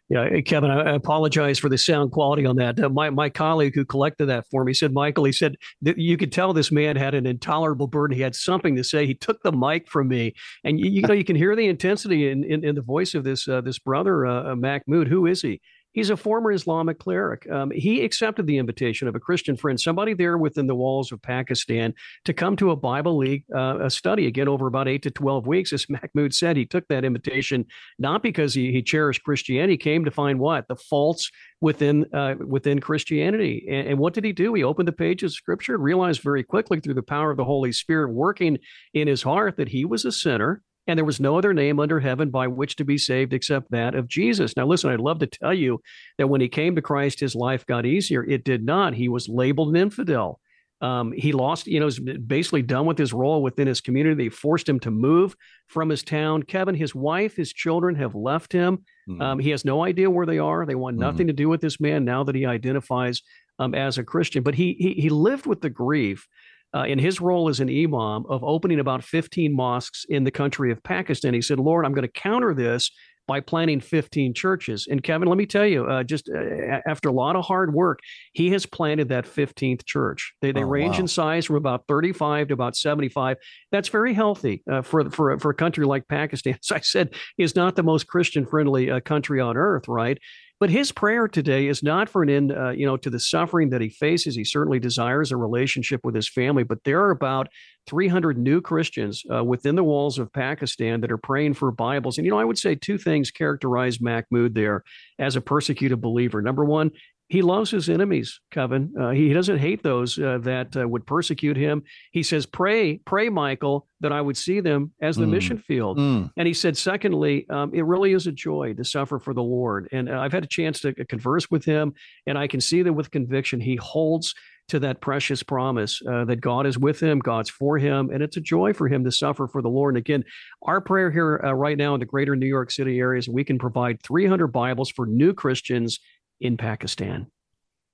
yeah, 0.09 0.40
Kevin, 0.40 0.70
I 0.70 0.94
apologize 0.94 1.59
for 1.59 1.68
the 1.68 1.78
sound 1.78 2.11
quality 2.11 2.44
on 2.44 2.56
that. 2.56 2.83
Uh, 2.83 2.88
my 2.88 3.11
my 3.11 3.30
colleague 3.30 3.74
who 3.74 3.85
collected 3.85 4.26
that 4.26 4.46
for 4.50 4.64
me 4.64 4.74
said, 4.74 4.92
Michael, 4.92 5.24
he 5.24 5.33
said 5.33 5.56
you 5.83 6.16
could 6.16 6.33
tell 6.33 6.52
this 6.52 6.72
man 6.72 6.96
had 6.96 7.14
an 7.14 7.26
intolerable 7.26 7.87
burden. 7.87 8.16
He 8.16 8.22
had 8.22 8.35
something 8.35 8.74
to 8.76 8.85
say. 8.85 9.06
He 9.06 9.14
took 9.14 9.42
the 9.42 9.52
mic 9.52 9.88
from 9.88 10.09
me, 10.09 10.35
and 10.64 10.80
you, 10.80 10.90
you 10.90 11.02
know 11.02 11.14
you 11.14 11.24
can 11.24 11.37
hear 11.37 11.54
the 11.54 11.66
intensity 11.66 12.28
in, 12.28 12.44
in, 12.44 12.64
in 12.64 12.74
the 12.74 12.83
voice 12.83 13.14
of 13.14 13.24
this 13.24 13.46
uh, 13.48 13.61
this 13.61 13.78
brother, 13.78 14.26
uh, 14.26 14.52
uh 14.52 14.56
Mahmoud. 14.56 15.09
Who 15.09 15.26
is 15.26 15.42
he? 15.42 15.61
He's 15.92 16.11
a 16.11 16.16
former 16.16 16.53
Islamic 16.53 16.98
cleric. 16.98 17.50
Um, 17.50 17.70
he 17.70 18.05
accepted 18.05 18.46
the 18.46 18.59
invitation 18.59 19.09
of 19.09 19.14
a 19.14 19.20
Christian 19.20 19.57
friend, 19.57 19.81
somebody 19.81 20.14
there 20.14 20.38
within 20.38 20.66
the 20.66 20.74
walls 20.74 21.11
of 21.11 21.20
Pakistan, 21.20 21.94
to 22.24 22.33
come 22.33 22.57
to 22.57 22.70
a 22.70 22.76
Bible 22.76 23.16
League 23.16 23.44
uh, 23.55 23.79
a 23.81 23.90
study 23.90 24.26
again 24.26 24.48
over 24.48 24.66
about 24.66 24.88
eight 24.88 25.03
to 25.03 25.11
12 25.11 25.46
weeks. 25.46 25.72
As 25.72 25.87
Mahmoud 26.14 26.35
said, 26.35 26.57
he 26.57 26.66
took 26.66 26.87
that 26.88 27.05
invitation 27.05 27.66
not 27.98 28.22
because 28.22 28.55
he, 28.55 28.72
he 28.72 28.83
cherished 28.83 29.24
Christianity, 29.24 29.74
he 29.74 29.79
came 29.79 30.05
to 30.05 30.11
find 30.11 30.38
what? 30.38 30.68
The 30.68 30.76
faults 30.76 31.31
within 31.61 32.07
uh, 32.14 32.37
within 32.46 32.81
Christianity. 32.81 33.66
And, 33.68 33.88
and, 33.88 33.98
what 33.98 34.14
did 34.14 34.24
he 34.24 34.33
do? 34.33 34.55
He 34.55 34.64
opened 34.64 34.88
the 34.88 34.92
pages 34.92 35.33
of 35.33 35.37
Scripture 35.37 35.74
and 35.74 35.85
realized 35.85 36.22
very 36.22 36.42
quickly 36.42 36.81
through 36.81 36.94
the 36.94 37.03
power 37.03 37.31
of 37.31 37.37
the 37.37 37.44
Holy 37.44 37.72
Spirit 37.72 38.12
working 38.12 38.59
in 38.94 39.09
his 39.09 39.22
heart 39.22 39.57
that 39.57 39.68
he 39.68 39.85
was 39.85 40.05
a 40.05 40.12
sinner 40.12 40.62
and 40.86 40.98
there 40.98 41.04
was 41.04 41.20
no 41.20 41.36
other 41.36 41.54
name 41.54 41.78
under 41.78 42.00
heaven 42.00 42.30
by 42.30 42.46
which 42.46 42.76
to 42.76 42.84
be 42.84 42.98
saved 42.98 43.32
except 43.32 43.70
that 43.70 43.94
of 43.94 44.08
Jesus. 44.08 44.56
Now, 44.56 44.66
listen, 44.66 44.90
I'd 44.90 45.00
love 45.00 45.18
to 45.20 45.26
tell 45.26 45.54
you 45.54 45.80
that 46.18 46.28
when 46.28 46.40
he 46.40 46.48
came 46.48 46.74
to 46.74 46.82
Christ, 46.82 47.20
his 47.20 47.34
life 47.34 47.66
got 47.66 47.86
easier. 47.86 48.24
It 48.24 48.44
did 48.44 48.64
not. 48.64 48.94
He 48.94 49.08
was 49.08 49.28
labeled 49.28 49.70
an 49.70 49.76
infidel. 49.76 50.40
Um, 50.82 51.12
he 51.12 51.32
lost, 51.32 51.66
you 51.66 51.78
know, 51.78 51.84
was 51.84 52.00
basically 52.00 52.62
done 52.62 52.86
with 52.86 52.96
his 52.96 53.12
role 53.12 53.42
within 53.42 53.66
his 53.68 53.82
community. 53.82 54.14
They 54.14 54.30
forced 54.30 54.66
him 54.66 54.80
to 54.80 54.90
move 54.90 55.36
from 55.66 55.90
his 55.90 56.02
town. 56.02 56.42
Kevin, 56.42 56.74
his 56.74 56.94
wife, 56.94 57.36
his 57.36 57.52
children 57.52 57.94
have 57.96 58.14
left 58.14 58.50
him. 58.50 58.78
Mm-hmm. 59.08 59.20
Um, 59.20 59.38
he 59.38 59.50
has 59.50 59.64
no 59.64 59.84
idea 59.84 60.10
where 60.10 60.24
they 60.24 60.38
are. 60.38 60.64
They 60.64 60.74
want 60.74 60.96
nothing 60.96 61.26
mm-hmm. 61.26 61.28
to 61.28 61.32
do 61.34 61.48
with 61.50 61.60
this 61.60 61.80
man 61.80 62.06
now 62.06 62.24
that 62.24 62.34
he 62.34 62.46
identifies 62.46 63.20
um, 63.58 63.74
as 63.74 63.98
a 63.98 64.04
Christian. 64.04 64.42
But 64.42 64.54
he, 64.54 64.74
he 64.78 64.94
he 64.94 65.10
lived 65.10 65.46
with 65.46 65.60
the 65.60 65.68
grief 65.68 66.26
uh, 66.74 66.85
in 66.85 66.98
his 66.98 67.20
role 67.20 67.48
as 67.48 67.61
an 67.61 67.68
imam 67.68 68.24
of 68.28 68.44
opening 68.44 68.80
about 68.80 69.04
15 69.04 69.54
mosques 69.54 70.04
in 70.09 70.24
the 70.24 70.30
country 70.30 70.70
of 70.70 70.83
Pakistan. 70.83 71.35
He 71.35 71.42
said, 71.42 71.59
Lord, 71.59 71.85
I'm 71.85 71.92
going 71.92 72.06
to 72.06 72.20
counter 72.20 72.54
this 72.54 72.90
by 73.30 73.38
planting 73.38 73.78
15 73.80 74.35
churches. 74.35 74.88
And 74.90 75.04
Kevin, 75.04 75.28
let 75.28 75.38
me 75.38 75.46
tell 75.46 75.64
you, 75.64 75.87
uh, 75.87 76.02
just 76.02 76.28
uh, 76.28 76.80
after 76.85 77.09
a 77.09 77.12
lot 77.12 77.37
of 77.37 77.44
hard 77.44 77.72
work, 77.72 78.00
he 78.33 78.50
has 78.50 78.66
planted 78.66 79.11
that 79.11 79.24
15th 79.24 79.85
church. 79.85 80.35
They, 80.42 80.50
they 80.50 80.64
oh, 80.64 80.66
range 80.66 80.96
wow. 80.96 81.02
in 81.02 81.06
size 81.06 81.46
from 81.46 81.54
about 81.54 81.85
35 81.87 82.48
to 82.48 82.54
about 82.54 82.74
75. 82.74 83.37
That's 83.70 83.88
very 83.88 84.14
healthy 84.14 84.64
uh, 84.68 84.83
for, 84.83 85.09
for, 85.11 85.38
for 85.38 85.50
a 85.52 85.54
country 85.54 85.87
like 85.87 86.09
Pakistan. 86.09 86.59
As 86.64 86.72
I 86.72 86.80
said, 86.80 87.14
is 87.38 87.54
not 87.54 87.76
the 87.76 87.85
most 87.85 88.09
Christian 88.09 88.46
friendly 88.46 88.90
uh, 88.90 88.98
country 88.98 89.40
on 89.40 89.56
earth, 89.56 89.87
right? 89.87 90.18
But 90.60 90.68
his 90.68 90.92
prayer 90.92 91.26
today 91.26 91.68
is 91.68 91.82
not 91.82 92.10
for 92.10 92.22
an 92.22 92.28
end, 92.28 92.52
uh, 92.52 92.70
you 92.70 92.84
know, 92.84 92.98
to 92.98 93.08
the 93.08 93.18
suffering 93.18 93.70
that 93.70 93.80
he 93.80 93.88
faces. 93.88 94.36
He 94.36 94.44
certainly 94.44 94.78
desires 94.78 95.32
a 95.32 95.36
relationship 95.38 96.02
with 96.04 96.14
his 96.14 96.28
family, 96.28 96.64
but 96.64 96.84
there 96.84 97.00
are 97.00 97.10
about 97.10 97.48
300 97.88 98.36
new 98.36 98.60
Christians 98.60 99.24
uh, 99.34 99.42
within 99.42 99.74
the 99.74 99.82
walls 99.82 100.18
of 100.18 100.30
Pakistan 100.30 101.00
that 101.00 101.10
are 101.10 101.16
praying 101.16 101.54
for 101.54 101.72
Bibles. 101.72 102.18
And, 102.18 102.26
you 102.26 102.30
know, 102.30 102.38
I 102.38 102.44
would 102.44 102.58
say 102.58 102.74
two 102.74 102.98
things 102.98 103.30
characterize 103.30 104.02
Mahmoud 104.02 104.54
there 104.54 104.84
as 105.18 105.34
a 105.34 105.40
persecuted 105.40 106.02
believer. 106.02 106.42
Number 106.42 106.66
one, 106.66 106.90
he 107.30 107.42
loves 107.42 107.70
his 107.70 107.88
enemies, 107.88 108.40
Kevin. 108.50 108.92
Uh, 109.00 109.10
he, 109.10 109.32
doesn't 109.32 109.58
hate 109.58 109.84
those 109.84 110.18
uh, 110.18 110.38
that 110.42 110.76
uh, 110.76 110.86
would 110.86 111.06
persecute 111.06 111.56
him. 111.56 111.84
He 112.10 112.24
says, 112.24 112.44
Pray, 112.44 112.96
pray, 113.04 113.28
Michael, 113.28 113.86
that 114.00 114.10
I 114.10 114.20
would 114.20 114.36
see 114.36 114.58
them 114.58 114.92
as 115.00 115.16
the 115.16 115.26
mm. 115.26 115.30
mission 115.30 115.58
field. 115.58 115.96
Mm. 115.96 116.32
And 116.36 116.48
he 116.48 116.52
said, 116.52 116.76
secondly, 116.76 117.48
um, 117.48 117.72
it 117.72 117.84
really 117.84 118.14
is 118.14 118.26
a 118.26 118.32
joy 118.32 118.74
to 118.74 118.84
suffer 118.84 119.20
for 119.20 119.32
the 119.32 119.42
Lord. 119.42 119.88
And 119.92 120.10
uh, 120.10 120.18
I've 120.18 120.32
had 120.32 120.42
a 120.42 120.48
chance 120.48 120.80
to 120.80 120.92
converse 120.92 121.48
with 121.52 121.64
him, 121.64 121.94
and 122.26 122.36
I 122.36 122.48
can 122.48 122.60
see 122.60 122.82
that 122.82 122.92
with 122.92 123.12
conviction, 123.12 123.60
he 123.60 123.76
holds 123.76 124.34
to 124.70 124.80
that 124.80 125.00
precious 125.00 125.42
promise 125.42 126.02
uh, 126.08 126.24
that 126.24 126.40
God 126.40 126.66
is 126.66 126.78
with 126.78 127.00
him, 127.00 127.20
God's 127.20 127.50
for 127.50 127.78
him, 127.78 128.10
and 128.12 128.22
it's 128.22 128.36
a 128.36 128.40
joy 128.40 128.72
for 128.72 128.88
him 128.88 129.04
to 129.04 129.12
suffer 129.12 129.46
for 129.46 129.62
the 129.62 129.68
Lord. 129.68 129.94
And 129.94 129.98
again, 129.98 130.24
our 130.62 130.80
prayer 130.80 131.10
here 131.10 131.40
uh, 131.44 131.52
right 131.52 131.76
now 131.76 131.94
in 131.94 132.00
the 132.00 132.06
greater 132.06 132.34
New 132.34 132.46
York 132.46 132.70
City 132.70 132.98
area 132.98 133.18
is 133.18 133.28
we 133.28 133.44
can 133.44 133.58
provide 133.58 134.02
300 134.02 134.48
Bibles 134.48 134.90
for 134.90 135.06
new 135.06 135.32
Christians 135.32 136.00
in 136.40 136.57
Pakistan. 136.57 137.26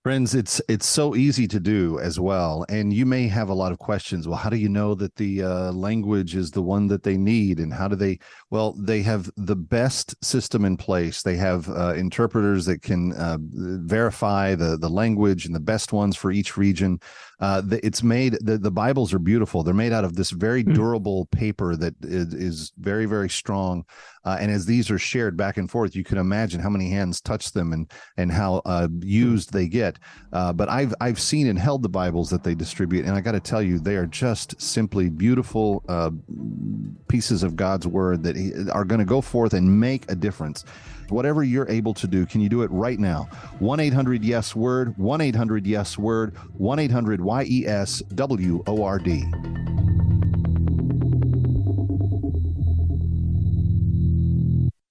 Friends, 0.07 0.37
it's 0.37 0.63
it's 0.69 0.87
so 0.87 1.17
easy 1.17 1.49
to 1.49 1.59
do 1.59 1.99
as 1.99 2.21
well, 2.21 2.65
and 2.69 2.93
you 2.93 3.05
may 3.05 3.27
have 3.27 3.49
a 3.49 3.55
lot 3.55 3.73
of 3.73 3.79
questions. 3.79 4.29
Well, 4.29 4.37
how 4.37 4.49
do 4.49 4.57
you 4.57 4.69
know 4.69 4.95
that 4.95 5.17
the 5.17 5.43
uh, 5.43 5.73
language 5.73 6.37
is 6.37 6.53
the 6.53 6.63
one 6.63 6.87
that 6.87 7.03
they 7.03 7.17
need, 7.17 7.59
and 7.59 7.75
how 7.75 7.89
do 7.89 7.97
they? 7.97 8.21
Well, 8.49 8.75
they 8.79 9.03
have 9.03 9.29
the 9.37 9.57
best 9.57 10.15
system 10.25 10.65
in 10.65 10.77
place. 10.77 11.23
They 11.23 11.35
have 11.39 11.69
uh, 11.69 11.95
interpreters 11.95 12.67
that 12.67 12.83
can 12.83 13.15
uh, 13.15 13.39
verify 13.41 14.55
the 14.55 14.79
the 14.79 14.89
language 14.89 15.45
and 15.45 15.53
the 15.53 15.59
best 15.59 15.93
ones 15.93 16.15
for 16.15 16.31
each 16.31 16.57
region. 16.57 17.01
Uh, 17.41 17.61
the, 17.63 17.85
it's 17.85 18.05
made 18.05 18.39
the, 18.43 18.59
the 18.59 18.71
Bibles 18.71 19.13
are 19.13 19.19
beautiful. 19.19 19.65
They're 19.65 19.75
made 19.75 19.93
out 19.93 20.05
of 20.05 20.15
this 20.15 20.31
very 20.31 20.63
hmm. 20.63 20.73
durable 20.73 21.27
paper 21.33 21.75
that 21.75 21.95
is, 22.03 22.33
is 22.33 22.73
very 22.79 23.07
very 23.07 23.29
strong. 23.29 23.85
Uh, 24.25 24.37
and 24.41 24.51
as 24.51 24.67
these 24.67 24.91
are 24.91 24.99
shared 24.99 25.37
back 25.37 25.57
and 25.57 25.71
forth, 25.71 25.95
you 25.95 26.03
can 26.03 26.19
imagine 26.19 26.61
how 26.61 26.69
many 26.71 26.91
hands 26.91 27.21
touch 27.21 27.53
them 27.53 27.73
and 27.73 27.91
and 28.17 28.33
how 28.33 28.63
uh, 28.65 28.89
used 29.01 29.53
they 29.53 29.67
get. 29.67 29.96
Uh, 30.33 30.53
but 30.53 30.69
I've 30.69 30.95
I've 31.01 31.21
seen 31.21 31.47
and 31.47 31.59
held 31.59 31.83
the 31.83 31.89
Bibles 31.89 32.31
that 32.31 32.43
they 32.43 32.55
distribute, 32.55 33.05
and 33.07 33.15
I 33.15 33.21
got 33.21 33.33
to 33.33 33.41
tell 33.41 33.63
you, 33.63 33.79
they 33.79 33.97
are 33.97 34.07
just 34.07 34.61
simply 34.61 35.09
beautiful 35.09 35.83
uh, 35.89 36.11
pieces 37.09 37.43
of 37.43 37.57
God's 37.57 37.87
word 37.87 38.23
that 38.25 38.71
are 38.73 38.85
going 38.85 38.99
to 38.99 39.05
go 39.05 39.21
forth 39.21 39.55
and 39.55 39.81
make 39.81 40.11
a 40.11 40.15
difference. 40.15 40.65
Whatever 41.09 41.45
you're 41.45 41.69
able 41.69 41.95
to 41.95 42.07
do, 42.07 42.27
can 42.27 42.41
you 42.41 42.49
do 42.49 42.63
it 42.63 42.71
right 42.71 42.99
now? 42.99 43.29
1 43.61 43.79
800 43.79 44.25
Yes 44.25 44.57
Word, 44.57 44.97
1 44.99 45.21
800 45.21 45.67
Yes 45.67 45.97
Word, 45.97 46.37
1 46.59 46.79
800 46.79 47.21
Y 47.21 47.45
E 47.49 47.67
S 47.67 48.03
W 48.15 48.63
O 48.67 48.83
R 48.83 48.99
D. 48.99 49.25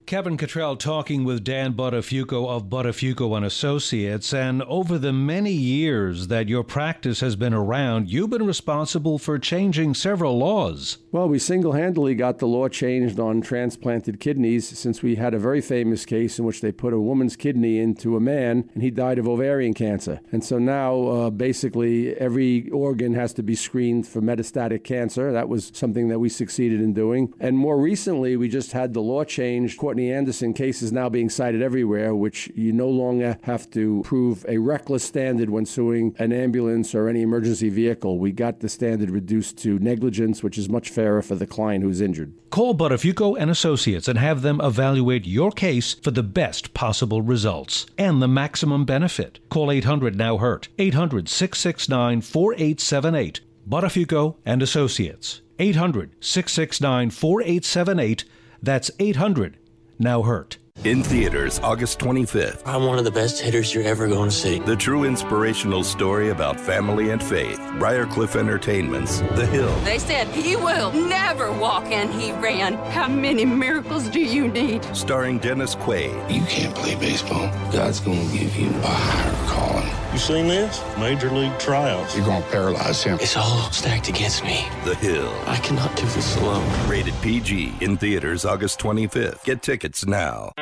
Kevin 0.06 0.36
Cottrell 0.36 0.76
talking 0.76 1.24
with 1.24 1.42
Dan 1.42 1.72
Buttafuoco 1.72 2.48
of 2.48 2.66
Buttafuoco 2.66 3.36
and 3.36 3.44
Associates. 3.44 4.32
And 4.32 4.62
over 4.62 4.98
the 4.98 5.12
many 5.12 5.50
years 5.50 6.28
that 6.28 6.48
your 6.48 6.62
practice 6.62 7.18
has 7.18 7.34
been 7.34 7.52
around, 7.52 8.08
you've 8.08 8.30
been 8.30 8.46
responsible 8.46 9.18
for 9.18 9.36
changing 9.36 9.94
several 9.94 10.38
laws. 10.38 10.98
Well, 11.10 11.28
we 11.28 11.40
single 11.40 11.72
handedly 11.72 12.14
got 12.14 12.38
the 12.38 12.46
law 12.46 12.68
changed 12.68 13.18
on 13.18 13.40
transplanted 13.40 14.20
kidneys 14.20 14.78
since 14.78 15.02
we 15.02 15.16
had 15.16 15.34
a 15.34 15.40
very 15.40 15.60
famous 15.60 16.04
case 16.04 16.38
in 16.38 16.44
which 16.44 16.60
they 16.60 16.70
put 16.70 16.92
a 16.92 17.00
woman's 17.00 17.34
kidney 17.34 17.80
into 17.80 18.16
a 18.16 18.20
man 18.20 18.70
and 18.74 18.84
he 18.84 18.92
died 18.92 19.18
of 19.18 19.26
ovarian 19.26 19.74
cancer. 19.74 20.20
And 20.30 20.44
so 20.44 20.60
now 20.60 21.02
uh, 21.08 21.30
basically 21.30 22.16
every 22.16 22.70
organ 22.70 23.14
has 23.14 23.32
to 23.32 23.42
be 23.42 23.56
screened 23.56 24.06
for 24.06 24.22
metastatic 24.22 24.84
cancer. 24.84 25.32
That 25.32 25.48
was 25.48 25.72
something 25.74 26.06
that 26.08 26.20
we 26.20 26.28
succeeded 26.28 26.80
in 26.80 26.94
doing. 26.94 27.34
And 27.40 27.58
more 27.58 27.80
recently, 27.80 28.36
we 28.36 28.48
just 28.48 28.70
had 28.70 28.94
the 28.94 29.00
law 29.00 29.24
changed. 29.24 29.78
Courtney 29.96 30.12
Anderson 30.12 30.52
case 30.52 30.82
is 30.82 30.92
now 30.92 31.08
being 31.08 31.30
cited 31.30 31.62
everywhere, 31.62 32.14
which 32.14 32.52
you 32.54 32.70
no 32.70 32.86
longer 32.86 33.38
have 33.44 33.70
to 33.70 34.02
prove 34.04 34.44
a 34.46 34.58
reckless 34.58 35.02
standard 35.02 35.48
when 35.48 35.64
suing 35.64 36.14
an 36.18 36.34
ambulance 36.34 36.94
or 36.94 37.08
any 37.08 37.22
emergency 37.22 37.70
vehicle. 37.70 38.18
We 38.18 38.30
got 38.30 38.60
the 38.60 38.68
standard 38.68 39.08
reduced 39.08 39.56
to 39.60 39.78
negligence, 39.78 40.42
which 40.42 40.58
is 40.58 40.68
much 40.68 40.90
fairer 40.90 41.22
for 41.22 41.34
the 41.34 41.46
client 41.46 41.82
who's 41.82 42.02
injured. 42.02 42.34
Call 42.50 42.74
Buttafuoco 42.74 43.38
and 43.40 43.50
Associates 43.50 44.06
and 44.06 44.18
have 44.18 44.42
them 44.42 44.60
evaluate 44.62 45.26
your 45.26 45.50
case 45.50 45.94
for 45.94 46.10
the 46.10 46.22
best 46.22 46.74
possible 46.74 47.22
results 47.22 47.86
and 47.96 48.20
the 48.20 48.28
maximum 48.28 48.84
benefit. 48.84 49.38
Call 49.48 49.70
800 49.70 50.14
Now 50.14 50.36
Hurt, 50.36 50.68
800 50.78 51.26
669 51.26 52.20
4878. 52.20 53.40
Buttafuoco 53.66 54.36
and 54.44 54.60
Associates, 54.60 55.40
800 55.58 56.10
669 56.20 57.08
4878. 57.08 58.24
That's 58.62 58.90
800 58.98 59.56
Now 59.98 60.22
Hurt. 60.22 60.58
In 60.84 61.02
theaters, 61.02 61.58
August 61.60 61.98
25th. 62.00 62.60
I'm 62.66 62.84
one 62.84 62.98
of 62.98 63.04
the 63.04 63.10
best 63.10 63.40
hitters 63.40 63.74
you're 63.74 63.84
ever 63.84 64.06
going 64.06 64.28
to 64.28 64.34
see. 64.34 64.58
The 64.58 64.76
true 64.76 65.04
inspirational 65.04 65.82
story 65.82 66.28
about 66.28 66.60
family 66.60 67.10
and 67.10 67.22
faith. 67.22 67.58
Briarcliff 67.78 68.36
Entertainment's 68.36 69.20
The 69.20 69.46
Hill. 69.46 69.74
They 69.80 69.98
said 69.98 70.28
he 70.28 70.54
will 70.54 70.92
never 70.92 71.50
walk, 71.50 71.84
and 71.86 72.12
he 72.12 72.32
ran. 72.32 72.74
How 72.92 73.08
many 73.08 73.46
miracles 73.46 74.08
do 74.10 74.20
you 74.20 74.48
need? 74.48 74.84
Starring 74.94 75.38
Dennis 75.38 75.74
Quaid. 75.74 76.30
You 76.30 76.44
can't 76.44 76.74
play 76.74 76.94
baseball. 76.94 77.50
God's 77.72 78.00
going 78.00 78.28
to 78.28 78.38
give 78.38 78.54
you 78.54 78.68
a 78.68 78.86
higher 78.86 79.46
calling. 79.48 80.05
You 80.16 80.20
seen 80.20 80.48
this? 80.48 80.82
Major 80.98 81.30
League 81.30 81.58
Tryouts. 81.58 82.16
You're 82.16 82.24
going 82.24 82.42
to 82.42 82.48
paralyze 82.48 83.02
him. 83.02 83.18
It's 83.20 83.36
all 83.36 83.70
stacked 83.70 84.08
against 84.08 84.42
me. 84.42 84.66
The 84.86 84.94
Hill. 84.94 85.30
I 85.44 85.56
cannot 85.56 85.94
do 85.94 86.06
this 86.06 86.38
alone. 86.38 86.66
Rated 86.88 87.12
PG. 87.20 87.74
In 87.82 87.98
theaters, 87.98 88.46
August 88.46 88.80
25th. 88.80 89.44
Get 89.44 89.60
tickets 89.60 90.06
now. 90.06 90.52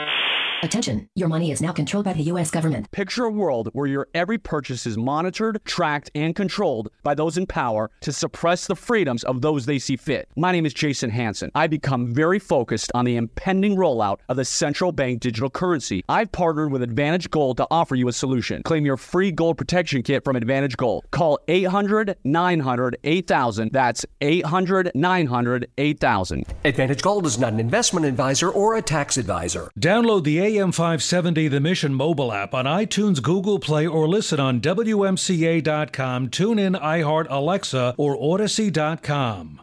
Attention, 0.62 1.08
your 1.14 1.28
money 1.28 1.50
is 1.50 1.60
now 1.60 1.72
controlled 1.72 2.04
by 2.06 2.12
the 2.14 2.22
U.S. 2.24 2.50
government. 2.50 2.90
Picture 2.90 3.24
a 3.24 3.30
world 3.30 3.68
where 3.72 3.86
your 3.86 4.08
every 4.14 4.38
purchase 4.38 4.86
is 4.86 4.96
monitored, 4.96 5.60
tracked, 5.64 6.10
and 6.14 6.34
controlled 6.34 6.90
by 7.02 7.14
those 7.14 7.36
in 7.36 7.46
power 7.46 7.90
to 8.00 8.12
suppress 8.12 8.66
the 8.66 8.76
freedoms 8.76 9.24
of 9.24 9.42
those 9.42 9.66
they 9.66 9.78
see 9.78 9.96
fit. 9.96 10.28
My 10.36 10.52
name 10.52 10.64
is 10.64 10.72
Jason 10.72 11.10
Hanson. 11.10 11.50
I 11.54 11.66
become 11.66 12.14
very 12.14 12.38
focused 12.38 12.90
on 12.94 13.04
the 13.04 13.16
impending 13.16 13.76
rollout 13.76 14.20
of 14.28 14.36
the 14.36 14.44
central 14.44 14.90
bank 14.90 15.20
digital 15.20 15.50
currency. 15.50 16.02
I've 16.08 16.32
partnered 16.32 16.72
with 16.72 16.82
Advantage 16.82 17.30
Gold 17.30 17.58
to 17.58 17.66
offer 17.70 17.94
you 17.94 18.08
a 18.08 18.12
solution. 18.12 18.62
Claim 18.62 18.86
your 18.86 18.96
free 18.96 19.32
gold 19.32 19.58
protection 19.58 20.02
kit 20.02 20.24
from 20.24 20.36
Advantage 20.36 20.76
Gold. 20.76 21.04
Call 21.10 21.38
800 21.48 22.16
900 22.24 22.96
8000. 23.04 23.70
That's 23.72 24.06
800 24.20 24.92
900 24.94 25.70
8000. 25.76 26.44
Advantage 26.64 27.02
Gold 27.02 27.26
is 27.26 27.38
not 27.38 27.52
an 27.52 27.60
investment 27.60 28.06
advisor 28.06 28.48
or 28.48 28.76
a 28.76 28.82
tax 28.82 29.18
advisor. 29.18 29.70
Download 29.78 30.24
the 30.24 30.43
AM 30.44 30.72
570 30.72 31.48
The 31.48 31.58
Mission 31.58 31.94
mobile 31.94 32.30
app 32.30 32.52
on 32.52 32.66
iTunes, 32.66 33.22
Google 33.22 33.58
Play, 33.58 33.86
or 33.86 34.06
listen 34.06 34.38
on 34.38 34.60
WMCA.com, 34.60 36.28
TuneIn, 36.28 36.78
iHeart, 36.78 37.28
Alexa, 37.30 37.94
or 37.96 38.14
Audacy.com. 38.18 39.62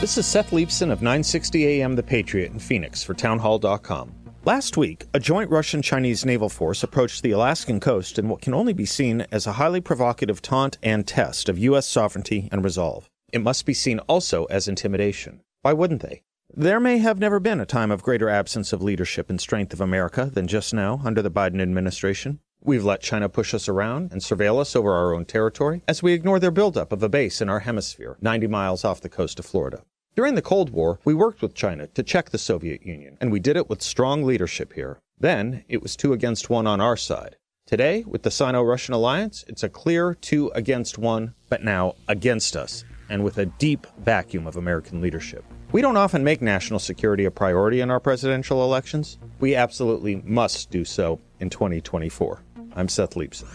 This 0.00 0.16
is 0.16 0.26
Seth 0.26 0.52
Leibsohn 0.52 0.92
of 0.92 1.02
960 1.02 1.66
AM 1.66 1.96
The 1.96 2.04
Patriot 2.04 2.52
in 2.52 2.60
Phoenix 2.60 3.02
for 3.02 3.14
Townhall.com. 3.14 4.14
Last 4.44 4.76
week, 4.76 5.06
a 5.12 5.18
joint 5.18 5.50
Russian 5.50 5.82
Chinese 5.82 6.24
naval 6.24 6.48
force 6.48 6.84
approached 6.84 7.24
the 7.24 7.32
Alaskan 7.32 7.80
coast 7.80 8.20
in 8.20 8.28
what 8.28 8.42
can 8.42 8.54
only 8.54 8.74
be 8.74 8.86
seen 8.86 9.26
as 9.32 9.48
a 9.48 9.54
highly 9.54 9.80
provocative 9.80 10.40
taunt 10.40 10.78
and 10.84 11.04
test 11.04 11.48
of 11.48 11.58
U.S. 11.58 11.88
sovereignty 11.88 12.48
and 12.52 12.62
resolve. 12.62 13.10
It 13.32 13.40
must 13.40 13.66
be 13.66 13.74
seen 13.74 13.98
also 14.00 14.44
as 14.44 14.68
intimidation. 14.68 15.40
Why 15.62 15.72
wouldn't 15.72 16.02
they? 16.02 16.22
There 16.54 16.80
may 16.80 16.98
have 16.98 17.18
never 17.18 17.38
been 17.38 17.60
a 17.60 17.66
time 17.66 17.90
of 17.90 18.02
greater 18.02 18.30
absence 18.30 18.72
of 18.72 18.80
leadership 18.80 19.28
and 19.28 19.38
strength 19.38 19.74
of 19.74 19.80
America 19.80 20.30
than 20.32 20.46
just 20.46 20.72
now 20.72 21.02
under 21.04 21.20
the 21.20 21.30
Biden 21.30 21.60
administration. 21.60 22.40
We've 22.62 22.84
let 22.84 23.02
China 23.02 23.28
push 23.28 23.52
us 23.52 23.68
around 23.68 24.10
and 24.10 24.22
surveil 24.22 24.58
us 24.58 24.74
over 24.74 24.92
our 24.92 25.12
own 25.12 25.26
territory 25.26 25.82
as 25.86 26.02
we 26.02 26.14
ignore 26.14 26.40
their 26.40 26.50
buildup 26.50 26.92
of 26.92 27.02
a 27.02 27.10
base 27.10 27.42
in 27.42 27.50
our 27.50 27.60
hemisphere, 27.60 28.16
90 28.22 28.46
miles 28.46 28.86
off 28.86 29.02
the 29.02 29.10
coast 29.10 29.38
of 29.38 29.44
Florida. 29.44 29.82
During 30.14 30.34
the 30.34 30.40
Cold 30.40 30.70
War, 30.70 30.98
we 31.04 31.12
worked 31.12 31.42
with 31.42 31.54
China 31.54 31.88
to 31.88 32.02
check 32.02 32.30
the 32.30 32.38
Soviet 32.38 32.86
Union, 32.86 33.18
and 33.20 33.30
we 33.30 33.38
did 33.38 33.58
it 33.58 33.68
with 33.68 33.82
strong 33.82 34.22
leadership 34.22 34.72
here. 34.72 34.98
Then, 35.18 35.62
it 35.68 35.82
was 35.82 35.94
two 35.94 36.14
against 36.14 36.48
one 36.48 36.66
on 36.66 36.80
our 36.80 36.96
side. 36.96 37.36
Today, 37.66 38.02
with 38.06 38.22
the 38.22 38.30
Sino 38.30 38.62
Russian 38.62 38.94
alliance, 38.94 39.44
it's 39.46 39.62
a 39.62 39.68
clear 39.68 40.14
two 40.14 40.50
against 40.54 40.96
one, 40.96 41.34
but 41.50 41.62
now 41.62 41.96
against 42.08 42.56
us, 42.56 42.82
and 43.10 43.22
with 43.22 43.36
a 43.36 43.44
deep 43.44 43.86
vacuum 43.98 44.46
of 44.46 44.56
American 44.56 45.02
leadership. 45.02 45.44
We 45.72 45.82
don't 45.82 45.96
often 45.96 46.22
make 46.24 46.40
national 46.40 46.78
security 46.78 47.24
a 47.24 47.30
priority 47.30 47.80
in 47.80 47.90
our 47.90 48.00
presidential 48.00 48.62
elections. 48.62 49.18
We 49.40 49.54
absolutely 49.54 50.22
must 50.24 50.70
do 50.70 50.84
so 50.84 51.20
in 51.40 51.50
2024. 51.50 52.42
I'm 52.74 52.88
Seth 52.88 53.14
Leibsohn. 53.14 53.48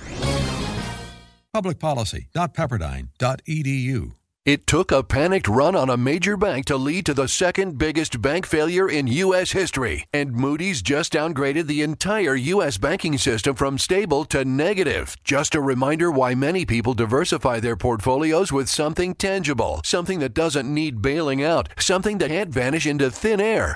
Publicpolicy.pepperdine.edu. 1.55 4.11
It 4.43 4.65
took 4.65 4.91
a 4.91 5.03
panicked 5.03 5.47
run 5.47 5.75
on 5.75 5.91
a 5.91 5.97
major 5.97 6.35
bank 6.35 6.65
to 6.65 6.75
lead 6.75 7.05
to 7.05 7.13
the 7.13 7.27
second 7.27 7.77
biggest 7.77 8.23
bank 8.23 8.47
failure 8.47 8.89
in 8.89 9.05
U.S. 9.05 9.51
history, 9.51 10.07
and 10.11 10.33
Moody's 10.33 10.81
just 10.81 11.13
downgraded 11.13 11.67
the 11.67 11.83
entire 11.83 12.33
U.S. 12.33 12.79
banking 12.79 13.19
system 13.19 13.55
from 13.55 13.77
stable 13.77 14.25
to 14.25 14.43
negative. 14.43 15.15
Just 15.23 15.53
a 15.53 15.61
reminder 15.61 16.09
why 16.09 16.33
many 16.33 16.65
people 16.65 16.95
diversify 16.95 17.59
their 17.59 17.77
portfolios 17.77 18.51
with 18.51 18.67
something 18.67 19.13
tangible, 19.13 19.79
something 19.85 20.17
that 20.17 20.33
doesn't 20.33 20.73
need 20.73 21.03
bailing 21.03 21.43
out, 21.43 21.69
something 21.77 22.17
that 22.17 22.29
can't 22.31 22.49
vanish 22.49 22.87
into 22.87 23.11
thin 23.11 23.39
air. 23.39 23.75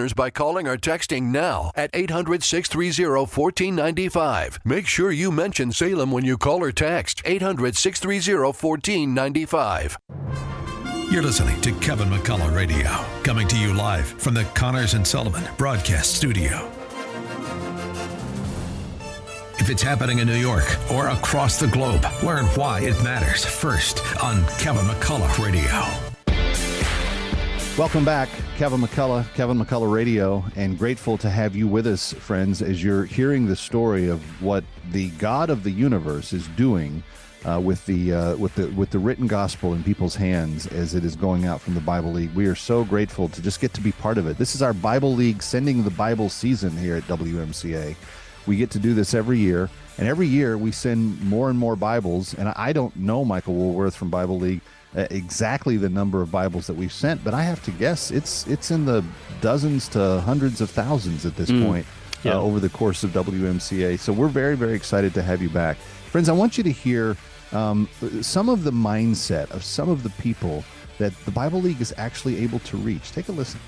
by 0.09 0.29
calling 0.29 0.67
or 0.67 0.77
texting 0.77 1.31
now 1.31 1.71
at 1.75 1.89
800 1.93 2.43
630 2.43 3.09
1495. 3.09 4.59
Make 4.65 4.87
sure 4.87 5.11
you 5.11 5.31
mention 5.31 5.71
Salem 5.71 6.11
when 6.11 6.25
you 6.25 6.37
call 6.37 6.63
or 6.63 6.71
text 6.71 7.21
800 7.23 7.75
630 7.75 8.35
1495. 8.35 9.97
You're 11.11 11.23
listening 11.23 11.59
to 11.61 11.71
Kevin 11.73 12.09
McCullough 12.09 12.55
Radio, 12.55 12.89
coming 13.23 13.47
to 13.49 13.57
you 13.57 13.73
live 13.73 14.05
from 14.05 14.33
the 14.33 14.45
Connors 14.55 14.93
and 14.93 15.05
Sullivan 15.05 15.43
Broadcast 15.57 16.15
Studio. 16.15 16.71
If 19.59 19.69
it's 19.69 19.83
happening 19.83 20.19
in 20.19 20.27
New 20.27 20.33
York 20.33 20.65
or 20.91 21.09
across 21.09 21.59
the 21.59 21.67
globe, 21.67 22.03
learn 22.23 22.45
why 22.55 22.81
it 22.81 23.03
matters 23.03 23.45
first 23.45 24.01
on 24.23 24.43
Kevin 24.57 24.85
McCullough 24.85 25.37
Radio. 25.37 26.10
Welcome 27.81 28.05
back, 28.05 28.29
Kevin 28.57 28.79
McCullough, 28.79 29.25
Kevin 29.33 29.57
McCullough 29.57 29.91
Radio, 29.91 30.45
and 30.55 30.77
grateful 30.77 31.17
to 31.17 31.31
have 31.31 31.55
you 31.55 31.67
with 31.67 31.87
us, 31.87 32.13
friends, 32.13 32.61
as 32.61 32.83
you're 32.83 33.05
hearing 33.05 33.47
the 33.47 33.55
story 33.55 34.07
of 34.07 34.21
what 34.39 34.63
the 34.91 35.09
God 35.17 35.49
of 35.49 35.63
the 35.63 35.71
universe 35.71 36.31
is 36.31 36.47
doing 36.49 37.01
uh, 37.43 37.59
with 37.59 37.83
the 37.87 38.13
uh, 38.13 38.35
with 38.35 38.53
the 38.53 38.67
with 38.67 38.91
the 38.91 38.99
written 38.99 39.25
gospel 39.25 39.73
in 39.73 39.83
people's 39.83 40.13
hands 40.13 40.67
as 40.67 40.93
it 40.93 41.03
is 41.03 41.15
going 41.15 41.45
out 41.45 41.59
from 41.59 41.73
the 41.73 41.81
Bible 41.81 42.11
League. 42.11 42.31
We 42.35 42.45
are 42.45 42.53
so 42.53 42.83
grateful 42.83 43.29
to 43.29 43.41
just 43.41 43.59
get 43.59 43.73
to 43.73 43.81
be 43.81 43.93
part 43.93 44.19
of 44.19 44.27
it. 44.27 44.37
This 44.37 44.53
is 44.53 44.61
our 44.61 44.73
Bible 44.73 45.15
League 45.15 45.41
sending 45.41 45.83
the 45.83 45.89
Bible 45.89 46.29
season 46.29 46.77
here 46.77 46.97
at 46.97 47.03
WMCA. 47.05 47.95
We 48.45 48.57
get 48.57 48.69
to 48.71 48.79
do 48.79 48.93
this 48.93 49.15
every 49.15 49.39
year, 49.39 49.71
and 49.97 50.07
every 50.07 50.27
year 50.27 50.55
we 50.55 50.71
send 50.71 51.19
more 51.23 51.49
and 51.49 51.57
more 51.57 51.75
Bibles. 51.75 52.35
And 52.35 52.49
I 52.49 52.73
don't 52.73 52.95
know 52.95 53.25
Michael 53.25 53.55
Woolworth 53.55 53.95
from 53.95 54.11
Bible 54.11 54.37
League 54.37 54.61
uh, 54.95 55.07
exactly 55.09 55.77
the 55.77 55.89
number 55.89 56.21
of 56.21 56.31
Bibles 56.31 56.67
that 56.67 56.75
we've 56.75 56.91
sent, 56.93 57.23
but 57.23 57.33
I 57.33 57.43
have 57.43 57.63
to 57.65 57.71
guess 57.71 58.11
it's 58.11 58.45
it's 58.47 58.71
in 58.71 58.85
the 58.85 59.03
dozens 59.41 59.87
to 59.89 60.21
hundreds 60.21 60.61
of 60.61 60.69
thousands 60.69 61.25
at 61.25 61.35
this 61.37 61.49
Mm. 61.51 61.65
point 61.65 61.85
Yeah. 62.23 62.33
uh, 62.35 62.41
over 62.47 62.59
the 62.59 62.69
course 62.69 63.03
of 63.05 63.11
WMCA. 63.13 63.97
So 63.97 64.11
we're 64.13 64.27
very 64.43 64.55
very 64.55 64.73
excited 64.75 65.13
to 65.15 65.21
have 65.23 65.41
you 65.41 65.49
back, 65.49 65.77
friends. 66.11 66.27
I 66.29 66.33
want 66.33 66.57
you 66.57 66.63
to 66.63 66.71
hear 66.71 67.15
um, 67.53 67.87
some 68.21 68.47
of 68.49 68.63
the 68.63 68.71
mindset 68.71 69.49
of 69.51 69.63
some 69.63 69.89
of 69.89 70.03
the 70.03 70.09
people 70.25 70.63
that 70.99 71.13
the 71.25 71.31
Bible 71.31 71.61
League 71.61 71.81
is 71.81 71.93
actually 71.97 72.35
able 72.43 72.59
to 72.59 72.77
reach. 72.77 73.11
Take 73.11 73.27
a 73.29 73.31
listen. 73.31 73.59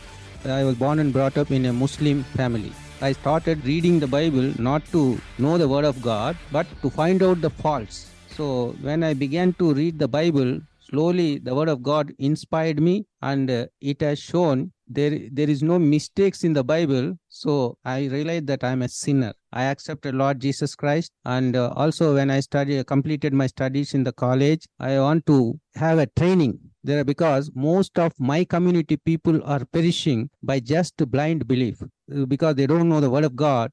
I 0.45 0.63
was 0.63 0.75
born 0.75 0.99
and 0.99 1.11
brought 1.11 1.37
up 1.37 1.51
in 1.51 1.65
a 1.65 1.73
Muslim 1.73 2.23
family. 2.35 2.71
I 3.01 3.11
started 3.13 3.65
reading 3.65 3.99
the 3.99 4.07
Bible 4.07 4.53
not 4.59 4.85
to 4.91 5.19
know 5.37 5.57
the 5.57 5.67
Word 5.67 5.83
of 5.85 6.01
God, 6.01 6.37
but 6.51 6.67
to 6.81 6.89
find 6.89 7.23
out 7.23 7.41
the 7.41 7.49
faults. 7.49 8.07
So 8.37 8.75
when 8.81 9.03
I 9.03 9.13
began 9.13 9.53
to 9.53 9.73
read 9.73 9.99
the 9.99 10.07
Bible, 10.07 10.61
slowly 10.93 11.39
the 11.39 11.55
Word 11.55 11.69
of 11.69 11.81
God 11.81 12.13
inspired 12.19 12.79
me, 12.79 13.05
and 13.21 13.49
uh, 13.49 13.65
it 13.81 14.01
has 14.01 14.19
shown 14.19 14.71
there 14.87 15.17
there 15.31 15.49
is 15.49 15.63
no 15.63 15.79
mistakes 15.79 16.43
in 16.43 16.53
the 16.53 16.63
Bible. 16.63 17.13
So 17.29 17.77
I 17.83 18.05
realized 18.05 18.47
that 18.47 18.63
I'm 18.63 18.83
a 18.83 18.89
sinner. 18.89 19.33
I 19.51 19.63
accepted 19.63 20.13
Lord 20.15 20.39
Jesus 20.39 20.75
Christ, 20.75 21.11
and 21.25 21.55
uh, 21.55 21.73
also 21.75 22.13
when 22.15 22.29
I 22.29 22.41
studied 22.41 22.85
completed 22.85 23.33
my 23.33 23.47
studies 23.47 23.93
in 23.93 24.03
the 24.03 24.13
college, 24.13 24.67
I 24.79 24.99
want 24.99 25.25
to 25.27 25.59
have 25.75 25.97
a 25.97 26.07
training 26.21 26.59
there 26.83 27.03
because 27.03 27.49
most 27.55 27.97
of 27.97 28.13
my 28.19 28.43
community 28.43 28.97
people 28.97 29.41
are 29.45 29.65
perishing 29.65 30.29
by 30.41 30.59
just 30.59 30.97
blind 31.09 31.47
belief 31.47 31.81
uh, 31.81 32.25
because 32.25 32.55
they 32.55 32.67
don't 32.67 32.89
know 32.89 32.99
the 32.99 33.09
word 33.09 33.23
of 33.23 33.37
god 33.37 33.71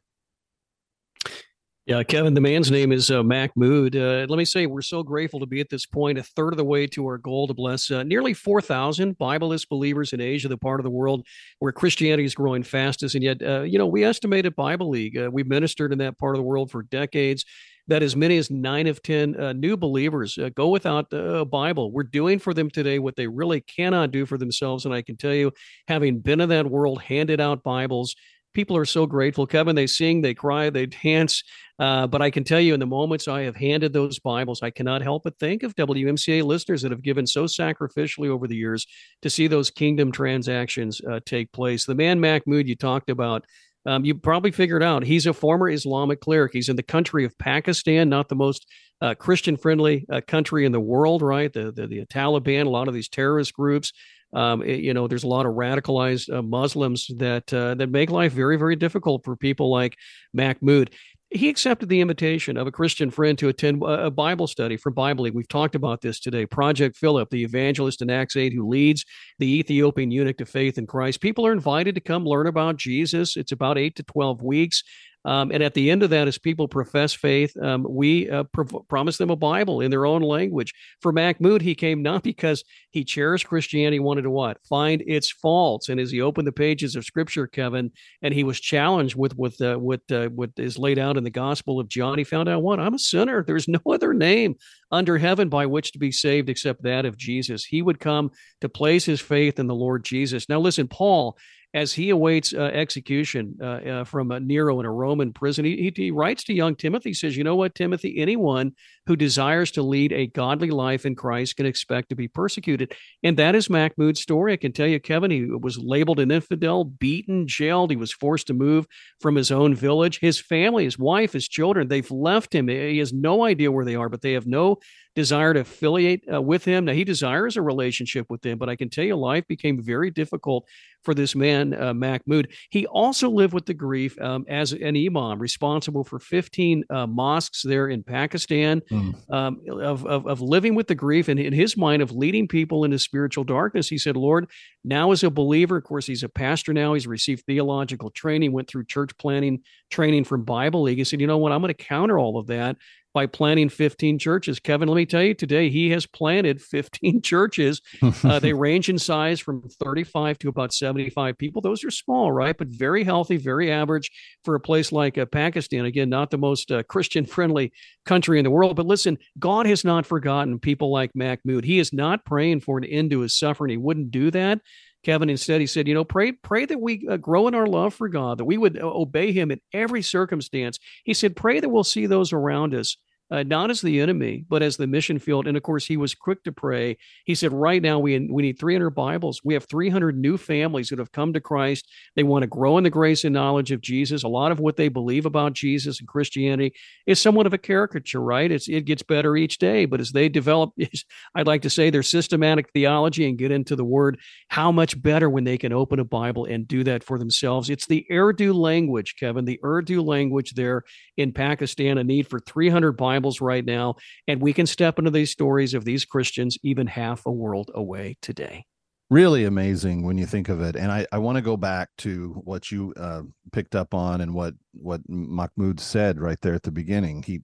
Yeah, 1.90 2.04
Kevin, 2.04 2.34
the 2.34 2.40
man's 2.40 2.70
name 2.70 2.92
is 2.92 3.10
uh, 3.10 3.24
Mahmoud. 3.24 3.96
Uh, 3.96 4.24
let 4.28 4.38
me 4.38 4.44
say, 4.44 4.66
we're 4.66 4.80
so 4.80 5.02
grateful 5.02 5.40
to 5.40 5.46
be 5.46 5.58
at 5.58 5.70
this 5.70 5.86
point, 5.86 6.18
a 6.18 6.22
third 6.22 6.52
of 6.52 6.56
the 6.56 6.64
way 6.64 6.86
to 6.86 7.04
our 7.04 7.18
goal 7.18 7.48
to 7.48 7.52
bless 7.52 7.90
uh, 7.90 8.04
nearly 8.04 8.32
4,000 8.32 9.18
Bibleless 9.18 9.68
believers 9.68 10.12
in 10.12 10.20
Asia, 10.20 10.46
the 10.46 10.56
part 10.56 10.78
of 10.78 10.84
the 10.84 10.90
world 10.90 11.26
where 11.58 11.72
Christianity 11.72 12.22
is 12.22 12.32
growing 12.32 12.62
fastest. 12.62 13.16
And 13.16 13.24
yet, 13.24 13.42
uh, 13.42 13.62
you 13.62 13.76
know, 13.76 13.88
we 13.88 14.04
estimate 14.04 14.46
at 14.46 14.54
Bible 14.54 14.88
League, 14.88 15.18
uh, 15.18 15.30
we've 15.32 15.48
ministered 15.48 15.90
in 15.90 15.98
that 15.98 16.16
part 16.16 16.36
of 16.36 16.38
the 16.38 16.44
world 16.44 16.70
for 16.70 16.84
decades, 16.84 17.44
that 17.88 18.04
as 18.04 18.14
many 18.14 18.36
as 18.36 18.52
nine 18.52 18.86
of 18.86 19.02
10 19.02 19.34
uh, 19.34 19.52
new 19.52 19.76
believers 19.76 20.38
uh, 20.38 20.48
go 20.54 20.68
without 20.68 21.08
a 21.10 21.44
Bible. 21.44 21.90
We're 21.90 22.04
doing 22.04 22.38
for 22.38 22.54
them 22.54 22.70
today 22.70 23.00
what 23.00 23.16
they 23.16 23.26
really 23.26 23.62
cannot 23.62 24.12
do 24.12 24.26
for 24.26 24.38
themselves. 24.38 24.84
And 24.84 24.94
I 24.94 25.02
can 25.02 25.16
tell 25.16 25.34
you, 25.34 25.50
having 25.88 26.20
been 26.20 26.40
in 26.40 26.50
that 26.50 26.70
world, 26.70 27.02
handed 27.02 27.40
out 27.40 27.64
Bibles, 27.64 28.14
people 28.52 28.76
are 28.76 28.84
so 28.84 29.06
grateful. 29.06 29.46
Kevin, 29.46 29.76
they 29.76 29.86
sing, 29.86 30.20
they 30.20 30.34
cry, 30.34 30.70
they 30.70 30.86
dance. 30.86 31.42
Uh, 31.78 32.06
but 32.06 32.20
I 32.20 32.30
can 32.30 32.44
tell 32.44 32.60
you, 32.60 32.74
in 32.74 32.80
the 32.80 32.86
moments 32.86 33.26
I 33.26 33.42
have 33.42 33.56
handed 33.56 33.92
those 33.92 34.18
Bibles, 34.18 34.62
I 34.62 34.70
cannot 34.70 35.02
help 35.02 35.24
but 35.24 35.38
think 35.38 35.62
of 35.62 35.74
WMCA 35.76 36.42
listeners 36.42 36.82
that 36.82 36.90
have 36.90 37.02
given 37.02 37.26
so 37.26 37.44
sacrificially 37.44 38.28
over 38.28 38.46
the 38.46 38.56
years 38.56 38.86
to 39.22 39.30
see 39.30 39.46
those 39.46 39.70
kingdom 39.70 40.12
transactions 40.12 41.00
uh, 41.10 41.20
take 41.24 41.52
place. 41.52 41.86
The 41.86 41.94
man 41.94 42.20
Mahmoud 42.20 42.68
you 42.68 42.76
talked 42.76 43.08
about, 43.08 43.44
um, 43.86 44.04
you 44.04 44.14
probably 44.14 44.50
figured 44.50 44.82
out 44.82 45.04
he's 45.04 45.26
a 45.26 45.32
former 45.32 45.70
Islamic 45.70 46.20
cleric. 46.20 46.52
He's 46.52 46.68
in 46.68 46.76
the 46.76 46.82
country 46.82 47.24
of 47.24 47.38
Pakistan, 47.38 48.10
not 48.10 48.28
the 48.28 48.36
most 48.36 48.66
uh, 49.00 49.14
Christian 49.14 49.56
friendly 49.56 50.04
uh, 50.12 50.20
country 50.26 50.66
in 50.66 50.72
the 50.72 50.80
world, 50.80 51.22
right? 51.22 51.50
The, 51.50 51.72
the, 51.72 51.86
the 51.86 52.04
Taliban, 52.06 52.66
a 52.66 52.70
lot 52.70 52.88
of 52.88 52.94
these 52.94 53.08
terrorist 53.08 53.54
groups. 53.54 53.92
Um, 54.32 54.62
it- 54.62 54.80
you 54.80 54.94
know, 54.94 55.08
there's 55.08 55.24
a 55.24 55.28
lot 55.28 55.46
of 55.46 55.54
radicalized 55.54 56.32
uh, 56.32 56.42
Muslims 56.42 57.06
that 57.18 57.52
uh, 57.52 57.74
that 57.74 57.90
make 57.90 58.10
life 58.10 58.32
very, 58.32 58.56
very 58.56 58.76
difficult 58.76 59.24
for 59.24 59.36
people 59.36 59.70
like 59.70 59.96
Mahmoud. 60.32 60.90
He 61.32 61.48
accepted 61.48 61.88
the 61.88 62.00
invitation 62.00 62.56
of 62.56 62.66
a 62.66 62.72
Christian 62.72 63.08
friend 63.08 63.38
to 63.38 63.48
attend 63.48 63.82
a 63.82 64.06
a 64.06 64.10
Bible 64.10 64.48
study 64.48 64.76
for 64.76 64.90
Bible 64.90 65.24
League. 65.24 65.34
We've 65.34 65.46
talked 65.46 65.76
about 65.76 66.00
this 66.00 66.18
today. 66.18 66.44
Project 66.44 66.96
Philip, 66.96 67.30
the 67.30 67.44
evangelist 67.44 68.02
in 68.02 68.10
Acts 68.10 68.34
8 68.36 68.52
who 68.52 68.66
leads 68.68 69.04
the 69.38 69.46
Ethiopian 69.58 70.10
eunuch 70.10 70.38
to 70.38 70.46
faith 70.46 70.76
in 70.76 70.86
Christ. 70.88 71.20
People 71.20 71.46
are 71.46 71.52
invited 71.52 71.94
to 71.94 72.00
come 72.00 72.24
learn 72.24 72.48
about 72.48 72.76
Jesus. 72.78 73.36
It's 73.36 73.52
about 73.52 73.78
eight 73.78 73.94
to 73.96 74.02
12 74.02 74.42
weeks. 74.42 74.82
Um, 75.24 75.50
and 75.50 75.62
at 75.62 75.74
the 75.74 75.90
end 75.90 76.02
of 76.02 76.10
that, 76.10 76.28
as 76.28 76.38
people 76.38 76.66
profess 76.66 77.12
faith, 77.12 77.54
um, 77.60 77.86
we 77.88 78.30
uh, 78.30 78.44
pro- 78.44 78.64
promise 78.64 79.18
them 79.18 79.30
a 79.30 79.36
Bible 79.36 79.80
in 79.80 79.90
their 79.90 80.06
own 80.06 80.22
language. 80.22 80.72
For 81.00 81.12
Mahmoud, 81.12 81.60
he 81.62 81.74
came 81.74 82.02
not 82.02 82.22
because 82.22 82.64
he 82.90 83.04
cherished 83.04 83.46
Christianity, 83.46 84.00
wanted 84.00 84.22
to 84.22 84.30
what? 84.30 84.58
Find 84.66 85.02
its 85.06 85.30
faults. 85.30 85.88
And 85.88 86.00
as 86.00 86.10
he 86.10 86.22
opened 86.22 86.46
the 86.46 86.52
pages 86.52 86.96
of 86.96 87.04
Scripture, 87.04 87.46
Kevin, 87.46 87.92
and 88.22 88.32
he 88.32 88.44
was 88.44 88.60
challenged 88.60 89.14
with 89.14 89.36
with 89.36 89.60
uh, 89.60 89.76
what 89.76 90.00
uh, 90.10 90.28
what 90.28 90.50
is 90.56 90.78
laid 90.78 90.98
out 90.98 91.16
in 91.16 91.24
the 91.24 91.30
Gospel 91.30 91.78
of 91.78 91.88
John, 91.88 92.18
he 92.18 92.24
found 92.24 92.48
out 92.48 92.62
what 92.62 92.80
I'm 92.80 92.94
a 92.94 92.98
sinner. 92.98 93.44
There's 93.44 93.68
no 93.68 93.80
other 93.86 94.14
name 94.14 94.56
under 94.90 95.18
heaven 95.18 95.48
by 95.48 95.66
which 95.66 95.92
to 95.92 95.98
be 95.98 96.12
saved 96.12 96.48
except 96.48 96.82
that 96.82 97.04
of 97.04 97.16
Jesus. 97.16 97.64
He 97.64 97.82
would 97.82 98.00
come 98.00 98.30
to 98.60 98.68
place 98.68 99.04
his 99.04 99.20
faith 99.20 99.58
in 99.58 99.66
the 99.66 99.74
Lord 99.74 100.04
Jesus. 100.04 100.48
Now, 100.48 100.60
listen, 100.60 100.88
Paul 100.88 101.36
as 101.72 101.92
he 101.92 102.10
awaits 102.10 102.52
uh, 102.52 102.62
execution 102.62 103.56
uh, 103.60 103.64
uh, 103.64 104.04
from 104.04 104.32
uh, 104.32 104.40
Nero 104.40 104.80
in 104.80 104.86
a 104.86 104.90
Roman 104.90 105.32
prison, 105.32 105.64
he, 105.64 105.76
he, 105.76 105.92
he 105.94 106.10
writes 106.10 106.42
to 106.44 106.52
young 106.52 106.74
Timothy, 106.74 107.14
says, 107.14 107.36
You 107.36 107.44
know 107.44 107.54
what, 107.54 107.74
Timothy? 107.74 108.18
Anyone 108.18 108.72
who 109.06 109.14
desires 109.14 109.70
to 109.72 109.82
lead 109.82 110.12
a 110.12 110.26
godly 110.26 110.70
life 110.70 111.06
in 111.06 111.14
Christ 111.14 111.56
can 111.56 111.66
expect 111.66 112.08
to 112.08 112.16
be 112.16 112.26
persecuted. 112.26 112.94
And 113.22 113.36
that 113.36 113.54
is 113.54 113.70
Mahmoud's 113.70 114.20
story. 114.20 114.52
I 114.52 114.56
can 114.56 114.72
tell 114.72 114.86
you, 114.86 114.98
Kevin, 114.98 115.30
he 115.30 115.44
was 115.44 115.78
labeled 115.78 116.18
an 116.18 116.32
infidel, 116.32 116.84
beaten, 116.84 117.46
jailed. 117.46 117.90
He 117.90 117.96
was 117.96 118.12
forced 118.12 118.48
to 118.48 118.54
move 118.54 118.86
from 119.20 119.36
his 119.36 119.52
own 119.52 119.74
village. 119.74 120.18
His 120.20 120.40
family, 120.40 120.84
his 120.84 120.98
wife, 120.98 121.32
his 121.32 121.48
children, 121.48 121.86
they've 121.86 122.10
left 122.10 122.52
him. 122.52 122.66
He 122.66 122.98
has 122.98 123.12
no 123.12 123.44
idea 123.44 123.70
where 123.70 123.84
they 123.84 123.94
are, 123.94 124.08
but 124.08 124.22
they 124.22 124.32
have 124.32 124.46
no 124.46 124.78
desire 125.20 125.52
to 125.52 125.60
affiliate 125.60 126.22
uh, 126.32 126.40
with 126.40 126.64
him. 126.64 126.86
Now, 126.86 126.92
he 126.92 127.04
desires 127.04 127.58
a 127.58 127.62
relationship 127.62 128.26
with 128.30 128.40
them, 128.40 128.56
but 128.56 128.70
I 128.70 128.76
can 128.76 128.88
tell 128.88 129.04
you, 129.04 129.16
life 129.16 129.46
became 129.46 129.82
very 129.82 130.10
difficult 130.10 130.66
for 131.02 131.14
this 131.14 131.34
man, 131.34 131.74
uh, 131.74 131.94
Mahmoud. 131.94 132.48
He 132.70 132.86
also 132.86 133.28
lived 133.30 133.52
with 133.52 133.66
the 133.66 133.74
grief 133.74 134.18
um, 134.20 134.44
as 134.48 134.72
an 134.72 134.96
imam, 134.96 135.38
responsible 135.38 136.04
for 136.04 136.18
15 136.18 136.84
uh, 136.88 137.06
mosques 137.06 137.62
there 137.62 137.88
in 137.88 138.02
Pakistan, 138.02 138.82
um, 139.30 139.60
of, 139.68 140.06
of, 140.06 140.26
of 140.26 140.40
living 140.40 140.74
with 140.74 140.88
the 140.88 140.94
grief 140.94 141.28
and 141.28 141.38
in 141.38 141.52
his 141.52 141.76
mind 141.76 142.02
of 142.02 142.12
leading 142.12 142.48
people 142.48 142.84
into 142.84 142.98
spiritual 142.98 143.44
darkness. 143.44 143.88
He 143.88 143.98
said, 143.98 144.16
Lord, 144.16 144.50
now 144.84 145.12
as 145.12 145.22
a 145.22 145.30
believer, 145.30 145.76
of 145.76 145.84
course, 145.84 146.06
he's 146.06 146.22
a 146.22 146.28
pastor 146.28 146.72
now, 146.72 146.94
he's 146.94 147.06
received 147.06 147.44
theological 147.46 148.10
training, 148.10 148.52
went 148.52 148.68
through 148.68 148.84
church 148.84 149.16
planning 149.18 149.62
training 149.90 150.24
from 150.24 150.44
Bible 150.44 150.82
League. 150.82 150.98
He 150.98 151.04
said, 151.04 151.20
you 151.20 151.26
know 151.26 151.38
what, 151.38 151.52
I'm 151.52 151.60
going 151.60 151.74
to 151.74 151.84
counter 151.84 152.18
all 152.18 152.38
of 152.38 152.46
that 152.46 152.76
by 153.12 153.26
planting 153.26 153.68
15 153.68 154.18
churches. 154.18 154.60
Kevin, 154.60 154.88
let 154.88 154.96
me 154.96 155.06
tell 155.06 155.22
you 155.22 155.34
today, 155.34 155.68
he 155.68 155.90
has 155.90 156.06
planted 156.06 156.60
15 156.62 157.22
churches. 157.22 157.80
Uh, 158.02 158.38
they 158.38 158.52
range 158.60 158.88
in 158.88 158.98
size 158.98 159.40
from 159.40 159.62
35 159.68 160.38
to 160.38 160.48
about 160.48 160.72
75 160.72 161.36
people. 161.38 161.62
Those 161.62 161.84
are 161.84 161.90
small, 161.90 162.32
right? 162.32 162.56
But 162.56 162.68
very 162.68 163.04
healthy, 163.04 163.36
very 163.36 163.70
average 163.70 164.10
for 164.44 164.54
a 164.54 164.60
place 164.60 164.92
like 164.92 165.18
uh, 165.18 165.26
Pakistan. 165.26 165.84
Again, 165.84 166.08
not 166.08 166.30
the 166.30 166.38
most 166.38 166.70
uh, 166.70 166.82
Christian 166.84 167.24
friendly 167.26 167.72
country 168.06 168.38
in 168.38 168.44
the 168.44 168.50
world. 168.50 168.76
But 168.76 168.86
listen, 168.86 169.18
God 169.38 169.66
has 169.66 169.84
not 169.84 170.06
forgotten 170.06 170.58
people 170.58 170.90
like 170.92 171.10
Mahmoud. 171.14 171.64
He 171.64 171.78
is 171.78 171.92
not 171.92 172.24
praying 172.24 172.60
for 172.60 172.78
an 172.78 172.84
end 172.84 173.10
to 173.10 173.20
his 173.20 173.36
suffering. 173.36 173.70
He 173.70 173.76
wouldn't 173.76 174.10
do 174.10 174.30
that. 174.30 174.60
Kevin 175.02 175.30
instead 175.30 175.60
he 175.60 175.66
said, 175.66 175.88
you 175.88 175.94
know, 175.94 176.04
pray 176.04 176.32
pray 176.32 176.66
that 176.66 176.80
we 176.80 177.06
uh, 177.08 177.16
grow 177.16 177.48
in 177.48 177.54
our 177.54 177.66
love 177.66 177.94
for 177.94 178.08
God, 178.08 178.38
that 178.38 178.44
we 178.44 178.58
would 178.58 178.78
uh, 178.78 178.86
obey 178.86 179.32
Him 179.32 179.50
in 179.50 179.60
every 179.72 180.02
circumstance. 180.02 180.78
He 181.04 181.14
said, 181.14 181.36
pray 181.36 181.60
that 181.60 181.68
we'll 181.68 181.84
see 181.84 182.06
those 182.06 182.32
around 182.32 182.74
us. 182.74 182.96
Uh, 183.30 183.44
not 183.44 183.70
as 183.70 183.80
the 183.80 184.00
enemy, 184.00 184.44
but 184.48 184.60
as 184.60 184.76
the 184.76 184.88
mission 184.88 185.18
field. 185.20 185.46
And 185.46 185.56
of 185.56 185.62
course, 185.62 185.86
he 185.86 185.96
was 185.96 186.16
quick 186.16 186.42
to 186.44 186.52
pray. 186.52 186.96
He 187.24 187.36
said, 187.36 187.52
"Right 187.52 187.80
now, 187.80 188.00
we 188.00 188.18
we 188.18 188.42
need 188.42 188.58
300 188.58 188.90
Bibles. 188.90 189.40
We 189.44 189.54
have 189.54 189.68
300 189.68 190.18
new 190.18 190.36
families 190.36 190.88
that 190.88 190.98
have 190.98 191.12
come 191.12 191.32
to 191.34 191.40
Christ. 191.40 191.88
They 192.16 192.24
want 192.24 192.42
to 192.42 192.48
grow 192.48 192.76
in 192.76 192.82
the 192.82 192.90
grace 192.90 193.24
and 193.24 193.32
knowledge 193.32 193.70
of 193.70 193.80
Jesus. 193.80 194.24
A 194.24 194.28
lot 194.28 194.50
of 194.50 194.58
what 194.58 194.76
they 194.76 194.88
believe 194.88 195.26
about 195.26 195.52
Jesus 195.52 196.00
and 196.00 196.08
Christianity 196.08 196.74
is 197.06 197.20
somewhat 197.20 197.46
of 197.46 197.54
a 197.54 197.58
caricature, 197.58 198.20
right? 198.20 198.50
It's 198.50 198.68
it 198.68 198.84
gets 198.84 199.04
better 199.04 199.36
each 199.36 199.58
day. 199.58 199.84
But 199.84 200.00
as 200.00 200.10
they 200.10 200.28
develop, 200.28 200.72
I'd 201.36 201.46
like 201.46 201.62
to 201.62 201.70
say 201.70 201.90
their 201.90 202.02
systematic 202.02 202.72
theology 202.72 203.28
and 203.28 203.38
get 203.38 203.52
into 203.52 203.76
the 203.76 203.84
Word, 203.84 204.18
how 204.48 204.72
much 204.72 205.00
better 205.00 205.30
when 205.30 205.44
they 205.44 205.56
can 205.56 205.72
open 205.72 206.00
a 206.00 206.04
Bible 206.04 206.46
and 206.46 206.66
do 206.66 206.82
that 206.82 207.04
for 207.04 207.16
themselves. 207.16 207.70
It's 207.70 207.86
the 207.86 208.06
Urdu 208.10 208.52
language, 208.52 209.14
Kevin, 209.20 209.44
the 209.44 209.60
Urdu 209.64 210.02
language 210.02 210.54
there 210.54 210.82
in 211.16 211.32
Pakistan. 211.32 211.96
A 211.96 212.02
need 212.02 212.26
for 212.26 212.40
300 212.40 212.92
Bibles 212.96 213.19
right 213.40 213.64
now, 213.64 213.96
and 214.26 214.40
we 214.40 214.52
can 214.52 214.66
step 214.66 214.98
into 214.98 215.10
these 215.10 215.30
stories 215.30 215.74
of 215.74 215.84
these 215.84 216.04
Christians 216.04 216.58
even 216.62 216.86
half 216.86 217.26
a 217.26 217.32
world 217.32 217.70
away 217.74 218.16
today. 218.22 218.64
Really 219.10 219.44
amazing 219.44 220.04
when 220.04 220.18
you 220.18 220.26
think 220.26 220.48
of 220.48 220.60
it. 220.60 220.76
And 220.76 220.92
I, 220.92 221.06
I 221.10 221.18
want 221.18 221.36
to 221.36 221.42
go 221.42 221.56
back 221.56 221.88
to 221.98 222.40
what 222.44 222.70
you 222.70 222.94
uh, 222.96 223.22
picked 223.52 223.74
up 223.74 223.92
on 223.92 224.20
and 224.20 224.32
what 224.34 224.54
what 224.72 225.00
Mahmoud 225.08 225.80
said 225.80 226.20
right 226.20 226.40
there 226.40 226.54
at 226.54 226.62
the 226.62 226.70
beginning. 226.70 227.24
He 227.24 227.40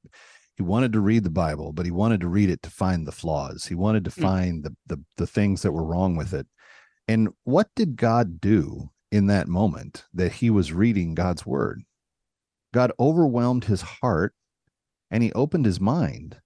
he 0.57 0.63
wanted 0.63 0.93
to 0.93 1.01
read 1.01 1.25
the 1.25 1.31
Bible, 1.31 1.73
but 1.73 1.85
he 1.85 1.91
wanted 1.91 2.21
to 2.21 2.29
read 2.29 2.51
it 2.51 2.63
to 2.63 2.71
find 2.71 3.05
the 3.05 3.13
flaws. 3.13 3.67
He 3.67 3.75
wanted 3.75 4.05
to 4.05 4.11
find 4.13 4.63
the, 4.63 4.77
the 4.87 5.03
the 5.17 5.27
things 5.27 5.63
that 5.63 5.73
were 5.73 5.85
wrong 5.85 6.17
with 6.17 6.33
it. 6.33 6.47
And 7.09 7.31
what 7.45 7.69
did 7.75 7.97
God 7.97 8.41
do 8.41 8.91
in 9.11 9.27
that 9.27 9.49
moment 9.49 10.05
that 10.15 10.33
he 10.35 10.51
was 10.51 10.73
reading 10.73 11.15
God's 11.15 11.45
word? 11.45 11.83
God 12.73 12.93
overwhelmed 13.01 13.65
his 13.65 13.83
heart 13.83 14.35
and 15.11 15.23
he 15.23 15.33
opened 15.33 15.65
his 15.67 15.81
mind 15.81 16.41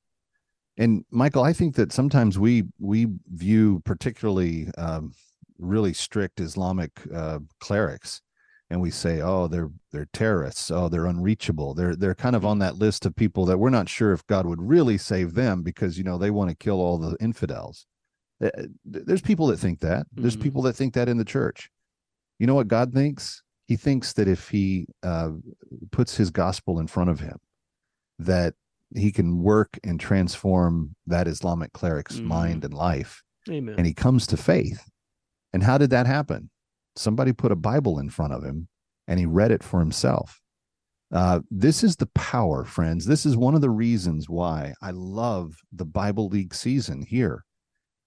And 0.79 1.05
Michael, 1.11 1.45
I 1.45 1.53
think 1.53 1.75
that 1.77 1.93
sometimes 1.93 2.39
we 2.39 2.65
we 2.79 3.07
view 3.35 3.81
particularly 3.85 4.69
um, 4.79 5.13
really 5.59 5.93
strict 5.93 6.41
Islamic 6.41 6.93
uh, 7.15 7.41
clerics, 7.61 8.23
and 8.71 8.81
we 8.81 8.91
say, 8.91 9.21
"Oh, 9.21 9.49
they're 9.49 9.71
they're 9.93 10.09
terrorists. 10.13 10.71
Oh, 10.71 10.89
they're 10.89 11.07
unreachable. 11.07 11.75
They're 11.75 11.97
they're 11.97 12.15
kind 12.15 12.37
of 12.37 12.45
on 12.47 12.61
that 12.61 12.77
list 12.79 13.05
of 13.07 13.15
people 13.15 13.45
that 13.47 13.59
we're 13.59 13.71
not 13.79 13.89
sure 13.91 14.13
if 14.15 14.27
God 14.27 14.47
would 14.47 14.63
really 14.63 14.99
save 14.99 15.35
them 15.35 15.63
because 15.63 15.99
you 15.99 16.05
know 16.05 16.19
they 16.19 16.31
want 16.31 16.51
to 16.51 16.57
kill 16.57 16.81
all 16.81 16.99
the 16.99 17.17
infidels." 17.21 17.87
Uh, 18.43 18.51
there's 18.85 19.23
people 19.23 19.49
that 19.49 19.59
think 19.61 19.81
that. 19.81 20.07
There's 20.13 20.37
Mhm. 20.37 20.43
people 20.43 20.63
that 20.63 20.77
think 20.77 20.95
that 20.95 21.09
in 21.09 21.19
the 21.19 21.25
church. 21.37 21.71
You 22.39 22.47
know 22.47 22.55
what 22.55 22.69
God 22.69 22.93
thinks? 22.95 23.43
He 23.67 23.77
thinks 23.77 24.15
that 24.15 24.29
if 24.29 24.49
he 24.51 24.87
uh, 25.03 25.33
puts 25.91 26.17
his 26.17 26.31
gospel 26.31 26.79
in 26.81 26.87
front 26.87 27.11
of 27.11 27.21
him, 27.21 27.37
that 28.21 28.55
he 28.95 29.13
can 29.13 29.43
work 29.43 29.79
and 29.85 30.01
transform 30.01 30.95
that 31.07 31.29
Islamic 31.29 31.73
cleric's 31.73 32.19
Mhm. 32.19 32.25
mind 32.25 32.65
and 32.65 32.75
life. 32.75 33.23
Amen. 33.49 33.75
And 33.79 33.87
he 33.87 33.95
comes 33.95 34.27
to 34.29 34.37
faith. 34.37 34.91
And 35.53 35.63
how 35.63 35.79
did 35.79 35.91
that 35.91 36.07
happen? 36.07 36.51
Somebody 36.97 37.33
put 37.33 37.53
a 37.53 37.57
Bible 37.57 37.99
in 37.99 38.11
front 38.11 38.33
of 38.33 38.43
him 38.45 38.69
and 39.07 39.19
he 39.19 39.27
read 39.27 39.51
it 39.51 39.63
for 39.63 39.81
himself. 39.81 40.41
Uh, 41.13 41.41
this 41.51 41.83
is 41.83 41.97
the 41.97 42.07
power, 42.15 42.65
friends. 42.65 43.07
This 43.07 43.27
is 43.27 43.37
one 43.37 43.55
of 43.55 43.61
the 43.61 43.71
reasons 43.71 44.29
why 44.29 44.75
I 44.81 44.91
love 44.93 45.57
the 45.73 45.85
Bible 45.87 46.29
League 46.29 46.55
season 46.55 47.03
here. 47.03 47.45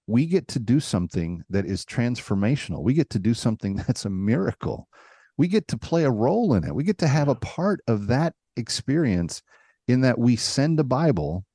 We 0.07 0.25
get 0.25 0.47
to 0.49 0.59
do 0.59 0.79
something 0.79 1.43
that 1.49 1.65
is 1.65 1.85
transformational. 1.85 2.83
We 2.83 2.93
get 2.93 3.09
to 3.11 3.19
do 3.19 3.33
something 3.33 3.75
that's 3.87 4.05
a 4.05 4.09
miracle. 4.09 4.87
We 5.37 5.47
get 5.47 5.67
to 5.69 5.77
play 5.77 6.03
a 6.03 6.11
role 6.11 6.53
in 6.53 6.63
it. 6.63 6.75
We 6.75 6.83
get 6.83 6.97
to 6.99 7.07
have 7.07 7.27
a 7.27 7.35
part 7.35 7.79
of 7.87 8.07
that 8.07 8.35
experience 8.55 9.41
in 9.87 10.01
that 10.01 10.19
we 10.19 10.35
send 10.35 10.79
a 10.79 10.83
Bible, 10.83 11.45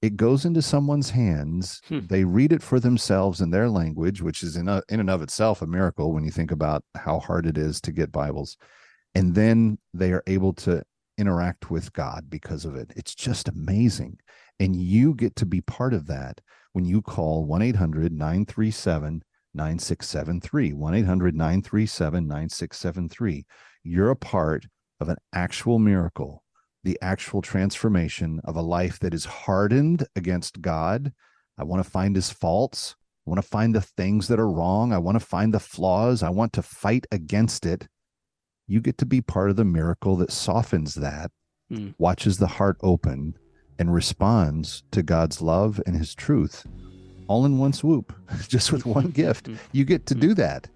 it 0.00 0.16
goes 0.16 0.44
into 0.44 0.62
someone's 0.62 1.10
hands, 1.10 1.80
hmm. 1.88 2.00
they 2.08 2.24
read 2.24 2.52
it 2.52 2.62
for 2.62 2.78
themselves 2.78 3.40
in 3.40 3.50
their 3.50 3.68
language, 3.68 4.22
which 4.22 4.42
is 4.42 4.56
in, 4.56 4.68
a, 4.68 4.82
in 4.88 5.00
and 5.00 5.10
of 5.10 5.22
itself 5.22 5.60
a 5.60 5.66
miracle 5.66 6.12
when 6.12 6.24
you 6.24 6.30
think 6.30 6.52
about 6.52 6.84
how 6.96 7.18
hard 7.18 7.46
it 7.46 7.58
is 7.58 7.80
to 7.80 7.92
get 7.92 8.12
Bibles. 8.12 8.56
And 9.14 9.34
then 9.34 9.78
they 9.94 10.12
are 10.12 10.22
able 10.26 10.52
to 10.54 10.82
interact 11.16 11.70
with 11.70 11.92
God 11.92 12.26
because 12.28 12.64
of 12.64 12.76
it. 12.76 12.92
It's 12.96 13.14
just 13.14 13.48
amazing. 13.48 14.18
And 14.60 14.76
you 14.76 15.14
get 15.14 15.34
to 15.36 15.46
be 15.46 15.60
part 15.60 15.94
of 15.94 16.06
that 16.06 16.40
when 16.72 16.84
you 16.84 17.02
call 17.02 17.44
1 17.44 17.62
800 17.62 18.12
937 18.12 19.22
9673. 19.54 20.72
1 20.72 20.94
800 20.94 21.34
937 21.34 22.26
9673. 22.28 23.46
You're 23.82 24.10
a 24.10 24.16
part 24.16 24.66
of 25.00 25.08
an 25.08 25.16
actual 25.32 25.78
miracle, 25.78 26.44
the 26.84 26.98
actual 27.02 27.42
transformation 27.42 28.40
of 28.44 28.56
a 28.56 28.62
life 28.62 28.98
that 29.00 29.14
is 29.14 29.24
hardened 29.24 30.06
against 30.16 30.60
God. 30.60 31.12
I 31.58 31.64
want 31.64 31.82
to 31.84 31.90
find 31.90 32.14
his 32.16 32.30
faults. 32.30 32.94
I 33.26 33.30
want 33.30 33.42
to 33.42 33.48
find 33.48 33.74
the 33.74 33.80
things 33.80 34.28
that 34.28 34.38
are 34.40 34.50
wrong. 34.50 34.92
I 34.92 34.98
want 34.98 35.16
to 35.18 35.24
find 35.26 35.52
the 35.52 35.60
flaws. 35.60 36.22
I 36.22 36.30
want 36.30 36.52
to 36.54 36.62
fight 36.62 37.06
against 37.10 37.66
it. 37.66 37.88
You 38.66 38.80
get 38.80 38.96
to 38.98 39.06
be 39.06 39.20
part 39.20 39.50
of 39.50 39.56
the 39.56 39.64
miracle 39.64 40.16
that 40.16 40.32
softens 40.32 40.94
that, 40.96 41.30
Mm. 41.70 41.94
watches 41.98 42.38
the 42.38 42.46
heart 42.46 42.78
open, 42.82 43.34
and 43.78 43.92
responds 43.92 44.84
to 44.90 45.02
God's 45.02 45.42
love 45.42 45.80
and 45.86 45.94
his 45.96 46.14
truth 46.14 46.64
all 47.26 47.44
in 47.44 47.58
one 47.58 47.74
swoop, 47.74 48.12
just 48.48 48.72
with 48.72 48.86
one 48.86 49.10
gift. 49.22 49.48
You 49.72 49.84
get 49.84 50.06
to 50.06 50.14
do 50.14 50.32
that. 50.34 50.68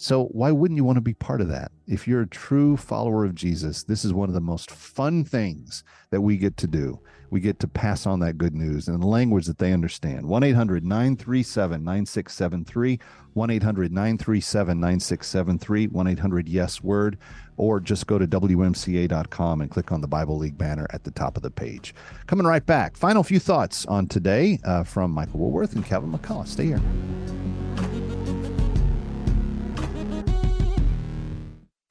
So, 0.00 0.26
why 0.26 0.52
wouldn't 0.52 0.76
you 0.76 0.84
want 0.84 0.96
to 0.96 1.02
be 1.02 1.14
part 1.14 1.40
of 1.40 1.48
that? 1.48 1.72
If 1.88 2.06
you're 2.06 2.20
a 2.20 2.28
true 2.28 2.76
follower 2.76 3.24
of 3.24 3.34
Jesus, 3.34 3.82
this 3.82 4.04
is 4.04 4.12
one 4.12 4.28
of 4.28 4.34
the 4.34 4.40
most 4.40 4.70
fun 4.70 5.24
things 5.24 5.82
that 6.10 6.20
we 6.20 6.36
get 6.36 6.56
to 6.58 6.68
do. 6.68 7.00
We 7.30 7.40
get 7.40 7.58
to 7.58 7.68
pass 7.68 8.06
on 8.06 8.20
that 8.20 8.38
good 8.38 8.54
news 8.54 8.86
in 8.86 8.94
a 8.94 9.06
language 9.06 9.46
that 9.46 9.58
they 9.58 9.72
understand. 9.72 10.24
1 10.26 10.44
800 10.44 10.84
937 10.84 11.82
9673, 11.82 13.00
1 13.34 13.50
800 13.50 13.92
937 13.92 14.80
9673, 14.80 15.86
1 15.88 16.06
800 16.06 16.48
Yes 16.48 16.80
Word, 16.80 17.18
or 17.56 17.80
just 17.80 18.06
go 18.06 18.18
to 18.18 18.26
WMCA.com 18.28 19.60
and 19.60 19.68
click 19.68 19.90
on 19.90 20.00
the 20.00 20.06
Bible 20.06 20.38
League 20.38 20.56
banner 20.56 20.86
at 20.90 21.02
the 21.02 21.10
top 21.10 21.36
of 21.36 21.42
the 21.42 21.50
page. 21.50 21.92
Coming 22.28 22.46
right 22.46 22.64
back. 22.64 22.96
Final 22.96 23.24
few 23.24 23.40
thoughts 23.40 23.84
on 23.86 24.06
today 24.06 24.60
uh, 24.62 24.84
from 24.84 25.10
Michael 25.10 25.40
Woolworth 25.40 25.74
and 25.74 25.84
Kevin 25.84 26.12
McCullough. 26.12 26.46
Stay 26.46 26.66
here. 26.66 26.80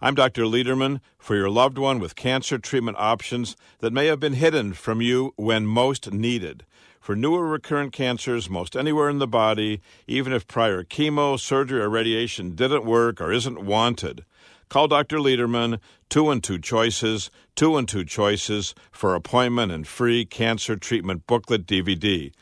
I'm 0.00 0.14
Dr. 0.14 0.42
Lederman 0.42 1.00
for 1.18 1.34
your 1.34 1.48
loved 1.48 1.78
one 1.78 1.98
with 1.98 2.16
cancer 2.16 2.58
treatment 2.58 2.96
options 3.00 3.56
that 3.78 3.92
may 3.92 4.06
have 4.06 4.20
been 4.20 4.34
hidden 4.34 4.74
from 4.74 5.00
you 5.00 5.32
when 5.36 5.66
most 5.66 6.12
needed. 6.12 6.64
For 7.06 7.14
newer 7.14 7.46
recurrent 7.46 7.92
cancers, 7.92 8.50
most 8.50 8.76
anywhere 8.76 9.08
in 9.08 9.20
the 9.20 9.28
body, 9.28 9.80
even 10.08 10.32
if 10.32 10.48
prior 10.48 10.82
chemo, 10.82 11.38
surgery, 11.38 11.80
or 11.80 11.88
radiation 11.88 12.56
didn't 12.56 12.84
work 12.84 13.20
or 13.20 13.30
isn't 13.30 13.62
wanted. 13.62 14.24
Call 14.68 14.88
Dr. 14.88 15.18
Lederman, 15.18 15.78
2 16.08 16.30
and 16.30 16.42
2 16.42 16.58
Choices, 16.58 17.30
2 17.54 17.76
and 17.76 17.88
2 17.88 18.04
Choices 18.06 18.74
for 18.90 19.14
appointment 19.14 19.70
and 19.70 19.86
free 19.86 20.24
cancer 20.24 20.74
treatment 20.74 21.28
booklet 21.28 21.64
DVD. 21.64 22.32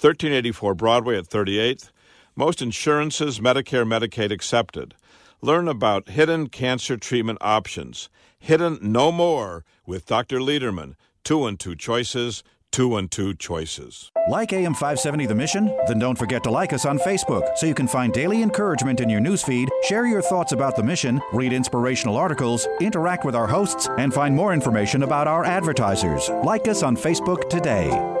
1384 0.00 0.74
Broadway 0.74 1.18
at 1.18 1.26
38th. 1.26 1.90
Most 2.34 2.62
insurances, 2.62 3.40
Medicare, 3.40 3.86
Medicaid 3.86 4.30
accepted. 4.30 4.94
Learn 5.42 5.68
about 5.68 6.08
hidden 6.08 6.48
cancer 6.48 6.96
treatment 6.96 7.36
options. 7.42 8.08
Hidden 8.38 8.78
no 8.80 9.12
more 9.12 9.66
with 9.84 10.06
Dr. 10.06 10.38
Lederman. 10.38 10.94
2 11.24 11.46
and 11.46 11.60
2 11.60 11.74
Choices, 11.76 12.42
2 12.74 12.96
and 12.96 13.08
2 13.08 13.34
Choices. 13.34 14.10
Like 14.28 14.52
AM 14.52 14.74
570 14.74 15.26
The 15.26 15.34
Mission? 15.36 15.72
Then 15.86 16.00
don't 16.00 16.18
forget 16.18 16.42
to 16.42 16.50
like 16.50 16.72
us 16.72 16.84
on 16.84 16.98
Facebook 16.98 17.56
so 17.56 17.66
you 17.66 17.74
can 17.74 17.86
find 17.86 18.12
daily 18.12 18.42
encouragement 18.42 18.98
in 18.98 19.08
your 19.08 19.20
newsfeed, 19.20 19.68
share 19.84 20.06
your 20.06 20.20
thoughts 20.20 20.50
about 20.50 20.74
the 20.74 20.82
mission, 20.82 21.20
read 21.32 21.52
inspirational 21.52 22.16
articles, 22.16 22.66
interact 22.80 23.24
with 23.24 23.36
our 23.36 23.46
hosts, 23.46 23.88
and 23.98 24.12
find 24.12 24.34
more 24.34 24.52
information 24.52 25.04
about 25.04 25.28
our 25.28 25.44
advertisers. 25.44 26.28
Like 26.42 26.66
us 26.66 26.82
on 26.82 26.96
Facebook 26.96 27.48
today. 27.48 28.13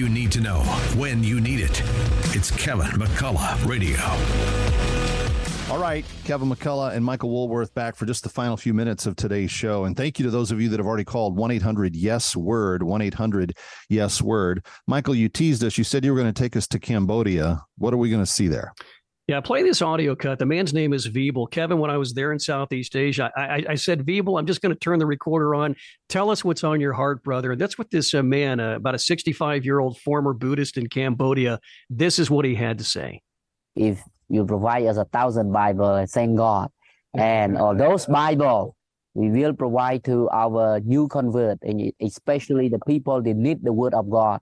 You 0.00 0.08
need 0.08 0.32
to 0.32 0.40
know 0.40 0.60
when 0.96 1.22
you 1.22 1.42
need 1.42 1.60
it. 1.60 1.82
It's 2.34 2.50
Kevin 2.50 2.86
McCullough 2.92 3.66
Radio. 3.66 3.98
All 5.70 5.78
right, 5.78 6.06
Kevin 6.24 6.48
McCullough 6.48 6.94
and 6.94 7.04
Michael 7.04 7.28
Woolworth 7.28 7.74
back 7.74 7.96
for 7.96 8.06
just 8.06 8.22
the 8.22 8.30
final 8.30 8.56
few 8.56 8.72
minutes 8.72 9.04
of 9.04 9.14
today's 9.14 9.50
show. 9.50 9.84
And 9.84 9.94
thank 9.94 10.18
you 10.18 10.24
to 10.24 10.30
those 10.30 10.52
of 10.52 10.58
you 10.58 10.70
that 10.70 10.80
have 10.80 10.86
already 10.86 11.04
called 11.04 11.36
1 11.36 11.50
800 11.50 11.94
Yes 11.94 12.34
Word, 12.34 12.82
1 12.82 13.02
800 13.02 13.52
Yes 13.90 14.22
Word. 14.22 14.64
Michael, 14.86 15.14
you 15.14 15.28
teased 15.28 15.62
us. 15.62 15.76
You 15.76 15.84
said 15.84 16.02
you 16.02 16.14
were 16.14 16.18
going 16.18 16.32
to 16.32 16.42
take 16.42 16.56
us 16.56 16.66
to 16.68 16.78
Cambodia. 16.78 17.60
What 17.76 17.92
are 17.92 17.98
we 17.98 18.08
going 18.08 18.22
to 18.22 18.30
see 18.30 18.48
there? 18.48 18.72
Yeah, 19.30 19.40
play 19.40 19.62
this 19.62 19.80
audio 19.80 20.16
cut. 20.16 20.40
The 20.40 20.44
man's 20.44 20.74
name 20.74 20.92
is 20.92 21.06
Veeble. 21.06 21.48
Kevin, 21.48 21.78
when 21.78 21.88
I 21.88 21.96
was 21.98 22.14
there 22.14 22.32
in 22.32 22.40
Southeast 22.40 22.96
Asia, 22.96 23.30
I, 23.36 23.64
I 23.68 23.74
said, 23.76 24.04
Veeble, 24.04 24.36
I'm 24.36 24.44
just 24.44 24.60
going 24.60 24.74
to 24.74 24.78
turn 24.80 24.98
the 24.98 25.06
recorder 25.06 25.54
on. 25.54 25.76
Tell 26.08 26.30
us 26.30 26.44
what's 26.44 26.64
on 26.64 26.80
your 26.80 26.92
heart, 26.92 27.22
brother. 27.22 27.52
And 27.52 27.60
that's 27.60 27.78
what 27.78 27.92
this 27.92 28.12
uh, 28.12 28.24
man, 28.24 28.58
uh, 28.58 28.74
about 28.74 28.96
a 28.96 28.98
65 28.98 29.64
year 29.64 29.78
old 29.78 30.00
former 30.00 30.32
Buddhist 30.32 30.76
in 30.76 30.88
Cambodia, 30.88 31.60
this 31.88 32.18
is 32.18 32.28
what 32.28 32.44
he 32.44 32.56
had 32.56 32.78
to 32.78 32.84
say. 32.84 33.22
If 33.76 34.02
you 34.28 34.44
provide 34.44 34.86
us 34.86 34.96
a 34.96 35.04
thousand 35.04 35.52
Bible, 35.52 36.04
thank 36.08 36.36
God. 36.36 36.70
And 37.14 37.56
all 37.56 37.76
those 37.76 38.06
Bible, 38.06 38.74
we 39.14 39.30
will 39.30 39.52
provide 39.54 40.02
to 40.06 40.28
our 40.30 40.80
new 40.80 41.06
convert, 41.06 41.58
and 41.62 41.92
especially 42.02 42.68
the 42.68 42.80
people 42.84 43.22
that 43.22 43.36
need 43.36 43.62
the 43.62 43.72
word 43.72 43.94
of 43.94 44.10
God, 44.10 44.40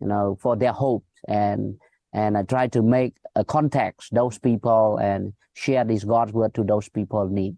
you 0.00 0.06
know, 0.06 0.38
for 0.40 0.56
their 0.56 0.72
hope 0.72 1.04
and 1.28 1.76
and 2.12 2.36
I 2.36 2.42
try 2.42 2.66
to 2.68 2.82
make 2.82 3.14
a 3.34 3.44
contact 3.44 4.08
those 4.12 4.38
people 4.38 4.98
and 4.98 5.32
share 5.54 5.84
this 5.84 6.04
God's 6.04 6.32
word 6.32 6.54
to 6.54 6.64
those 6.64 6.88
people 6.88 7.28
need. 7.28 7.56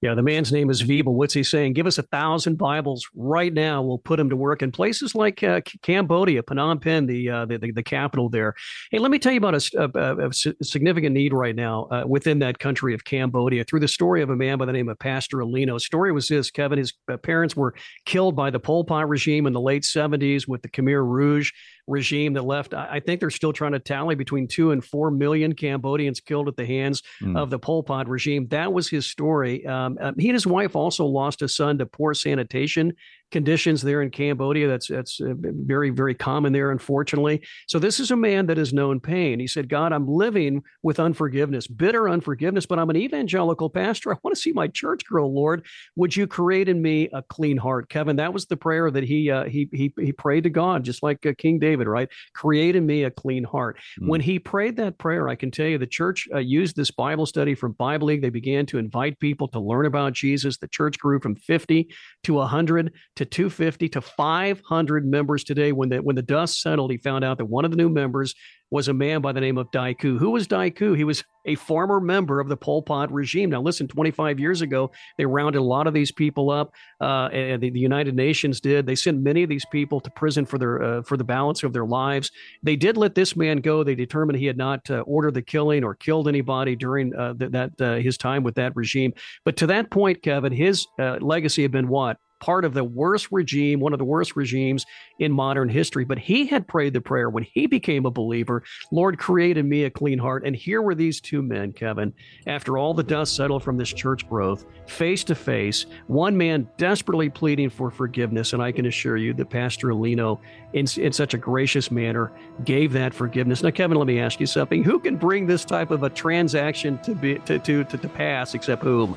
Yeah, 0.00 0.14
the 0.14 0.22
man's 0.22 0.50
name 0.50 0.70
is 0.70 0.82
Veeble. 0.82 1.12
What's 1.12 1.34
he 1.34 1.42
saying? 1.42 1.74
Give 1.74 1.86
us 1.86 1.98
a 1.98 2.02
thousand 2.04 2.56
Bibles 2.56 3.06
right 3.14 3.52
now. 3.52 3.82
We'll 3.82 3.98
put 3.98 4.18
him 4.18 4.30
to 4.30 4.36
work 4.36 4.62
in 4.62 4.72
places 4.72 5.14
like 5.14 5.42
uh, 5.42 5.60
Cambodia, 5.82 6.42
Phnom 6.42 6.80
Penh, 6.80 7.04
the, 7.04 7.28
uh, 7.28 7.44
the, 7.44 7.58
the, 7.58 7.72
the 7.72 7.82
capital 7.82 8.30
there. 8.30 8.54
Hey, 8.90 8.98
let 8.98 9.10
me 9.10 9.18
tell 9.18 9.32
you 9.32 9.38
about 9.38 9.54
a, 9.74 9.90
a, 9.98 10.28
a 10.28 10.32
significant 10.64 11.12
need 11.12 11.34
right 11.34 11.54
now 11.54 11.84
uh, 11.90 12.04
within 12.06 12.38
that 12.38 12.58
country 12.58 12.94
of 12.94 13.04
Cambodia 13.04 13.62
through 13.64 13.80
the 13.80 13.88
story 13.88 14.22
of 14.22 14.30
a 14.30 14.36
man 14.36 14.56
by 14.56 14.64
the 14.64 14.72
name 14.72 14.88
of 14.88 14.98
Pastor 14.98 15.38
Alino. 15.38 15.78
Story 15.78 16.12
was 16.12 16.28
this: 16.28 16.50
Kevin, 16.50 16.78
his 16.78 16.94
uh, 17.12 17.18
parents 17.18 17.54
were 17.54 17.74
killed 18.06 18.34
by 18.34 18.48
the 18.48 18.60
Pol 18.60 18.84
Pot 18.84 19.06
regime 19.06 19.46
in 19.46 19.52
the 19.52 19.60
late 19.60 19.82
'70s 19.82 20.48
with 20.48 20.62
the 20.62 20.68
Khmer 20.70 21.06
Rouge 21.06 21.52
regime 21.86 22.34
that 22.34 22.42
left. 22.42 22.74
I 22.74 23.00
think 23.00 23.20
they're 23.20 23.30
still 23.30 23.52
trying 23.52 23.72
to 23.72 23.78
tally 23.78 24.14
between 24.14 24.48
two 24.48 24.70
and 24.70 24.84
four 24.84 25.10
million 25.10 25.54
Cambodians 25.54 26.20
killed 26.20 26.48
at 26.48 26.56
the 26.56 26.66
hands 26.66 27.02
mm. 27.22 27.36
of 27.36 27.50
the 27.50 27.58
Pol 27.58 27.82
Pot 27.82 28.08
regime. 28.08 28.48
That 28.48 28.72
was 28.72 28.88
his 28.88 29.06
story. 29.06 29.66
Um, 29.66 29.98
uh, 30.00 30.12
he 30.18 30.28
and 30.28 30.34
his 30.34 30.46
wife 30.46 30.76
also 30.76 31.04
lost 31.04 31.42
a 31.42 31.48
son 31.48 31.78
to 31.78 31.86
poor 31.86 32.14
sanitation 32.14 32.94
conditions 33.30 33.82
there 33.82 34.02
in 34.02 34.10
Cambodia. 34.10 34.68
That's 34.68 34.88
that's 34.88 35.20
uh, 35.20 35.34
very 35.38 35.90
very 35.90 36.14
common 36.14 36.52
there, 36.52 36.70
unfortunately. 36.70 37.42
So 37.66 37.78
this 37.78 38.00
is 38.00 38.10
a 38.10 38.16
man 38.16 38.46
that 38.46 38.56
has 38.56 38.72
known 38.72 39.00
pain. 39.00 39.40
He 39.40 39.46
said, 39.46 39.68
"God, 39.68 39.92
I'm 39.92 40.06
living 40.06 40.62
with 40.82 41.00
unforgiveness, 41.00 41.66
bitter 41.66 42.08
unforgiveness, 42.08 42.66
but 42.66 42.78
I'm 42.78 42.90
an 42.90 42.96
evangelical 42.96 43.70
pastor. 43.70 44.12
I 44.12 44.18
want 44.22 44.34
to 44.34 44.40
see 44.40 44.52
my 44.52 44.68
church 44.68 45.04
grow. 45.04 45.28
Lord, 45.28 45.66
would 45.96 46.16
you 46.16 46.26
create 46.26 46.68
in 46.68 46.82
me 46.82 47.08
a 47.12 47.22
clean 47.22 47.56
heart?" 47.56 47.88
Kevin, 47.88 48.16
that 48.16 48.32
was 48.32 48.46
the 48.46 48.56
prayer 48.56 48.90
that 48.90 49.04
he 49.04 49.30
uh, 49.30 49.44
he 49.44 49.68
he 49.72 49.92
he 49.98 50.12
prayed 50.12 50.44
to 50.44 50.50
God, 50.50 50.84
just 50.84 51.02
like 51.02 51.24
uh, 51.26 51.32
King 51.36 51.58
David, 51.58 51.86
right? 51.86 52.08
Create 52.34 52.76
in 52.76 52.86
me 52.86 53.04
a 53.04 53.10
clean 53.10 53.44
heart. 53.44 53.78
Mm. 54.00 54.08
When 54.08 54.20
he 54.20 54.38
prayed 54.38 54.76
that 54.76 54.98
prayer, 54.98 55.28
I 55.28 55.36
can 55.36 55.50
tell 55.50 55.66
you 55.66 55.78
the 55.78 55.86
church 55.86 56.28
uh, 56.34 56.38
used 56.38 56.76
this 56.76 56.90
Bible 56.90 57.26
study 57.26 57.54
from 57.54 57.72
Bible 57.72 58.08
League. 58.08 58.22
They 58.22 58.30
began 58.30 58.66
to 58.66 58.78
invite 58.78 59.18
people 59.20 59.48
to 59.48 59.60
learn 59.60 59.86
about 59.86 60.12
Jesus. 60.12 60.58
The 60.58 60.68
church 60.68 60.98
grew 60.98 61.20
from 61.20 61.36
50 61.36 61.92
to 62.24 62.34
100 62.34 62.92
to 63.20 63.26
250 63.26 63.90
to 63.90 64.00
500 64.00 65.06
members 65.06 65.44
today. 65.44 65.72
When 65.72 65.90
the 65.90 65.98
when 65.98 66.16
the 66.16 66.22
dust 66.22 66.62
settled, 66.62 66.90
he 66.90 66.96
found 66.96 67.22
out 67.22 67.36
that 67.36 67.44
one 67.44 67.66
of 67.66 67.70
the 67.70 67.76
new 67.76 67.90
members 67.90 68.34
was 68.70 68.88
a 68.88 68.94
man 68.94 69.20
by 69.20 69.32
the 69.32 69.40
name 69.40 69.58
of 69.58 69.70
Dai 69.72 69.92
Ku. 69.92 70.16
Who 70.16 70.30
was 70.30 70.46
Dai 70.46 70.70
Ku? 70.70 70.94
He 70.94 71.04
was 71.04 71.22
a 71.44 71.54
former 71.56 72.00
member 72.00 72.40
of 72.40 72.48
the 72.48 72.56
Pol 72.56 72.82
Pot 72.82 73.12
regime. 73.12 73.50
Now, 73.50 73.60
listen, 73.60 73.88
25 73.88 74.38
years 74.38 74.62
ago, 74.62 74.90
they 75.18 75.26
rounded 75.26 75.58
a 75.58 75.62
lot 75.62 75.86
of 75.86 75.92
these 75.92 76.12
people 76.12 76.50
up. 76.50 76.72
Uh, 77.00 77.28
and 77.32 77.62
the, 77.62 77.68
the, 77.68 77.80
United 77.80 78.14
Nations 78.14 78.58
did. 78.58 78.86
They 78.86 78.94
sent 78.94 79.20
many 79.20 79.42
of 79.42 79.50
these 79.50 79.66
people 79.66 80.00
to 80.00 80.10
prison 80.10 80.46
for 80.46 80.56
their 80.56 80.82
uh, 80.82 81.02
for 81.02 81.18
the 81.18 81.24
balance 81.24 81.62
of 81.62 81.74
their 81.74 81.84
lives. 81.84 82.30
They 82.62 82.76
did 82.76 82.96
let 82.96 83.14
this 83.14 83.36
man 83.36 83.58
go. 83.58 83.84
They 83.84 83.94
determined 83.94 84.38
he 84.38 84.46
had 84.46 84.56
not 84.56 84.88
uh, 84.90 85.00
ordered 85.00 85.34
the 85.34 85.42
killing 85.42 85.84
or 85.84 85.94
killed 85.94 86.26
anybody 86.26 86.74
during 86.74 87.14
uh, 87.14 87.34
th- 87.34 87.50
that 87.52 87.80
uh, 87.80 87.96
his 87.96 88.16
time 88.16 88.44
with 88.44 88.54
that 88.54 88.74
regime. 88.76 89.12
But 89.44 89.58
to 89.58 89.66
that 89.66 89.90
point, 89.90 90.22
Kevin, 90.22 90.52
his 90.52 90.86
uh, 90.98 91.18
legacy 91.20 91.60
had 91.62 91.72
been 91.72 91.88
what? 91.88 92.16
Part 92.40 92.64
of 92.64 92.74
the 92.74 92.84
worst 92.84 93.28
regime, 93.30 93.80
one 93.80 93.92
of 93.92 93.98
the 93.98 94.04
worst 94.04 94.34
regimes 94.36 94.86
in 95.18 95.32
modern 95.32 95.68
history. 95.68 96.04
But 96.04 96.18
he 96.18 96.46
had 96.46 96.66
prayed 96.66 96.94
the 96.94 97.00
prayer 97.00 97.30
when 97.30 97.44
he 97.44 97.66
became 97.66 98.06
a 98.06 98.10
believer 98.10 98.64
Lord, 98.92 99.18
create 99.18 99.56
in 99.56 99.68
me 99.68 99.84
a 99.84 99.90
clean 99.90 100.18
heart. 100.18 100.44
And 100.44 100.54
here 100.54 100.82
were 100.82 100.94
these 100.94 101.20
two 101.20 101.42
men, 101.42 101.72
Kevin, 101.72 102.12
after 102.46 102.78
all 102.78 102.94
the 102.94 103.02
dust 103.02 103.36
settled 103.36 103.62
from 103.62 103.76
this 103.76 103.92
church 103.92 104.28
growth, 104.28 104.64
face 104.86 105.24
to 105.24 105.34
face, 105.34 105.86
one 106.06 106.36
man 106.36 106.68
desperately 106.76 107.28
pleading 107.28 107.70
for 107.70 107.90
forgiveness. 107.90 108.52
And 108.52 108.62
I 108.62 108.72
can 108.72 108.86
assure 108.86 109.16
you 109.16 109.32
that 109.34 109.50
Pastor 109.50 109.88
Alino, 109.88 110.40
in, 110.72 110.86
in 110.96 111.12
such 111.12 111.34
a 111.34 111.38
gracious 111.38 111.90
manner, 111.90 112.32
gave 112.64 112.92
that 112.92 113.14
forgiveness. 113.14 113.62
Now, 113.62 113.70
Kevin, 113.70 113.96
let 113.96 114.06
me 114.06 114.20
ask 114.20 114.40
you 114.40 114.46
something. 114.46 114.82
Who 114.82 114.98
can 114.98 115.16
bring 115.16 115.46
this 115.46 115.64
type 115.64 115.90
of 115.90 116.02
a 116.02 116.10
transaction 116.10 116.98
to, 117.02 117.14
be, 117.14 117.38
to, 117.40 117.58
to, 117.58 117.84
to, 117.84 117.96
to 117.96 118.08
pass 118.08 118.54
except 118.54 118.82
whom? 118.82 119.16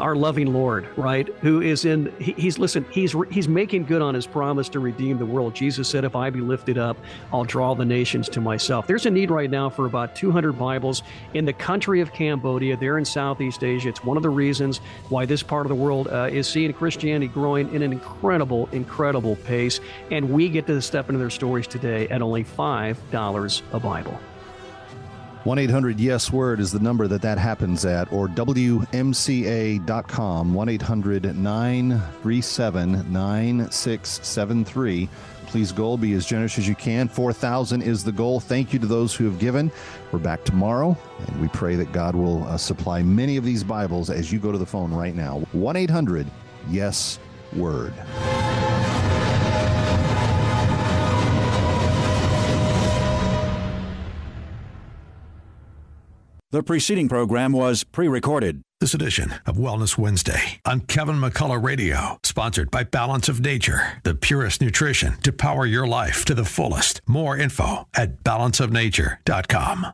Our 0.00 0.16
loving 0.16 0.52
Lord, 0.52 0.88
right? 0.96 1.28
Who 1.40 1.60
is 1.60 1.84
in 1.84 2.12
he, 2.18 2.32
he's 2.32 2.58
listen, 2.58 2.84
he's 2.90 3.14
he's 3.30 3.48
making 3.48 3.84
good 3.84 4.02
on 4.02 4.14
his 4.14 4.26
promise 4.26 4.68
to 4.70 4.80
redeem 4.80 5.18
the 5.18 5.26
world. 5.26 5.54
Jesus 5.54 5.88
said, 5.88 6.04
"If 6.04 6.16
I 6.16 6.30
be 6.30 6.40
lifted 6.40 6.78
up, 6.78 6.96
I'll 7.32 7.44
draw 7.44 7.74
the 7.74 7.84
nations 7.84 8.28
to 8.30 8.40
myself." 8.40 8.86
There's 8.86 9.06
a 9.06 9.10
need 9.10 9.30
right 9.30 9.50
now 9.50 9.68
for 9.68 9.86
about 9.86 10.16
200 10.16 10.58
Bibles 10.58 11.02
in 11.34 11.44
the 11.44 11.52
country 11.52 12.00
of 12.00 12.12
Cambodia, 12.12 12.76
there 12.76 12.98
in 12.98 13.04
Southeast 13.04 13.62
Asia. 13.62 13.88
It's 13.88 14.04
one 14.04 14.16
of 14.16 14.22
the 14.22 14.30
reasons 14.30 14.78
why 15.08 15.26
this 15.26 15.42
part 15.42 15.66
of 15.66 15.68
the 15.68 15.74
world 15.74 16.08
uh, 16.08 16.28
is 16.30 16.48
seeing 16.48 16.72
Christianity 16.72 17.28
growing 17.28 17.72
in 17.74 17.82
an 17.82 17.92
incredible, 17.92 18.68
incredible 18.72 19.36
pace, 19.36 19.80
and 20.10 20.30
we 20.30 20.48
get 20.48 20.66
to 20.66 20.80
step 20.82 21.08
into 21.08 21.18
their 21.18 21.30
stories 21.30 21.66
today 21.66 22.08
at 22.08 22.22
only 22.22 22.42
five 22.42 22.98
dollars 23.10 23.62
a 23.72 23.80
Bible. 23.80 24.18
1 25.44 25.58
800 25.58 25.98
Yes 25.98 26.30
Word 26.30 26.60
is 26.60 26.70
the 26.70 26.78
number 26.78 27.08
that 27.08 27.22
that 27.22 27.38
happens 27.38 27.86
at, 27.86 28.12
or 28.12 28.28
WMCA.com, 28.28 28.84
1 30.52 30.68
800 30.68 31.34
937 31.34 33.12
9673. 33.12 35.08
Please 35.46 35.72
go, 35.72 35.96
be 35.96 36.12
as 36.12 36.26
generous 36.26 36.58
as 36.58 36.68
you 36.68 36.74
can. 36.74 37.08
4,000 37.08 37.80
is 37.82 38.04
the 38.04 38.12
goal. 38.12 38.38
Thank 38.38 38.74
you 38.74 38.78
to 38.80 38.86
those 38.86 39.14
who 39.14 39.24
have 39.24 39.38
given. 39.38 39.72
We're 40.12 40.18
back 40.18 40.44
tomorrow, 40.44 40.94
and 41.26 41.40
we 41.40 41.48
pray 41.48 41.74
that 41.74 41.90
God 41.90 42.14
will 42.14 42.44
uh, 42.44 42.58
supply 42.58 43.02
many 43.02 43.38
of 43.38 43.44
these 43.44 43.64
Bibles 43.64 44.10
as 44.10 44.30
you 44.30 44.38
go 44.38 44.52
to 44.52 44.58
the 44.58 44.66
phone 44.66 44.92
right 44.92 45.14
now. 45.14 45.38
1 45.52 45.74
800 45.74 46.26
Yes 46.68 47.18
Word. 47.56 47.94
The 56.52 56.64
preceding 56.64 57.08
program 57.08 57.52
was 57.52 57.84
pre 57.84 58.08
recorded. 58.08 58.62
This 58.80 58.92
edition 58.92 59.34
of 59.46 59.56
Wellness 59.56 59.96
Wednesday 59.96 60.58
on 60.64 60.80
Kevin 60.80 61.20
McCullough 61.20 61.62
Radio, 61.62 62.18
sponsored 62.24 62.72
by 62.72 62.82
Balance 62.82 63.28
of 63.28 63.40
Nature, 63.40 64.00
the 64.02 64.16
purest 64.16 64.60
nutrition 64.60 65.16
to 65.18 65.32
power 65.32 65.64
your 65.64 65.86
life 65.86 66.24
to 66.24 66.34
the 66.34 66.44
fullest. 66.44 67.02
More 67.06 67.36
info 67.36 67.86
at 67.94 68.24
balanceofnature.com. 68.24 69.86